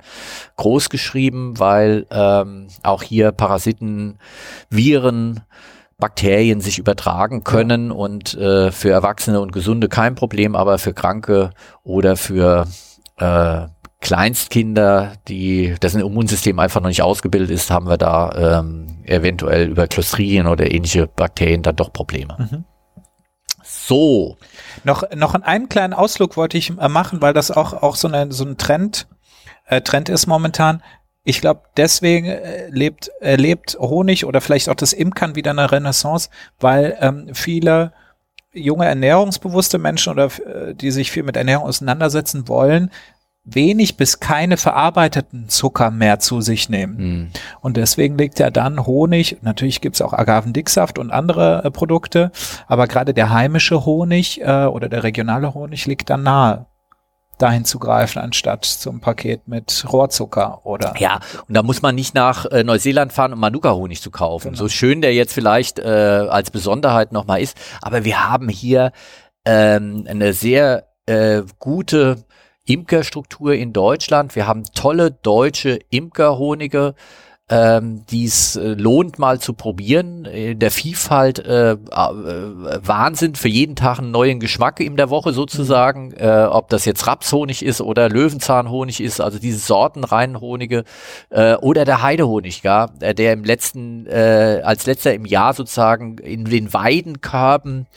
groß 0.58 0.90
geschrieben, 0.90 1.58
weil 1.58 2.06
ähm, 2.12 2.68
auch 2.84 3.02
hier 3.02 3.32
Parasiten, 3.32 4.20
Viren, 4.70 5.42
Bakterien 5.98 6.60
sich 6.60 6.80
übertragen 6.80 7.46
können 7.46 7.92
und 7.92 8.34
äh, 8.34 8.72
für 8.72 8.90
Erwachsene 8.90 9.40
und 9.40 9.54
Gesunde 9.54 9.88
kein 9.88 10.16
Problem, 10.16 10.56
aber 10.56 10.78
für 10.78 10.94
Kranke 10.94 11.52
oder 11.84 12.18
für 12.18 12.68
äh, 13.18 13.68
Kleinstkinder, 14.02 15.14
die 15.30 15.76
dessen 15.82 16.02
Immunsystem 16.02 16.60
einfach 16.60 16.82
noch 16.82 16.90
nicht 16.90 17.04
ausgebildet 17.04 17.52
ist, 17.52 17.72
haben 17.72 17.88
wir 17.88 17.98
da 17.98 18.60
ähm, 18.60 18.98
eventuell 19.06 19.70
über 19.70 19.88
Clostridien 19.88 20.48
oder 20.48 20.70
ähnliche 20.70 21.08
Bakterien 21.08 21.62
dann 21.62 21.78
doch 21.78 21.94
Probleme. 21.94 22.36
Mhm. 22.38 22.66
So, 23.64 24.38
Noch, 24.84 25.04
noch 25.16 25.36
einen 25.36 25.70
kleinen 25.70 25.94
Ausflug 25.94 26.38
wollte 26.38 26.58
ich 26.58 26.70
äh, 26.78 26.90
machen, 26.90 27.22
weil 27.22 27.34
das 27.34 27.52
auch, 27.52 27.74
auch 27.74 27.96
so, 27.96 28.08
eine, 28.08 28.32
so 28.32 28.46
ein 28.46 28.58
Trend, 28.58 29.08
äh, 29.66 29.82
Trend 29.82 30.10
ist 30.10 30.28
momentan. 30.28 30.84
Ich 31.24 31.40
glaube, 31.40 31.62
deswegen 31.78 32.28
äh, 32.28 32.68
lebt, 32.70 33.10
erlebt 33.22 33.78
Honig 33.80 34.26
oder 34.26 34.42
vielleicht 34.42 34.70
auch 34.70 34.76
das 34.76 34.94
Imkern 34.94 35.36
wieder 35.36 35.52
eine 35.52 35.72
Renaissance, 35.72 36.30
weil 36.60 36.98
ähm, 37.00 37.30
viele 37.34 37.94
junge 38.52 38.86
ernährungsbewusste 38.86 39.78
Menschen 39.78 40.12
oder 40.12 40.26
äh, 40.26 40.76
die 40.76 40.92
sich 40.92 41.12
viel 41.12 41.24
mit 41.24 41.38
Ernährung 41.38 41.66
auseinandersetzen 41.66 42.48
wollen, 42.48 42.92
wenig 43.46 43.98
bis 43.98 44.20
keine 44.20 44.58
verarbeiteten 44.58 45.50
Zucker 45.50 45.92
mehr 45.92 46.20
zu 46.20 46.42
sich 46.42 46.70
nehmen. 46.70 46.98
hm, 46.98 47.30
Und 47.62 47.78
deswegen 47.78 48.18
legt 48.18 48.40
er 48.40 48.52
dann 48.52 48.86
Honig, 48.86 49.38
natürlich 49.42 49.82
gibt's 49.82 50.02
auch 50.02 50.14
Agavendicksaft 50.14 50.98
und 50.98 51.12
andere 51.12 51.64
äh, 51.66 51.72
Produkte, 51.72 52.32
aber 52.68 52.88
gerade 52.88 53.14
der 53.14 53.32
heimische 53.32 53.86
Honig 53.86 54.42
äh, 54.42 54.66
oder 54.66 54.88
der 54.88 55.04
regionale 55.04 55.54
Honig 55.54 55.86
liegt 55.86 56.10
dann 56.10 56.24
nahe. 56.24 56.68
dahin 57.40 57.66
zu 57.66 57.80
greifen, 57.80 58.20
anstatt 58.20 58.64
zum 58.64 59.02
Paket 59.02 59.48
mit 59.48 59.86
Rohrzucker 59.92 60.66
oder. 60.66 60.94
Ja, 61.00 61.20
und 61.48 61.56
da 61.56 61.64
muss 61.64 61.82
man 61.82 61.96
nicht 61.96 62.14
nach 62.16 62.46
äh, 62.46 62.64
Neuseeland 62.64 63.12
fahren, 63.12 63.34
um 63.34 63.40
Manuka-Honig 63.40 64.02
zu 64.02 64.12
kaufen. 64.12 64.50
Genau. 64.52 64.58
So 64.58 64.70
schön 64.70 65.02
der 65.02 65.14
jetzt 65.14 65.34
vielleicht 65.34 65.80
äh, 65.80 65.84
als 66.30 66.52
Besonderheit 66.52 67.12
nochmal 67.12 67.42
ist. 67.42 67.58
Aber 67.82 68.06
wir 68.06 68.30
haben 68.30 68.48
hier 68.48 68.92
ähm, 69.46 70.06
eine 70.08 70.32
sehr 70.32 70.88
äh, 71.08 71.42
gute 71.60 72.24
Imkerstruktur 72.66 73.54
in 73.54 73.74
Deutschland. 73.74 74.36
Wir 74.36 74.48
haben 74.48 74.64
tolle 74.74 75.12
deutsche 75.12 75.80
Imkerhonige 75.90 76.96
ähm, 77.50 78.06
die 78.10 78.24
es 78.24 78.56
äh, 78.56 78.70
lohnt 78.70 79.20
mal 79.20 79.40
zu 79.40 79.54
probieren. 79.54 80.24
In 80.24 80.60
der 80.60 80.72
Vielfalt 80.72 81.40
äh, 81.40 81.74
äh, 81.74 81.78
Wahnsinn, 81.92 83.36
für 83.36 83.50
jeden 83.50 83.76
Tag 83.76 84.00
einen 84.00 84.12
neuen 84.12 84.40
Geschmack 84.40 84.80
in 84.80 84.96
der 84.96 85.10
Woche 85.10 85.34
sozusagen, 85.34 86.08
mhm. 86.08 86.14
äh, 86.18 86.46
ob 86.46 86.70
das 86.70 86.86
jetzt 86.86 87.06
Rapshonig 87.06 87.66
ist 87.66 87.82
oder 87.82 88.08
Löwenzahnhonig 88.08 89.02
ist, 89.02 89.20
also 89.20 89.40
diese 89.40 89.60
sortenreinen 89.60 90.40
Honige 90.40 90.86
äh, 91.32 91.56
oder 91.56 91.84
der 91.84 92.02
Heidehonig, 92.02 92.64
ja, 92.64 92.90
äh, 93.02 93.14
der 93.14 93.34
im 93.34 93.44
letzten, 93.44 94.08
äh, 94.08 94.62
als 94.64 94.86
letzter 94.86 95.14
im 95.14 95.26
Jahr 95.26 95.54
sozusagen 95.54 96.20
in 96.20 96.46
den 96.46 96.74
Weidenkörben 96.74 97.88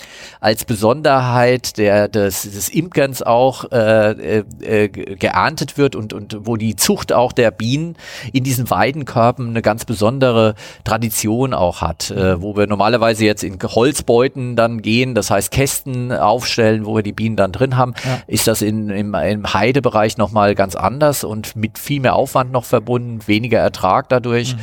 als 0.41 0.65
Besonderheit 0.65 1.79
der, 1.79 2.09
des, 2.09 2.43
des 2.43 2.69
Imkerns 2.69 3.23
auch 3.23 3.71
äh, 3.71 4.41
äh, 4.61 4.89
geerntet 4.89 5.79
wird 5.79 5.95
und, 5.95 6.13
und 6.13 6.37
wo 6.41 6.57
die 6.57 6.75
Zucht 6.75 7.13
auch 7.13 7.33
der 7.33 7.53
Bienen 7.53 7.97
in 8.33 8.43
diesen 8.43 8.71
Weidenkörben 8.71 9.36
Wappen 9.37 9.51
eine 9.51 9.63
ganz 9.63 9.85
besondere 9.85 10.55
Tradition 10.85 11.53
auch 11.53 11.81
hat, 11.83 12.11
äh, 12.11 12.41
wo 12.41 12.57
wir 12.57 12.67
normalerweise 12.67 13.25
jetzt 13.25 13.45
in 13.45 13.59
Holzbeuten 13.63 14.57
dann 14.57 14.81
gehen, 14.81 15.15
das 15.15 15.31
heißt 15.31 15.51
Kästen 15.51 16.13
aufstellen, 16.13 16.87
wo 16.87 16.97
wir 16.97 17.03
die 17.03 17.13
Bienen 17.13 17.37
dann 17.37 17.53
drin 17.53 17.77
haben, 17.77 17.95
ja. 18.05 18.21
ist 18.27 18.47
das 18.47 18.63
in, 18.63 18.89
im, 18.89 19.15
im 19.15 19.53
Heidebereich 19.53 20.17
nochmal 20.17 20.55
ganz 20.55 20.75
anders 20.75 21.25
und 21.25 21.55
mit 21.55 21.79
viel 21.79 22.01
mehr 22.01 22.15
Aufwand 22.15 22.51
noch 22.51 22.65
verbunden, 22.65 23.21
weniger 23.27 23.59
Ertrag 23.59 24.09
dadurch. 24.09 24.55
Mhm 24.55 24.61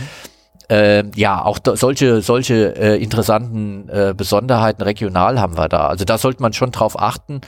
äh, 0.74 1.03
ja, 1.15 1.43
auch 1.43 1.59
solche, 1.76 2.21
solche 2.21 2.76
äh, 2.76 3.01
interessanten 3.01 3.89
äh, 3.89 4.13
Besonderheiten 4.15 4.82
regional 4.82 5.39
haben 5.39 5.57
wir 5.57 5.69
da. 5.69 5.88
Also 5.88 6.03
da 6.03 6.17
sollte 6.17 6.41
man 6.41 6.53
schon 6.53 6.71
drauf 6.71 6.99
achten 6.99 7.41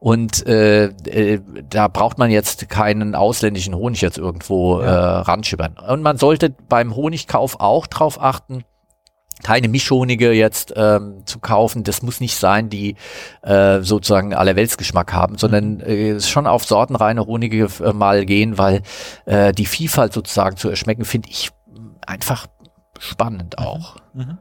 und 0.00 0.44
äh, 0.46 0.86
äh, 0.86 1.40
da 1.70 1.86
braucht 1.88 2.18
man 2.18 2.30
jetzt 2.30 2.68
keinen 2.68 3.14
ausländischen 3.14 3.74
Honig 3.74 4.00
jetzt 4.00 4.18
irgendwo 4.18 4.80
ja. 4.80 4.86
äh, 4.86 5.20
ranschibbern. 5.20 5.76
Und 5.88 6.02
man 6.02 6.18
sollte 6.18 6.54
beim 6.68 6.96
Honigkauf 6.96 7.60
auch 7.60 7.86
drauf 7.86 8.20
achten, 8.20 8.64
keine 9.44 9.68
Mischhonige 9.68 10.32
jetzt 10.32 10.72
ähm, 10.76 11.22
zu 11.24 11.38
kaufen. 11.38 11.84
Das 11.84 12.02
muss 12.02 12.20
nicht 12.20 12.36
sein, 12.36 12.68
die 12.68 12.96
äh, 13.42 13.80
sozusagen 13.80 14.34
allerweltsgeschmack 14.34 15.12
haben, 15.12 15.38
sondern 15.38 15.74
mhm. 15.74 15.80
äh, 15.82 16.20
schon 16.20 16.46
auf 16.46 16.64
sortenreine 16.64 17.26
Honige 17.26 17.68
äh, 17.84 17.92
mal 17.92 18.24
gehen, 18.24 18.58
weil 18.58 18.82
äh, 19.24 19.52
die 19.52 19.66
Vielfalt 19.66 20.12
sozusagen 20.12 20.56
zu 20.56 20.68
erschmecken, 20.68 21.04
finde 21.04 21.28
ich 21.28 21.50
einfach 22.06 22.46
spannend 23.02 23.56
mhm. 23.58 23.64
auch. 23.64 23.96
Mhm. 24.14 24.38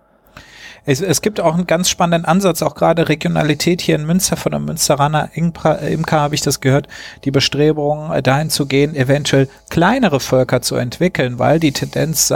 Es, 0.84 1.00
es, 1.00 1.22
gibt 1.22 1.40
auch 1.40 1.54
einen 1.54 1.68
ganz 1.68 1.90
spannenden 1.90 2.26
Ansatz, 2.26 2.64
auch 2.64 2.74
gerade 2.74 3.08
Regionalität 3.08 3.82
hier 3.82 3.96
in 3.96 4.06
Münster 4.06 4.36
von 4.36 4.52
der 4.52 4.60
Münsteraner 4.60 5.30
Imker 5.36 6.20
habe 6.20 6.34
ich 6.34 6.42
das 6.42 6.60
gehört, 6.60 6.88
die 7.24 7.30
Bestrebungen 7.30 8.12
äh, 8.12 8.24
dahin 8.24 8.50
zu 8.50 8.66
gehen, 8.66 8.96
eventuell 8.96 9.48
kleinere 9.70 10.20
Völker 10.20 10.64
zu 10.64 10.76
entwickeln, 10.76 11.38
weil 11.38 11.60
die 11.60 11.72
Tendenz 11.72 12.34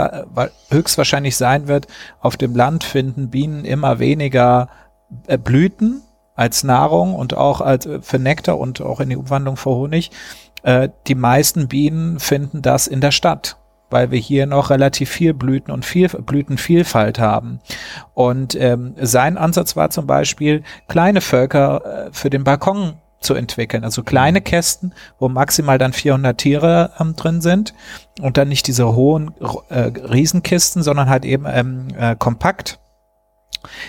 höchstwahrscheinlich 0.70 1.36
sein 1.36 1.66
wird, 1.66 1.88
auf 2.20 2.36
dem 2.36 2.54
Land 2.54 2.84
finden 2.84 3.30
Bienen 3.30 3.64
immer 3.64 3.98
weniger 3.98 4.68
äh, 5.26 5.38
Blüten 5.38 6.02
als 6.36 6.62
Nahrung 6.62 7.14
und 7.14 7.36
auch 7.36 7.60
als 7.60 7.86
äh, 7.86 8.00
für 8.00 8.20
Nektar 8.20 8.58
und 8.58 8.80
auch 8.80 9.00
in 9.00 9.10
die 9.10 9.16
Umwandlung 9.16 9.56
für 9.56 9.70
Honig. 9.70 10.10
Die 11.06 11.14
meisten 11.14 11.68
Bienen 11.68 12.18
finden 12.18 12.60
das 12.60 12.88
in 12.88 13.00
der 13.00 13.12
Stadt 13.12 13.56
weil 13.90 14.10
wir 14.10 14.18
hier 14.18 14.46
noch 14.46 14.70
relativ 14.70 15.10
viel 15.10 15.34
Blüten 15.34 15.72
und 15.72 15.84
viel 15.84 16.08
Blütenvielfalt 16.08 17.18
haben. 17.18 17.60
Und 18.14 18.54
ähm, 18.54 18.94
sein 19.00 19.38
Ansatz 19.38 19.76
war 19.76 19.90
zum 19.90 20.06
Beispiel, 20.06 20.62
kleine 20.88 21.20
Völker 21.20 22.06
äh, 22.06 22.10
für 22.12 22.30
den 22.30 22.44
Balkon 22.44 22.94
zu 23.20 23.34
entwickeln. 23.34 23.84
Also 23.84 24.02
kleine 24.02 24.40
Kästen, 24.40 24.92
wo 25.18 25.28
maximal 25.28 25.78
dann 25.78 25.92
400 25.92 26.38
Tiere 26.38 26.92
ähm, 27.00 27.16
drin 27.16 27.40
sind 27.40 27.74
und 28.20 28.36
dann 28.36 28.48
nicht 28.48 28.66
diese 28.66 28.94
hohen 28.94 29.34
äh, 29.68 29.80
Riesenkisten, 29.80 30.82
sondern 30.82 31.08
halt 31.08 31.24
eben 31.24 31.44
ähm, 31.48 31.88
äh, 31.98 32.16
kompakt 32.16 32.78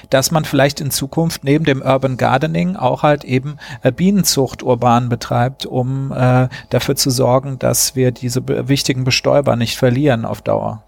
dass 0.10 0.32
man 0.32 0.46
vielleicht 0.46 0.82
in 0.82 0.92
Zukunft 0.92 1.44
neben 1.44 1.66
dem 1.66 1.82
Urban 1.82 2.18
Gardening 2.18 2.76
auch 2.76 3.04
halt 3.04 3.24
eben 3.24 3.58
äh, 3.84 3.92
Bienenzucht 3.92 4.64
urban 4.64 5.10
betreibt, 5.10 5.66
um 5.66 6.12
äh, 6.12 6.48
dafür 6.70 6.96
zu 6.96 7.10
sorgen, 7.10 7.60
dass 7.60 7.96
wir 7.96 8.12
diese 8.12 8.48
wichtigen 8.68 9.04
Bestäuber 9.04 9.56
nicht 9.56 9.78
verlieren 9.78 10.26
auf 10.26 10.42
Dauer. 10.42 10.84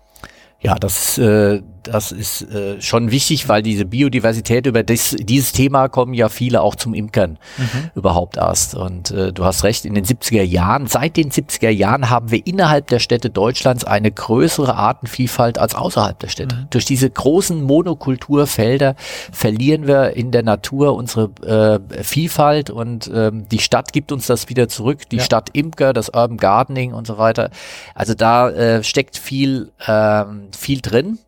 Ja, 0.61 0.75
das, 0.75 1.17
äh, 1.17 1.61
das 1.83 2.11
ist 2.11 2.41
äh, 2.51 2.81
schon 2.81 3.11
wichtig, 3.11 3.47
weil 3.49 3.61
diese 3.61 3.85
Biodiversität, 3.85 4.65
über 4.65 4.83
das, 4.83 5.15
dieses 5.19 5.51
Thema 5.51 5.87
kommen 5.87 6.13
ja 6.13 6.29
viele 6.29 6.61
auch 6.61 6.75
zum 6.75 6.93
Imkern 6.93 7.37
mhm. 7.57 7.91
überhaupt 7.95 8.37
erst. 8.37 8.75
Und 8.75 9.11
äh, 9.11 9.31
du 9.33 9.45
hast 9.45 9.63
recht, 9.63 9.85
in 9.85 9.93
den 9.93 10.05
70er 10.05 10.43
Jahren, 10.43 10.87
seit 10.87 11.17
den 11.17 11.31
70er 11.31 11.69
Jahren 11.69 12.09
haben 12.09 12.31
wir 12.31 12.45
innerhalb 12.45 12.87
der 12.87 12.99
Städte 12.99 13.29
Deutschlands 13.29 13.83
eine 13.83 14.11
größere 14.11 14.75
Artenvielfalt 14.75 15.57
als 15.57 15.75
außerhalb 15.75 16.19
der 16.19 16.27
Städte. 16.27 16.55
Mhm. 16.55 16.67
Durch 16.69 16.85
diese 16.85 17.09
großen 17.09 17.61
Monokulturfelder 17.61 18.95
verlieren 19.31 19.87
wir 19.87 20.15
in 20.15 20.31
der 20.31 20.43
Natur 20.43 20.95
unsere 20.95 21.29
äh, 21.45 22.03
Vielfalt 22.03 22.69
und 22.69 23.09
ähm, 23.13 23.47
die 23.49 23.59
Stadt 23.59 23.93
gibt 23.93 24.11
uns 24.11 24.27
das 24.27 24.49
wieder 24.49 24.67
zurück. 24.67 25.09
Die 25.09 25.17
ja. 25.17 25.23
Stadt 25.23 25.49
Imker, 25.53 25.93
das 25.93 26.09
Urban 26.09 26.37
Gardening 26.37 26.93
und 26.93 27.07
so 27.07 27.17
weiter. 27.17 27.49
Also 27.95 28.13
da 28.13 28.49
äh, 28.49 28.83
steckt 28.83 29.17
viel, 29.17 29.71
ähm, 29.87 30.49
viel 30.55 30.81
drin. 30.81 31.19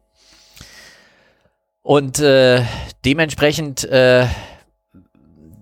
Und 1.84 2.20
äh, 2.20 2.64
dementsprechend 3.06 3.86
äh, 3.86 4.28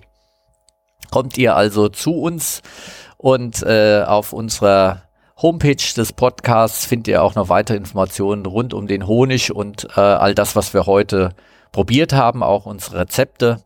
kommt 1.11 1.39
ihr 1.39 1.57
also 1.57 1.89
zu 1.89 2.21
uns 2.21 2.63
und 3.17 3.63
äh, 3.63 4.03
auf 4.07 4.33
unserer 4.33 5.03
Homepage 5.41 5.95
des 5.97 6.13
Podcasts 6.13 6.87
findet 6.87 7.09
ihr 7.09 7.23
auch 7.23 7.35
noch 7.35 7.49
weitere 7.49 7.77
Informationen 7.77 8.47
rund 8.47 8.75
um 8.75 8.87
den 8.87 9.07
Honig 9.07 9.55
und 9.55 9.89
äh, 9.97 10.01
all 10.01 10.35
das, 10.35 10.57
was 10.57 10.75
wir 10.75 10.87
heute 10.87 11.35
probiert 11.73 12.13
haben, 12.13 12.43
auch 12.43 12.67
unsere 12.67 13.01
Rezepte. 13.01 13.61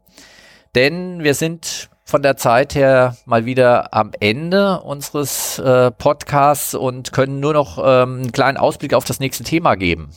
Denn 0.74 1.22
wir 1.22 1.35
sind 1.35 1.91
von 2.05 2.22
der 2.22 2.37
Zeit 2.39 2.74
her 2.74 3.16
mal 3.26 3.45
wieder 3.45 3.93
am 3.93 4.12
Ende 4.18 4.81
unseres 4.81 5.59
äh, 5.59 5.91
Podcasts 5.91 6.74
und 6.74 7.12
können 7.12 7.39
nur 7.39 7.53
noch 7.53 7.79
ähm, 7.79 8.20
einen 8.20 8.33
kleinen 8.33 8.57
Ausblick 8.57 8.95
auf 8.95 9.05
das 9.05 9.20
nächste 9.20 9.45
Thema 9.45 9.74
geben. 9.74 10.11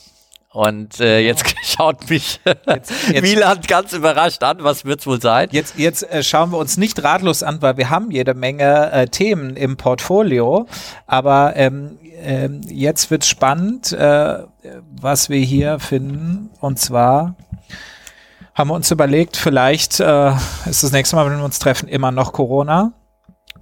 Und 0.54 1.00
äh, 1.00 1.20
jetzt 1.20 1.56
schaut 1.64 2.10
mich 2.10 2.42
jetzt, 2.46 2.92
jetzt, 3.10 3.24
Wieland 3.24 3.68
ganz 3.70 3.94
überrascht 3.94 4.44
an. 4.44 4.58
Was 4.62 4.84
wird's 4.84 5.08
wohl 5.08 5.22
sein? 5.22 5.48
Jetzt, 5.52 5.78
jetzt 5.78 6.04
äh, 6.12 6.24
schauen 6.24 6.52
wir 6.52 6.58
uns 6.58 6.78
nicht 6.78 7.02
ratlos 7.04 7.42
an, 7.42 7.62
weil 7.62 7.78
wir 7.78 7.90
haben 7.90 8.12
jede 8.12 8.34
Menge 8.34 8.92
äh, 8.92 9.08
Themen 9.08 9.56
im 9.56 9.78
Portfolio. 9.78 10.68
Aber 11.08 11.54
ähm, 11.56 11.98
ähm, 12.22 12.62
jetzt 12.68 13.10
wird's 13.12 13.28
spannend, 13.28 13.94
äh, 13.94 14.40
was 15.02 15.30
wir 15.30 15.40
hier 15.40 15.80
finden. 15.80 16.50
Und 16.60 16.80
zwar 16.80 17.36
haben 18.54 18.70
wir 18.70 18.76
uns 18.76 18.92
überlegt, 18.92 19.38
vielleicht 19.38 20.02
äh, 20.02 20.34
ist 20.70 20.84
das 20.84 20.92
nächste 20.92 21.16
Mal, 21.16 21.30
wenn 21.30 21.38
wir 21.38 21.46
uns 21.46 21.60
treffen, 21.60 21.88
immer 21.88 22.12
noch 22.12 22.34
Corona. 22.34 22.92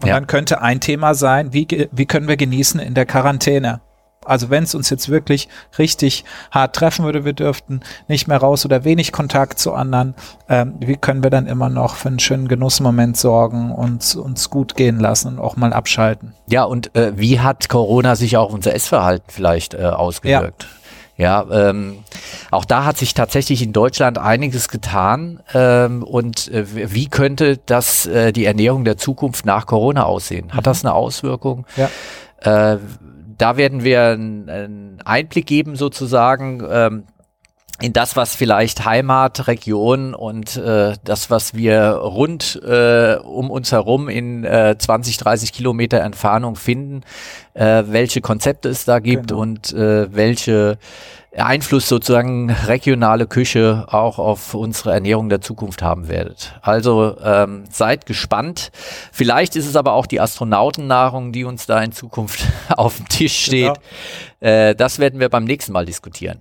Und 0.02 0.08
ja. 0.08 0.16
dann 0.16 0.26
könnte 0.26 0.62
ein 0.62 0.80
Thema 0.80 1.14
sein, 1.14 1.54
wie, 1.54 1.88
wie 1.92 2.06
können 2.08 2.28
wir 2.28 2.38
genießen 2.38 2.80
in 2.80 2.96
der 2.96 3.06
Quarantäne? 3.06 3.82
Also 4.30 4.50
wenn 4.50 4.64
es 4.64 4.76
uns 4.76 4.90
jetzt 4.90 5.10
wirklich 5.10 5.50
richtig 5.78 6.24
hart 6.52 6.76
treffen 6.76 7.06
würde, 7.06 7.26
wir 7.26 7.34
dürften 7.34 7.82
nicht 8.08 8.28
mehr 8.28 8.38
raus 8.38 8.66
oder 8.66 8.84
wenig 8.84 9.12
Kontakt 9.12 9.60
zu 9.60 9.74
anderen, 9.74 10.16
ähm, 10.48 10.76
wie 10.80 10.96
können 10.96 11.24
wir 11.24 11.30
dann 11.30 11.48
immer 11.48 11.70
noch 11.70 11.96
für 11.96 12.10
einen 12.10 12.20
schönen 12.20 12.48
Genussmoment 12.48 13.18
sorgen 13.18 13.72
und 13.72 14.16
uns 14.16 14.50
gut 14.50 14.76
gehen 14.76 15.00
lassen 15.00 15.34
und 15.34 15.40
auch 15.40 15.56
mal 15.56 15.74
abschalten? 15.74 16.34
Ja, 16.48 16.64
und 16.64 16.96
äh, 16.96 17.14
wie 17.18 17.40
hat 17.40 17.70
Corona 17.70 18.16
sich 18.16 18.38
auch 18.38 18.54
unser 18.54 18.74
Essverhalten 18.74 19.30
vielleicht 19.30 19.74
äh, 19.74 19.84
ausgewirkt? 19.84 20.64
Ja. 20.64 20.70
Ja, 21.20 21.46
ähm, 21.52 22.06
auch 22.50 22.64
da 22.64 22.86
hat 22.86 22.98
sich 22.98 23.14
tatsächlich 23.14 23.62
in 23.62 23.74
Deutschland 23.74 24.18
einiges 24.18 24.70
getan. 24.70 25.42
Ähm, 25.54 26.02
und 26.02 26.48
äh, 26.48 26.94
wie 26.94 27.10
könnte 27.10 27.60
das 27.66 28.06
äh, 28.06 28.32
die 28.32 28.46
Ernährung 28.46 28.86
der 28.86 28.96
Zukunft 28.96 29.46
nach 29.46 29.66
Corona 29.66 30.06
aussehen? 30.06 30.54
Hat 30.54 30.62
mhm. 30.62 30.64
das 30.64 30.86
eine 30.86 30.94
Auswirkung? 30.94 31.66
Ja. 31.76 31.90
Äh, 32.74 32.78
da 33.40 33.58
werden 33.58 33.84
wir 33.84 34.10
einen 34.10 35.02
Einblick 35.04 35.48
geben 35.48 35.76
sozusagen. 35.76 36.62
Ähm, 36.70 37.04
in 37.82 37.94
das, 37.94 38.16
was 38.16 38.36
vielleicht 38.36 38.86
Heimat, 38.86 39.48
Region 39.48 40.14
und 40.14 40.58
äh, 40.58 40.94
das, 41.04 41.30
was 41.30 41.54
wir 41.54 41.92
rund 41.92 42.62
äh, 42.64 43.16
um 43.24 43.50
uns 43.50 43.72
herum 43.72 44.10
in 44.10 44.44
äh, 44.44 44.76
20, 44.78 45.18
30 45.18 45.54
Kilometer 45.54 46.02
Entfernung 46.02 46.56
finden, 46.56 47.02
äh, 47.54 47.84
welche 47.88 48.22
Konzepte 48.22 48.70
es 48.70 48.86
da 48.86 49.00
gibt 49.00 49.30
genau. 49.30 49.42
und 49.42 49.74
äh, 49.74 50.14
welche 50.14 50.78
Einfluss 51.38 51.88
sozusagen 51.88 52.50
regionale 52.50 53.28
Küche 53.28 53.86
auch 53.88 54.18
auf 54.18 54.56
unsere 54.56 54.94
Ernährung 54.94 55.30
der 55.30 55.42
Zukunft 55.42 55.82
haben 55.82 56.08
werdet. 56.08 56.56
Also 56.62 57.18
ähm, 57.24 57.66
seid 57.70 58.06
gespannt. 58.06 58.72
Vielleicht 59.12 59.56
ist 59.56 59.68
es 59.68 59.76
aber 59.76 59.94
auch 59.94 60.08
die 60.08 60.20
Astronautennahrung, 60.20 61.32
die 61.32 61.44
uns 61.44 61.66
da 61.68 61.82
in 61.82 61.92
Zukunft 61.92 62.46
auf 62.70 62.98
dem 62.98 63.08
Tisch 63.10 63.46
steht. 63.46 63.74
Genau. 64.40 64.54
Äh, 64.54 64.76
das 64.76 65.00
werden 65.00 65.20
wir 65.20 65.30
beim 65.30 65.44
nächsten 65.46 65.72
Mal 65.72 65.86
diskutieren. 65.86 66.40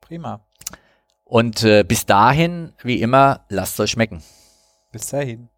Prima. 0.00 0.40
Und 1.28 1.64
äh, 1.64 1.82
bis 1.82 2.06
dahin, 2.06 2.72
wie 2.84 3.02
immer, 3.02 3.44
lasst 3.48 3.80
euch 3.80 3.90
schmecken. 3.90 4.22
Bis 4.92 5.08
dahin. 5.08 5.48